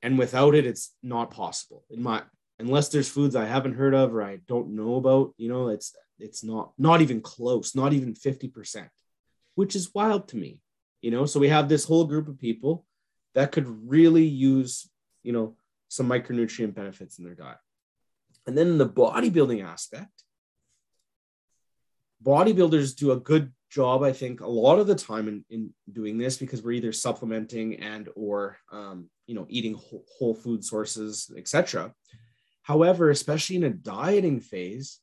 and 0.03 0.18
without 0.18 0.55
it 0.55 0.66
it's 0.66 0.94
not 1.03 1.30
possible. 1.30 1.84
In 1.90 2.03
my 2.03 2.22
unless 2.59 2.90
there's 2.90 3.09
foods 3.09 3.34
i 3.34 3.46
haven't 3.46 3.72
heard 3.72 3.94
of 3.94 4.14
or 4.14 4.22
i 4.22 4.36
don't 4.46 4.68
know 4.68 4.96
about 4.96 5.32
you 5.38 5.48
know 5.48 5.68
it's 5.68 5.96
it's 6.18 6.44
not 6.44 6.72
not 6.76 7.01
even 7.01 7.22
close 7.22 7.74
not 7.74 7.94
even 7.94 8.12
50% 8.12 8.86
which 9.55 9.74
is 9.74 9.94
wild 9.94 10.28
to 10.28 10.36
me 10.36 10.61
you 11.01 11.11
know? 11.11 11.26
So 11.26 11.40
we 11.40 11.48
have 11.48 11.68
this 11.68 11.84
whole 11.84 12.05
group 12.05 12.28
of 12.28 12.38
people 12.38 12.84
that 13.34 13.53
could 13.53 13.66
really 13.88 14.24
use 14.24 14.88
you 15.22 15.32
know 15.32 15.57
some 15.88 16.09
micronutrient 16.09 16.74
benefits 16.74 17.18
in 17.18 17.24
their 17.24 17.34
diet. 17.34 17.59
And 18.46 18.57
then 18.57 18.68
in 18.68 18.78
the 18.78 18.88
bodybuilding 18.88 19.64
aspect 19.64 20.24
bodybuilders 22.22 22.94
do 22.94 23.12
a 23.12 23.20
good 23.20 23.51
job 23.70 24.03
i 24.03 24.12
think 24.12 24.40
a 24.40 24.46
lot 24.46 24.78
of 24.78 24.86
the 24.86 24.94
time 24.94 25.26
in, 25.26 25.44
in 25.48 25.72
doing 25.90 26.18
this 26.18 26.36
because 26.36 26.61
we're 26.61 26.72
either 26.72 26.92
supplementing 26.92 27.76
and 27.76 28.11
or 28.14 28.59
um, 28.72 29.09
you 29.31 29.37
know 29.37 29.47
eating 29.49 29.74
whole, 30.18 30.35
food 30.35 30.64
sources 30.64 31.31
etc 31.37 31.95
however 32.62 33.11
especially 33.11 33.57
in 33.57 33.64
a 33.64 33.70
dieting 33.70 34.41
phase 34.41 34.99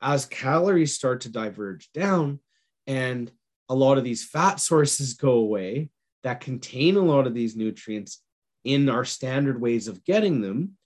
as 0.00 0.26
calories 0.26 0.94
start 0.94 1.22
to 1.22 1.28
diverge 1.28 1.90
down 1.92 2.38
and 2.86 3.32
a 3.68 3.74
lot 3.74 3.98
of 3.98 4.04
these 4.04 4.24
fat 4.24 4.60
sources 4.60 5.14
go 5.14 5.32
away 5.32 5.90
that 6.22 6.40
contain 6.40 6.96
a 6.96 7.00
lot 7.00 7.26
of 7.26 7.34
these 7.34 7.56
nutrients 7.56 8.22
in 8.64 8.88
our 8.88 9.04
standard 9.04 9.60
ways 9.60 9.88
of 9.88 10.04
getting 10.04 10.40
them 10.40 10.76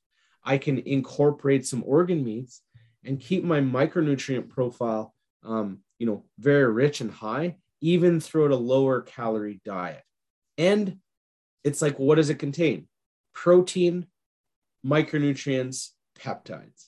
i 0.43 0.57
can 0.57 0.79
incorporate 0.79 1.67
some 1.67 1.85
organ 1.87 2.25
meats 2.25 2.63
and 3.05 3.21
keep 3.21 3.45
my 3.45 3.61
micronutrient 3.61 4.49
profile 4.49 5.15
um, 5.45 5.81
you 5.99 6.07
know 6.07 6.25
very 6.39 6.73
rich 6.73 7.03
and 7.03 7.11
high 7.11 7.55
even 7.81 8.21
throughout 8.21 8.51
a 8.51 8.57
lower 8.57 9.01
calorie 9.03 9.61
diet. 9.65 10.03
And 10.59 10.99
it's 11.67 11.83
like, 11.83 11.99
what 11.99 12.14
does 12.14 12.31
it 12.31 12.39
contain? 12.39 12.87
Protein, 13.35 14.07
micronutrients, 14.85 15.91
peptides. 16.19 16.87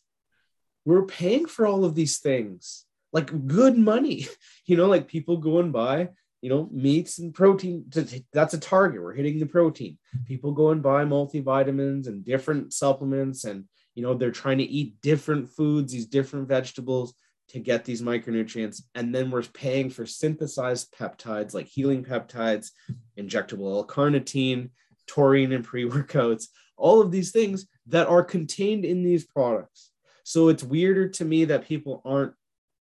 We're 0.84 1.04
paying 1.04 1.46
for 1.46 1.66
all 1.66 1.84
of 1.84 1.94
these 1.94 2.18
things 2.18 2.86
like 3.12 3.46
good 3.46 3.76
money, 3.76 4.26
you 4.66 4.76
know, 4.76 4.86
like 4.86 5.08
people 5.08 5.38
go 5.38 5.58
and 5.58 5.72
buy, 5.72 6.10
you 6.40 6.48
know, 6.48 6.68
meats 6.70 7.18
and 7.18 7.34
protein. 7.34 7.86
That's 8.32 8.54
a 8.54 8.60
target. 8.60 9.02
We're 9.02 9.14
hitting 9.14 9.38
the 9.38 9.46
protein. 9.46 9.98
People 10.26 10.52
go 10.52 10.70
and 10.70 10.82
buy 10.82 11.04
multivitamins 11.04 12.06
and 12.06 12.24
different 12.24 12.72
supplements, 12.72 13.44
and, 13.44 13.64
you 13.94 14.02
know, 14.02 14.14
they're 14.14 14.30
trying 14.30 14.58
to 14.58 14.64
eat 14.64 15.00
different 15.00 15.50
foods, 15.50 15.92
these 15.92 16.06
different 16.06 16.48
vegetables 16.48 17.14
to 17.48 17.58
get 17.58 17.84
these 17.84 18.02
micronutrients. 18.02 18.82
And 18.94 19.14
then 19.14 19.30
we're 19.30 19.42
paying 19.42 19.90
for 19.90 20.06
synthesized 20.06 20.94
peptides 20.94 21.54
like 21.54 21.66
healing 21.66 22.04
peptides, 22.04 22.70
injectable 23.18 23.76
L-carnitine, 23.76 24.70
taurine 25.06 25.52
and 25.52 25.64
pre-workouts, 25.64 26.48
all 26.76 27.00
of 27.00 27.10
these 27.10 27.32
things 27.32 27.66
that 27.86 28.06
are 28.06 28.22
contained 28.22 28.84
in 28.84 29.02
these 29.02 29.24
products. 29.24 29.90
So 30.24 30.48
it's 30.48 30.62
weirder 30.62 31.08
to 31.08 31.24
me 31.24 31.46
that 31.46 31.66
people 31.66 32.02
aren't 32.04 32.34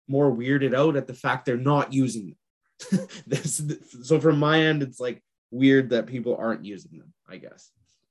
more 0.09 0.35
weirded 0.35 0.75
out 0.75 0.97
at 0.97 1.07
the 1.07 1.15
fact 1.15 1.47
they're 1.47 1.57
not 1.57 1.93
using 1.93 2.35
them. 2.91 3.09
this, 3.27 3.63
so 4.03 4.21
from 4.21 4.39
my 4.39 4.61
end, 4.61 4.83
it's 4.83 5.01
like 5.01 5.23
weird 5.51 5.91
that 5.91 6.07
people 6.07 6.37
aren't 6.37 6.65
using 6.65 6.99
them, 6.99 7.13
I 7.29 7.37
guess. 7.37 7.71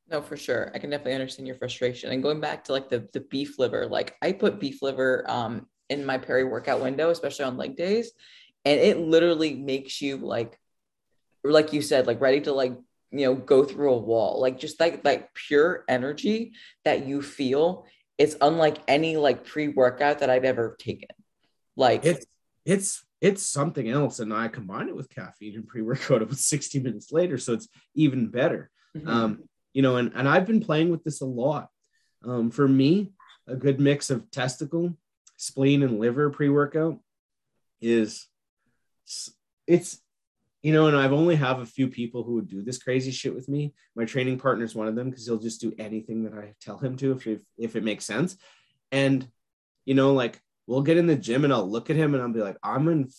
No, 0.09 0.21
for 0.21 0.37
sure. 0.37 0.71
I 0.73 0.79
can 0.79 0.89
definitely 0.89 1.13
understand 1.13 1.47
your 1.47 1.55
frustration. 1.57 2.11
And 2.11 2.21
going 2.21 2.39
back 2.39 2.63
to 2.65 2.71
like 2.71 2.89
the 2.89 3.07
the 3.13 3.21
beef 3.21 3.57
liver, 3.57 3.87
like 3.87 4.15
I 4.21 4.31
put 4.31 4.59
beef 4.59 4.81
liver 4.81 5.25
um 5.27 5.67
in 5.89 6.05
my 6.05 6.17
peri 6.17 6.43
workout 6.43 6.81
window, 6.81 7.09
especially 7.09 7.45
on 7.45 7.57
leg 7.57 7.75
days. 7.75 8.11
And 8.63 8.79
it 8.79 8.97
literally 8.97 9.53
makes 9.55 10.01
you 10.01 10.17
like, 10.17 10.59
like 11.43 11.73
you 11.73 11.81
said, 11.81 12.07
like 12.07 12.21
ready 12.21 12.41
to 12.41 12.53
like, 12.53 12.75
you 13.11 13.25
know, 13.25 13.36
go 13.36 13.63
through 13.63 13.93
a 13.93 13.97
wall. 13.97 14.41
Like 14.41 14.59
just 14.59 14.79
like 14.79 15.05
like 15.05 15.33
pure 15.33 15.83
energy 15.88 16.53
that 16.83 17.05
you 17.05 17.21
feel. 17.21 17.86
It's 18.17 18.36
unlike 18.41 18.77
any 18.88 19.17
like 19.17 19.45
pre-workout 19.45 20.19
that 20.19 20.29
I've 20.29 20.45
ever 20.45 20.75
taken. 20.79 21.09
Like 21.75 22.05
it's 22.05 22.25
it's 22.65 23.05
it's 23.21 23.43
something 23.43 23.89
else. 23.89 24.19
And 24.19 24.33
I 24.33 24.47
combine 24.47 24.89
it 24.89 24.95
with 24.95 25.09
caffeine 25.09 25.55
and 25.55 25.67
pre-workout 25.67 26.21
about 26.21 26.38
60 26.38 26.79
minutes 26.79 27.11
later. 27.11 27.38
So 27.38 27.53
it's 27.53 27.67
even 27.93 28.27
better. 28.27 28.71
Mm-hmm. 28.97 29.07
Um, 29.07 29.43
you 29.73 29.81
know, 29.81 29.97
and, 29.97 30.11
and 30.15 30.27
I've 30.27 30.47
been 30.47 30.61
playing 30.61 30.89
with 30.89 31.03
this 31.03 31.21
a 31.21 31.25
lot. 31.25 31.69
Um, 32.23 32.49
for 32.49 32.67
me, 32.67 33.11
a 33.47 33.55
good 33.55 33.79
mix 33.79 34.09
of 34.09 34.31
testicle, 34.31 34.97
spleen 35.38 35.83
and 35.83 35.99
liver 35.99 36.29
pre-workout 36.29 36.99
is 37.81 38.27
it's 39.67 39.99
you 40.61 40.73
know 40.73 40.88
and 40.88 40.97
i've 40.97 41.13
only 41.13 41.36
have 41.36 41.59
a 41.59 41.65
few 41.65 41.88
people 41.88 42.23
who 42.23 42.33
would 42.36 42.47
do 42.47 42.63
this 42.63 42.81
crazy 42.81 43.11
shit 43.11 43.36
with 43.36 43.47
me. 43.47 43.73
My 43.95 44.05
training 44.05 44.39
partner 44.39 44.65
is 44.65 44.75
one 44.75 44.88
of 44.88 44.95
them 44.95 45.09
because 45.09 45.25
he'll 45.25 45.38
just 45.38 45.61
do 45.61 45.73
anything 45.77 46.23
that 46.23 46.33
i 46.33 46.53
tell 46.61 46.77
him 46.77 46.95
to 46.97 47.11
if, 47.11 47.27
if, 47.27 47.41
if 47.57 47.75
it 47.75 47.83
makes 47.83 48.05
sense. 48.05 48.38
And 48.91 49.27
you 49.86 49.93
know 49.93 50.13
like 50.13 50.39
we'll 50.67 50.81
get 50.81 50.97
in 50.97 51.07
the 51.07 51.15
gym 51.15 51.43
and 51.43 51.53
i'll 51.53 51.69
look 51.69 51.89
at 51.89 51.95
him 51.95 52.13
and 52.13 52.23
i'll 52.23 52.31
be 52.31 52.41
like 52.41 52.57
i'm 52.63 52.88
in 52.88 53.09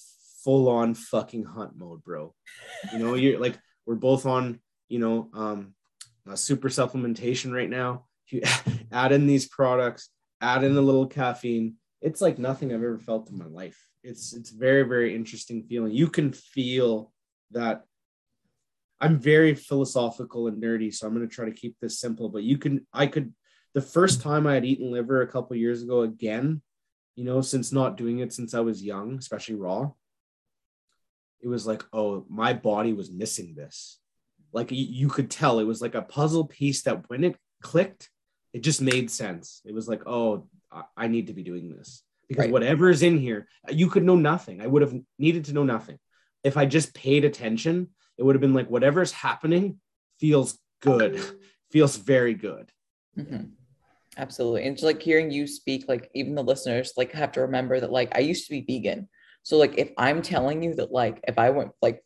full 0.43 0.69
on 0.69 0.95
fucking 0.95 1.45
hunt 1.45 1.77
mode 1.77 2.03
bro. 2.03 2.35
You 2.93 2.99
know 2.99 3.15
you're 3.15 3.39
like 3.39 3.59
we're 3.85 3.95
both 3.95 4.27
on 4.27 4.61
you 4.89 4.99
know 4.99 5.29
um 5.35 5.75
super 6.35 6.69
supplementation 6.69 7.53
right 7.53 7.71
now. 7.71 8.07
You 8.29 8.43
add 8.93 9.13
in 9.13 9.27
these 9.27 9.47
products 9.47 10.11
add 10.41 10.65
in 10.65 10.77
a 10.77 10.81
little 10.81 11.07
caffeine 11.07 11.75
it's 12.01 12.21
like 12.21 12.39
nothing 12.39 12.73
I've 12.73 12.83
ever 12.83 12.99
felt 12.99 13.31
in 13.31 13.39
my 13.39 13.47
life. 13.47 13.79
It's 14.03 14.33
it's 14.35 14.51
very 14.51 14.83
very 14.83 15.15
interesting 15.15 15.63
feeling. 15.65 15.93
You 15.93 16.09
can 16.09 16.33
feel 16.33 17.13
that. 17.53 17.83
I'm 18.99 19.19
very 19.19 19.55
philosophical 19.55 20.49
and 20.49 20.57
nerdy, 20.63 20.91
so 20.93 21.07
I'm 21.07 21.15
going 21.15 21.29
to 21.29 21.35
try 21.35 21.45
to 21.45 21.53
keep 21.53 21.77
this 21.83 22.01
simple. 22.01 22.31
But 22.31 22.45
you 22.45 22.57
can, 22.57 22.87
I 22.95 23.07
could, 23.07 23.35
the 23.75 23.83
first 23.83 24.23
time 24.23 24.47
I 24.47 24.55
had 24.55 24.65
eaten 24.65 24.91
liver 24.91 25.21
a 25.21 25.27
couple 25.27 25.55
years 25.55 25.83
ago 25.83 26.01
again, 26.01 26.63
you 27.15 27.25
know, 27.25 27.43
since 27.43 27.73
not 27.73 27.99
doing 27.99 28.21
it 28.21 28.33
since 28.33 28.55
I 28.55 28.61
was 28.61 28.83
young, 28.83 29.19
especially 29.19 29.57
raw, 29.57 29.91
it 31.43 31.49
was 31.49 31.67
like, 31.67 31.85
oh, 31.93 32.25
my 32.31 32.55
body 32.55 32.95
was 32.95 33.11
missing 33.11 33.55
this. 33.55 33.99
like 34.57 34.71
you, 34.71 34.85
you 34.85 35.09
could 35.09 35.31
tell 35.31 35.59
it 35.59 35.65
was 35.65 35.83
like 35.83 35.95
a 35.95 36.03
puzzle 36.03 36.47
piece 36.47 36.83
that 36.83 37.09
when 37.09 37.23
it 37.23 37.37
clicked, 37.63 38.09
it 38.55 38.61
just 38.63 38.81
made 38.81 39.11
sense. 39.11 39.61
It 39.67 39.75
was 39.75 39.87
like, 39.87 40.07
oh, 40.07 40.49
I, 40.71 40.85
I 40.97 41.09
need 41.09 41.29
to 41.29 41.33
be 41.33 41.43
doing 41.43 41.69
this 41.71 42.03
because 42.29 42.45
Right. 42.45 42.53
whatever 42.53 42.91
is 42.91 43.03
in 43.03 43.19
here, 43.19 43.49
you 43.71 43.89
could 43.89 44.05
know 44.05 44.17
nothing. 44.17 44.61
I 44.61 44.67
would 44.67 44.83
have 44.83 44.95
needed 45.19 45.45
to 45.47 45.53
know 45.53 45.65
nothing. 45.65 45.99
If 46.45 46.57
I 46.57 46.67
just 46.67 46.95
paid 46.95 47.25
attention, 47.25 47.91
it 48.19 48.23
would 48.23 48.35
have 48.35 48.41
been 48.41 48.55
like 48.55 48.69
whatever's 48.69 49.13
happening 49.13 49.81
feels 50.19 50.59
good, 50.81 51.21
feels 51.71 51.97
very 51.97 52.35
good. 52.35 52.71
Mhm. 53.19 53.51
Absolutely. 54.19 54.65
And 54.65 54.77
just 54.77 54.85
like 54.85 55.03
hearing 55.03 55.31
you 55.31 55.47
speak, 55.47 55.85
like 55.89 56.11
even 56.15 56.35
the 56.35 56.43
listeners 56.43 56.93
like 56.97 57.13
have 57.13 57.33
to 57.33 57.43
remember 57.43 57.79
that 57.81 57.93
like 57.93 58.17
I 58.17 58.21
used 58.21 58.47
to 58.47 58.51
be 58.51 58.63
vegan. 58.63 59.09
So 59.43 59.59
like 59.59 59.77
if 59.77 59.91
I'm 59.99 60.23
telling 60.23 60.63
you 60.63 60.75
that 60.77 60.91
like 60.91 61.21
if 61.29 61.39
I 61.39 61.51
went 61.51 61.73
like 61.83 62.03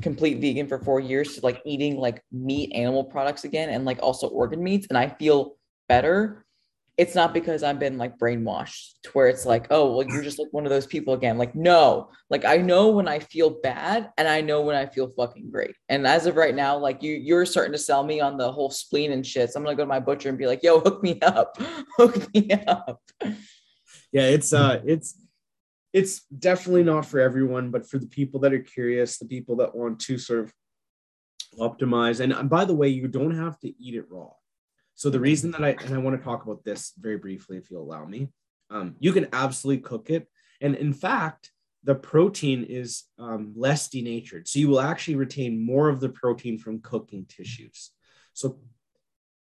complete 0.00 0.40
vegan 0.40 0.66
for 0.66 0.78
four 0.78 0.98
years 0.98 1.36
to 1.36 1.40
like 1.42 1.62
eating 1.64 1.96
like 1.96 2.22
meat 2.32 2.72
animal 2.74 3.04
products 3.04 3.44
again 3.44 3.68
and 3.68 3.84
like 3.84 4.00
also 4.02 4.26
organ 4.28 4.62
meats 4.62 4.88
and 4.88 4.98
I 4.98 5.08
feel 5.08 5.56
better, 5.88 6.44
it's 6.98 7.14
not 7.14 7.32
because 7.32 7.62
I've 7.62 7.78
been 7.78 7.96
like 7.96 8.18
brainwashed 8.18 8.90
to 9.04 9.10
where 9.12 9.28
it's 9.28 9.46
like, 9.46 9.66
oh, 9.70 9.96
well, 9.96 10.06
you're 10.06 10.22
just 10.22 10.38
like 10.38 10.52
one 10.52 10.66
of 10.66 10.70
those 10.70 10.86
people 10.86 11.14
again. 11.14 11.38
Like, 11.38 11.54
no, 11.54 12.10
like 12.28 12.44
I 12.44 12.58
know 12.58 12.90
when 12.90 13.08
I 13.08 13.18
feel 13.18 13.48
bad 13.62 14.10
and 14.18 14.28
I 14.28 14.42
know 14.42 14.60
when 14.60 14.76
I 14.76 14.86
feel 14.86 15.10
fucking 15.16 15.50
great. 15.50 15.74
And 15.88 16.06
as 16.06 16.26
of 16.26 16.36
right 16.36 16.54
now, 16.54 16.76
like 16.76 17.02
you, 17.02 17.14
you're 17.14 17.46
starting 17.46 17.72
to 17.72 17.78
sell 17.78 18.04
me 18.04 18.20
on 18.20 18.36
the 18.36 18.52
whole 18.52 18.70
spleen 18.70 19.12
and 19.12 19.26
shit. 19.26 19.50
So 19.50 19.58
I'm 19.58 19.64
gonna 19.64 19.76
go 19.76 19.84
to 19.84 19.88
my 19.88 20.00
butcher 20.00 20.28
and 20.28 20.36
be 20.36 20.46
like, 20.46 20.62
yo, 20.62 20.80
hook 20.80 21.02
me 21.02 21.18
up, 21.22 21.56
hook 21.96 22.32
me 22.34 22.50
up. 22.66 23.00
yeah 24.12 24.24
it's 24.24 24.52
uh 24.52 24.80
it's 24.84 25.18
it's 25.92 26.22
definitely 26.26 26.84
not 26.84 27.04
for 27.04 27.18
everyone 27.18 27.70
but 27.70 27.88
for 27.88 27.98
the 27.98 28.06
people 28.06 28.40
that 28.40 28.52
are 28.52 28.60
curious 28.60 29.18
the 29.18 29.26
people 29.26 29.56
that 29.56 29.74
want 29.74 29.98
to 29.98 30.18
sort 30.18 30.40
of 30.40 30.52
optimize 31.58 32.20
and, 32.20 32.32
and 32.32 32.48
by 32.48 32.64
the 32.64 32.74
way 32.74 32.88
you 32.88 33.08
don't 33.08 33.34
have 33.36 33.58
to 33.58 33.68
eat 33.82 33.94
it 33.94 34.04
raw 34.10 34.30
so 34.94 35.10
the 35.10 35.20
reason 35.20 35.50
that 35.50 35.64
i 35.64 35.70
and 35.84 35.94
i 35.94 35.98
want 35.98 36.16
to 36.16 36.22
talk 36.22 36.44
about 36.44 36.64
this 36.64 36.92
very 36.98 37.16
briefly 37.16 37.56
if 37.56 37.70
you'll 37.70 37.82
allow 37.82 38.04
me 38.04 38.28
um, 38.72 38.96
you 38.98 39.12
can 39.12 39.28
absolutely 39.32 39.82
cook 39.82 40.10
it. 40.10 40.26
And 40.60 40.74
in 40.74 40.92
fact 40.92 41.50
the 41.84 41.94
protein 41.94 42.64
is 42.64 43.04
um, 43.18 43.52
less 43.56 43.88
denatured. 43.88 44.46
So 44.46 44.60
you 44.60 44.68
will 44.68 44.80
actually 44.80 45.16
retain 45.16 45.64
more 45.64 45.88
of 45.88 45.98
the 46.00 46.08
protein 46.08 46.58
from 46.58 46.80
cooking 46.80 47.26
tissues. 47.26 47.90
So 48.34 48.60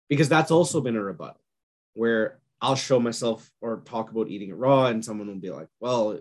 because 0.08 0.30
that's 0.30 0.52
also 0.52 0.82
been 0.82 0.96
a 0.96 1.04
rebuttal 1.04 1.42
where 1.94 2.40
I'll 2.62 2.76
show 2.76 3.00
myself 3.00 3.52
or 3.60 3.82
talk 3.86 4.12
about 4.12 4.30
eating 4.30 4.50
it 4.50 4.56
raw, 4.56 4.86
and 4.86 5.04
someone 5.04 5.28
will 5.28 5.36
be 5.36 5.50
like, 5.50 5.68
"Well, 5.80 6.20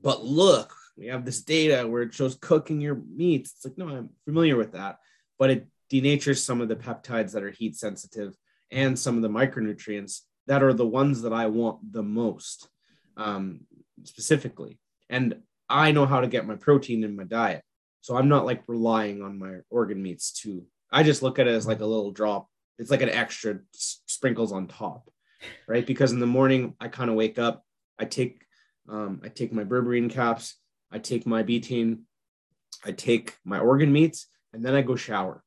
but 0.00 0.22
look, 0.22 0.74
we 0.96 1.06
have 1.06 1.24
this 1.24 1.42
data 1.42 1.88
where 1.88 2.02
it 2.02 2.14
shows 2.14 2.34
cooking 2.34 2.80
your 2.80 2.94
meats." 2.94 3.54
It's 3.56 3.64
like, 3.64 3.78
no, 3.78 3.88
I'm 3.88 4.10
familiar 4.26 4.56
with 4.56 4.72
that, 4.72 4.98
but 5.38 5.50
it 5.50 5.66
denatures 5.90 6.38
some 6.38 6.60
of 6.60 6.68
the 6.68 6.76
peptides 6.76 7.32
that 7.32 7.42
are 7.42 7.50
heat 7.50 7.74
sensitive 7.74 8.36
and 8.72 8.98
some 8.98 9.16
of 9.16 9.22
the 9.22 9.28
micronutrients 9.28 10.20
that 10.48 10.62
are 10.62 10.72
the 10.72 10.86
ones 10.86 11.22
that 11.22 11.32
I 11.32 11.46
want 11.46 11.92
the 11.92 12.02
most, 12.02 12.68
um, 13.16 13.60
specifically. 14.02 14.80
And 15.08 15.36
I 15.68 15.92
know 15.92 16.06
how 16.06 16.20
to 16.20 16.26
get 16.26 16.46
my 16.46 16.56
protein 16.56 17.04
in 17.04 17.14
my 17.14 17.24
diet, 17.24 17.62
so 18.00 18.16
I'm 18.16 18.28
not 18.28 18.46
like 18.46 18.64
relying 18.66 19.22
on 19.22 19.38
my 19.38 19.58
organ 19.70 20.02
meats 20.02 20.32
to. 20.42 20.64
I 20.90 21.04
just 21.04 21.22
look 21.22 21.38
at 21.38 21.46
it 21.46 21.54
as 21.54 21.66
like 21.66 21.80
a 21.80 21.86
little 21.86 22.10
drop. 22.10 22.48
It's 22.78 22.90
like 22.90 23.02
an 23.02 23.10
extra 23.10 23.60
sprinkles 23.72 24.50
on 24.50 24.66
top 24.66 25.08
right? 25.66 25.86
Because 25.86 26.12
in 26.12 26.20
the 26.20 26.26
morning 26.26 26.74
I 26.80 26.88
kind 26.88 27.10
of 27.10 27.16
wake 27.16 27.38
up, 27.38 27.64
I 27.98 28.04
take 28.04 28.44
um, 28.88 29.20
I 29.24 29.28
take 29.28 29.52
my 29.52 29.64
berberine 29.64 30.10
caps, 30.10 30.56
I 30.90 30.98
take 30.98 31.26
my 31.26 31.42
betaine, 31.42 32.00
I 32.84 32.92
take 32.92 33.36
my 33.44 33.60
organ 33.60 33.92
meats, 33.92 34.26
and 34.52 34.64
then 34.64 34.74
I 34.74 34.82
go 34.82 34.96
shower. 34.96 35.42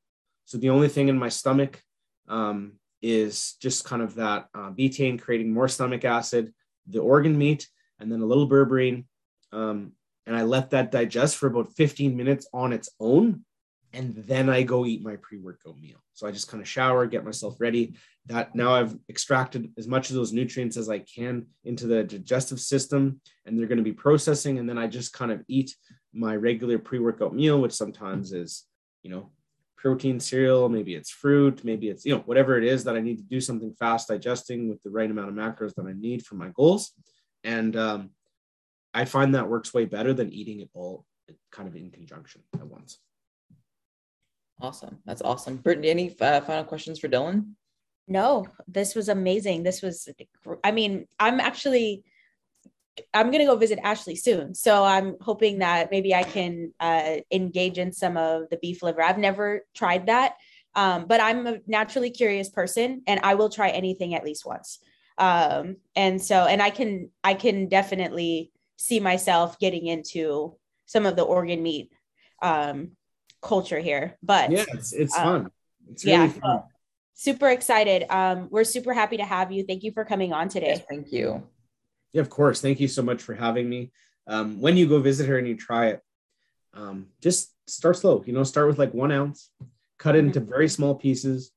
So 0.46 0.58
the 0.58 0.70
only 0.70 0.88
thing 0.88 1.10
in 1.10 1.18
my 1.18 1.30
stomach 1.30 1.82
um, 2.30 2.74
is 3.02 3.54
just 3.62 3.86
kind 3.86 4.02
of 4.02 4.16
that 4.16 4.48
uh, 4.54 4.72
betaine 4.72 5.22
creating 5.22 5.54
more 5.54 5.68
stomach 5.68 6.06
acid, 6.06 6.54
the 6.88 7.00
organ 7.00 7.38
meat, 7.38 7.68
and 8.00 8.12
then 8.12 8.22
a 8.22 8.26
little 8.26 8.50
berberine. 8.50 9.06
Um, 9.52 9.94
and 10.26 10.36
I 10.36 10.44
let 10.44 10.72
that 10.72 10.92
digest 10.92 11.38
for 11.38 11.48
about 11.48 11.74
15 11.74 12.16
minutes 12.16 12.48
on 12.54 12.74
its 12.74 12.90
own. 13.00 13.46
And 13.94 14.16
then 14.16 14.50
I 14.50 14.64
go 14.64 14.86
eat 14.86 15.04
my 15.04 15.16
pre 15.16 15.38
workout 15.38 15.80
meal. 15.80 15.98
So 16.14 16.28
I 16.28 16.32
just 16.32 16.50
kind 16.50 16.62
of 16.62 16.68
shower, 16.68 17.06
get 17.06 17.24
myself 17.24 17.56
ready, 17.60 17.96
that 18.26 18.54
now 18.56 18.74
I've 18.74 18.98
extracted 19.10 19.72
as 19.78 19.88
much 19.88 20.10
of 20.10 20.16
those 20.16 20.34
nutrients 20.34 20.76
as 20.76 20.90
I 20.90 21.00
can 21.00 21.46
into 21.64 21.88
the 21.88 22.04
digestive 22.04 22.60
system, 22.60 23.22
and 23.46 23.58
they're 23.58 23.68
going 23.68 23.78
to 23.78 23.84
be 23.84 23.94
processing. 23.94 24.58
And 24.58 24.68
then 24.68 24.78
I 24.78 24.88
just 24.88 25.14
kind 25.14 25.32
of 25.32 25.44
eat 25.48 25.76
my 26.14 26.36
regular 26.36 26.78
pre 26.78 27.00
workout 27.00 27.34
meal, 27.34 27.62
which 27.62 27.74
sometimes 27.74 28.34
is, 28.34 28.66
you 29.04 29.12
know, 29.12 29.30
protein 29.86 30.20
cereal, 30.20 30.68
maybe 30.68 30.96
it's 30.96 31.12
fruit, 31.12 31.64
maybe 31.64 31.90
it's, 31.90 32.04
you 32.08 32.12
know, 32.12 32.24
whatever 32.26 32.58
it 32.58 32.64
is 32.64 32.84
that 32.84 32.96
I 32.96 33.02
need 33.02 33.20
to 33.20 33.24
do 33.24 33.40
something 33.40 33.72
fast 33.78 34.08
digesting 34.08 34.68
with 34.68 34.82
the 34.82 34.90
right 34.90 35.12
amount 35.12 35.30
of 35.30 35.36
macros 35.36 35.76
that 35.76 35.86
I 35.86 35.94
need 35.94 36.26
for 36.26 36.34
my 36.34 36.50
goals. 36.56 36.92
And 37.44 37.76
um, 37.76 38.10
I 38.96 39.06
find 39.06 39.36
that 39.36 39.48
works 39.48 39.76
way 39.76 39.86
better 39.86 40.12
than 40.12 40.34
eating 40.34 40.60
it 40.60 40.72
all 40.74 41.06
kind 41.52 41.70
of 41.70 41.76
in 41.76 41.92
conjunction 41.92 42.42
at 42.56 42.66
once. 42.66 42.98
Awesome. 44.60 44.98
That's 45.06 45.22
awesome. 45.22 45.58
Brittany, 45.58 45.92
any 45.92 46.16
uh, 46.20 46.42
final 46.42 46.64
questions 46.64 46.98
for 46.98 47.08
Dillon? 47.08 47.56
No, 48.08 48.48
this 48.68 48.96
was 48.96 49.08
amazing. 49.08 49.62
This 49.62 49.84
was, 49.84 50.10
I 50.64 50.72
mean, 50.72 51.06
I'm 51.20 51.40
actually, 51.40 52.06
I'm 53.14 53.32
gonna 53.32 53.46
go 53.46 53.56
visit 53.56 53.80
Ashley 53.84 54.16
soon, 54.16 54.54
so 54.56 54.84
I'm 54.84 55.18
hoping 55.22 55.60
that 55.60 55.92
maybe 55.92 56.16
I 56.16 56.24
can 56.24 56.74
uh, 56.80 57.18
engage 57.32 57.78
in 57.78 57.92
some 57.92 58.18
of 58.18 58.50
the 58.50 58.58
beef 58.58 58.82
liver. 58.84 59.02
I've 59.02 59.18
never 59.18 59.66
tried 59.74 60.08
that, 60.08 60.36
um, 60.76 61.06
but 61.08 61.20
I'm 61.22 61.46
a 61.48 61.60
naturally 61.68 62.10
curious 62.10 62.50
person, 62.50 63.02
and 63.08 63.20
I 63.24 63.36
will 63.36 63.50
try 63.50 63.70
anything 63.70 64.16
at 64.16 64.24
least 64.24 64.46
once. 64.46 64.80
Um, 65.18 65.78
and 65.96 66.22
so, 66.22 66.46
and 66.46 66.62
I 66.62 66.70
can, 66.70 67.10
I 67.24 67.34
can 67.34 67.68
definitely 67.70 68.52
see 68.78 69.00
myself 69.00 69.58
getting 69.60 69.88
into 69.88 70.56
some 70.86 71.06
of 71.06 71.16
the 71.16 71.24
organ 71.24 71.64
meat 71.64 71.92
um, 72.42 72.92
culture 73.42 73.80
here. 73.80 74.18
But 74.22 74.52
Yeah, 74.52 74.66
it's, 74.74 74.92
it's 74.94 75.18
Um, 75.18 75.24
fun. 75.24 75.52
It's 75.92 76.06
really 76.06 76.18
yeah, 76.18 76.28
fun. 76.28 76.64
super 77.14 77.50
excited. 77.50 78.06
Um, 78.10 78.50
we're 78.52 78.66
super 78.66 78.94
happy 78.94 79.18
to 79.18 79.24
have 79.24 79.52
you. 79.52 79.64
Thank 79.64 79.84
you 79.84 79.92
for 79.92 80.04
coming 80.04 80.34
on 80.34 80.50
today. 80.50 80.76
Yes, 80.78 80.82
thank 80.90 81.12
you. 81.12 81.48
Yeah, 82.14 82.22
of 82.22 82.30
course. 82.30 82.62
Thank 82.62 82.80
you 82.80 82.88
so 82.88 83.02
much 83.02 83.22
for 83.22 83.34
having 83.34 83.70
me. 83.70 83.92
Um, 84.28 84.62
when 84.62 84.78
you 84.78 84.88
go 84.88 85.00
visit 85.00 85.28
her 85.28 85.38
and 85.38 85.48
you 85.48 85.56
try 85.56 85.88
it, 85.88 86.02
um, 86.74 87.08
just 87.22 87.54
start 87.68 87.98
slow. 87.98 88.24
You 88.26 88.34
know, 88.34 88.44
start 88.44 88.68
with 88.68 88.80
like 88.80 88.94
one 88.94 89.12
ounce, 89.12 89.50
cut 89.98 90.16
it 90.16 90.20
into 90.20 90.40
very 90.40 90.68
small 90.68 90.96
pieces. 90.96 91.52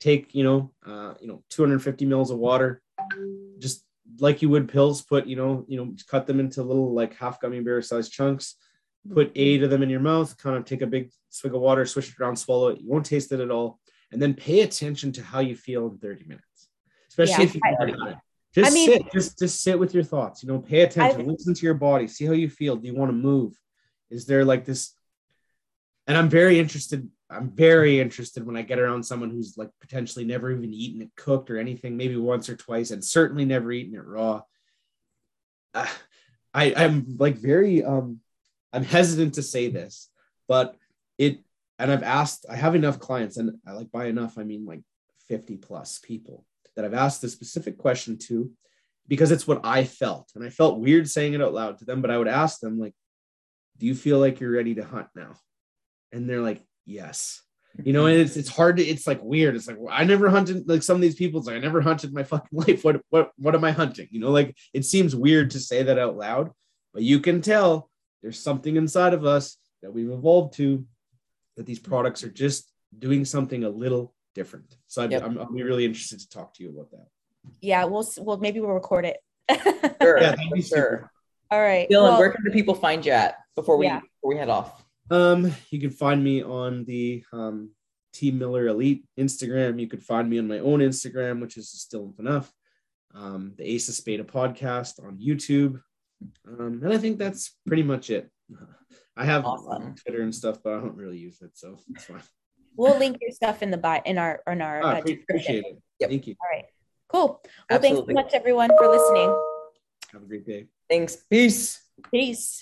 Take 0.00 0.34
you 0.34 0.44
know, 0.44 0.72
uh, 0.84 1.14
you 1.20 1.28
know, 1.28 1.42
250 1.50 2.06
mils 2.06 2.30
of 2.30 2.38
water. 2.38 2.82
Just 3.58 3.84
like 4.18 4.42
you 4.42 4.48
would 4.50 4.68
pills, 4.68 5.02
put 5.02 5.26
you 5.26 5.36
know, 5.36 5.64
you 5.68 5.76
know, 5.76 5.94
cut 6.08 6.26
them 6.26 6.40
into 6.40 6.62
little 6.62 6.92
like 6.92 7.14
half 7.16 7.40
gummy 7.40 7.60
bear 7.60 7.80
sized 7.82 8.12
chunks. 8.12 8.56
Put 9.12 9.32
eight 9.34 9.62
of 9.62 9.70
them 9.70 9.82
in 9.82 9.90
your 9.90 10.00
mouth. 10.00 10.36
Kind 10.38 10.56
of 10.56 10.64
take 10.64 10.82
a 10.82 10.86
big 10.86 11.10
swig 11.28 11.54
of 11.54 11.60
water, 11.60 11.84
swish 11.86 12.10
it 12.10 12.20
around, 12.20 12.36
swallow 12.36 12.68
it. 12.68 12.80
You 12.80 12.88
won't 12.88 13.06
taste 13.06 13.32
it 13.32 13.40
at 13.40 13.50
all, 13.50 13.80
and 14.10 14.20
then 14.20 14.34
pay 14.34 14.60
attention 14.60 15.12
to 15.12 15.22
how 15.22 15.40
you 15.40 15.56
feel 15.56 15.88
in 15.88 15.98
30 15.98 16.24
minutes, 16.24 16.68
especially 17.08 17.44
Yeah, 17.44 17.48
if 17.48 17.54
you've 17.54 17.62
I- 18.56 18.60
already 18.60 18.64
had 18.64 18.64
it. 18.64 18.64
Just 18.64 18.70
I 18.70 18.74
mean- 18.74 18.90
sit, 18.90 19.12
just 19.12 19.38
just 19.38 19.62
sit 19.62 19.78
with 19.78 19.94
your 19.94 20.04
thoughts. 20.04 20.42
You 20.42 20.48
know, 20.48 20.58
pay 20.58 20.82
attention, 20.82 21.26
listen 21.26 21.54
to 21.54 21.66
your 21.66 21.74
body, 21.74 22.06
see 22.08 22.24
how 22.26 22.32
you 22.32 22.48
feel. 22.48 22.76
Do 22.76 22.86
you 22.86 22.94
want 22.94 23.10
to 23.10 23.16
move? 23.16 23.58
Is 24.10 24.26
there 24.26 24.44
like 24.44 24.64
this? 24.64 24.94
And 26.06 26.16
I'm 26.16 26.28
very 26.28 26.58
interested. 26.58 27.08
I'm 27.30 27.50
very 27.50 27.98
interested 28.00 28.44
when 28.44 28.56
I 28.56 28.62
get 28.62 28.78
around 28.78 29.04
someone 29.04 29.30
who's 29.30 29.56
like 29.56 29.70
potentially 29.80 30.24
never 30.26 30.50
even 30.50 30.74
eaten 30.74 31.00
it 31.00 31.10
cooked 31.16 31.50
or 31.50 31.58
anything, 31.58 31.96
maybe 31.96 32.16
once 32.16 32.48
or 32.50 32.56
twice, 32.56 32.90
and 32.90 33.02
certainly 33.02 33.44
never 33.46 33.72
eaten 33.72 33.94
it 33.94 34.04
raw. 34.04 34.42
Uh, 35.72 35.86
I 36.52 36.74
I'm 36.74 37.16
like 37.18 37.36
very 37.38 37.82
um 37.84 38.20
I'm 38.72 38.84
hesitant 38.84 39.34
to 39.34 39.42
say 39.42 39.68
this, 39.68 40.10
but 40.48 40.76
it 41.18 41.38
and 41.78 41.90
I've 41.90 42.02
asked. 42.02 42.44
I 42.50 42.56
have 42.56 42.74
enough 42.74 42.98
clients, 42.98 43.38
and 43.38 43.58
I 43.66 43.72
like 43.72 43.90
by 43.90 44.06
enough 44.06 44.36
I 44.36 44.42
mean 44.44 44.66
like 44.66 44.82
50 45.28 45.56
plus 45.56 45.98
people 45.98 46.44
that 46.76 46.84
I've 46.84 46.94
asked 46.94 47.22
this 47.22 47.32
specific 47.32 47.78
question 47.78 48.18
to 48.28 48.50
because 49.08 49.30
it's 49.30 49.46
what 49.46 49.60
I 49.64 49.84
felt. 49.84 50.30
And 50.34 50.44
I 50.44 50.50
felt 50.50 50.80
weird 50.80 51.08
saying 51.08 51.34
it 51.34 51.42
out 51.42 51.54
loud 51.54 51.78
to 51.78 51.84
them, 51.84 52.02
but 52.02 52.10
I 52.10 52.18
would 52.18 52.28
ask 52.28 52.60
them, 52.60 52.78
like, 52.78 52.94
do 53.78 53.86
you 53.86 53.94
feel 53.94 54.18
like 54.18 54.40
you're 54.40 54.52
ready 54.52 54.74
to 54.76 54.84
hunt 54.84 55.08
now? 55.14 55.34
And 56.12 56.28
they're 56.28 56.40
like, 56.40 56.62
yes. 56.84 57.42
You 57.82 57.92
know, 57.92 58.06
and 58.06 58.18
it's 58.18 58.36
it's 58.36 58.50
hard 58.50 58.76
to 58.76 58.84
it's 58.84 59.06
like 59.06 59.22
weird. 59.22 59.56
It's 59.56 59.66
like 59.66 59.78
well, 59.78 59.94
I 59.96 60.04
never 60.04 60.28
hunted 60.28 60.68
like 60.68 60.82
some 60.82 60.96
of 60.96 61.00
these 61.00 61.14
people. 61.14 61.40
It's 61.40 61.46
like 61.46 61.56
I 61.56 61.60
never 61.60 61.80
hunted 61.80 62.12
my 62.12 62.22
fucking 62.22 62.58
life. 62.58 62.84
What 62.84 63.00
what 63.08 63.30
what 63.38 63.54
am 63.54 63.64
I 63.64 63.70
hunting? 63.70 64.08
You 64.10 64.20
know, 64.20 64.30
like 64.30 64.54
it 64.74 64.84
seems 64.84 65.16
weird 65.16 65.52
to 65.52 65.60
say 65.60 65.82
that 65.82 65.98
out 65.98 66.16
loud, 66.16 66.50
but 66.92 67.02
you 67.02 67.20
can 67.20 67.40
tell 67.40 67.88
there's 68.20 68.38
something 68.38 68.76
inside 68.76 69.14
of 69.14 69.24
us 69.24 69.56
that 69.82 69.92
we've 69.92 70.10
evolved 70.10 70.54
to 70.54 70.84
that 71.56 71.64
these 71.64 71.78
products 71.78 72.22
are 72.24 72.30
just 72.30 72.70
doing 72.98 73.24
something 73.24 73.64
a 73.64 73.70
little 73.70 74.14
different. 74.34 74.76
So 74.86 75.02
I'd, 75.02 75.10
Yep. 75.12 75.22
I'm, 75.24 75.38
I'm 75.38 75.54
really 75.54 75.84
interested 75.84 76.20
to 76.20 76.28
talk 76.28 76.54
to 76.54 76.62
you 76.62 76.70
about 76.70 76.90
that. 76.92 77.06
Yeah, 77.60 77.84
we'll 77.84 78.08
well 78.18 78.36
maybe 78.38 78.60
we'll 78.60 78.70
record 78.70 79.04
it. 79.04 79.16
Sure, 80.00 80.18
Yeah, 80.20 80.34
that'd 80.36 80.50
be 80.52 80.62
sure. 80.62 80.68
super. 80.68 81.10
All 81.50 81.60
right. 81.60 81.88
Dillon, 81.88 82.12
well, 82.12 82.18
where 82.20 82.30
can 82.32 82.44
the 82.44 82.50
people 82.50 82.74
find 82.74 83.04
you 83.04 83.12
at 83.12 83.36
before 83.56 83.76
we 83.76 83.86
Yeah. 83.86 84.00
before 84.00 84.28
we 84.34 84.36
head 84.36 84.48
off? 84.48 84.84
Um, 85.10 85.52
you 85.70 85.80
can 85.80 85.90
find 85.90 86.22
me 86.24 86.42
on 86.42 86.84
the 86.84 87.22
um, 87.32 87.70
T 88.12 88.30
Miller 88.30 88.68
Elite 88.68 89.04
Instagram. 89.18 89.80
You 89.80 89.88
could 89.88 90.02
find 90.02 90.30
me 90.30 90.38
on 90.38 90.48
my 90.48 90.60
own 90.60 90.78
Instagram, 90.80 91.40
which 91.40 91.56
is 91.56 91.68
still 91.70 92.14
enough. 92.18 92.50
Um, 93.14 93.52
the 93.58 93.64
Ace 93.70 93.88
of 93.88 93.94
Spada 93.94 94.24
podcast 94.24 95.04
on 95.04 95.18
YouTube. 95.18 95.80
Um, 96.48 96.80
and 96.82 96.92
I 96.92 96.98
think 96.98 97.18
that's 97.18 97.58
pretty 97.66 97.82
much 97.82 98.08
it. 98.10 98.30
I 99.16 99.24
have 99.26 99.44
Awesome. 99.44 99.94
Twitter 99.96 100.22
and 100.22 100.34
stuff, 100.34 100.58
but 100.62 100.72
I 100.74 100.80
don't 100.80 100.96
really 100.96 101.18
use 101.18 101.42
it, 101.42 101.50
so 101.54 101.78
it's 101.90 102.04
fine. 102.04 102.22
We'll 102.76 102.96
link 102.98 103.18
your 103.20 103.30
stuff 103.32 103.62
in 103.62 103.70
the 103.70 103.76
bio 103.76 104.00
in 104.04 104.18
our 104.18 104.40
in 104.46 104.62
our 104.62 104.82
uh, 104.82 105.00
pre- 105.00 105.16
description. 105.16 105.58
appreciate 105.58 105.64
it. 105.64 105.82
Yep. 106.00 106.10
Thank 106.10 106.26
you. 106.26 106.34
All 106.40 106.48
right. 106.56 106.64
Cool. 107.08 107.42
Well, 107.68 107.80
thanks 107.80 108.00
so 108.00 108.06
much 108.12 108.32
everyone 108.32 108.70
for 108.78 108.88
listening. 108.88 109.28
Have 110.12 110.22
a 110.22 110.26
great 110.26 110.46
day. 110.46 110.66
Thanks. 110.88 111.16
Peace. 111.30 111.80
Peace. 112.10 112.60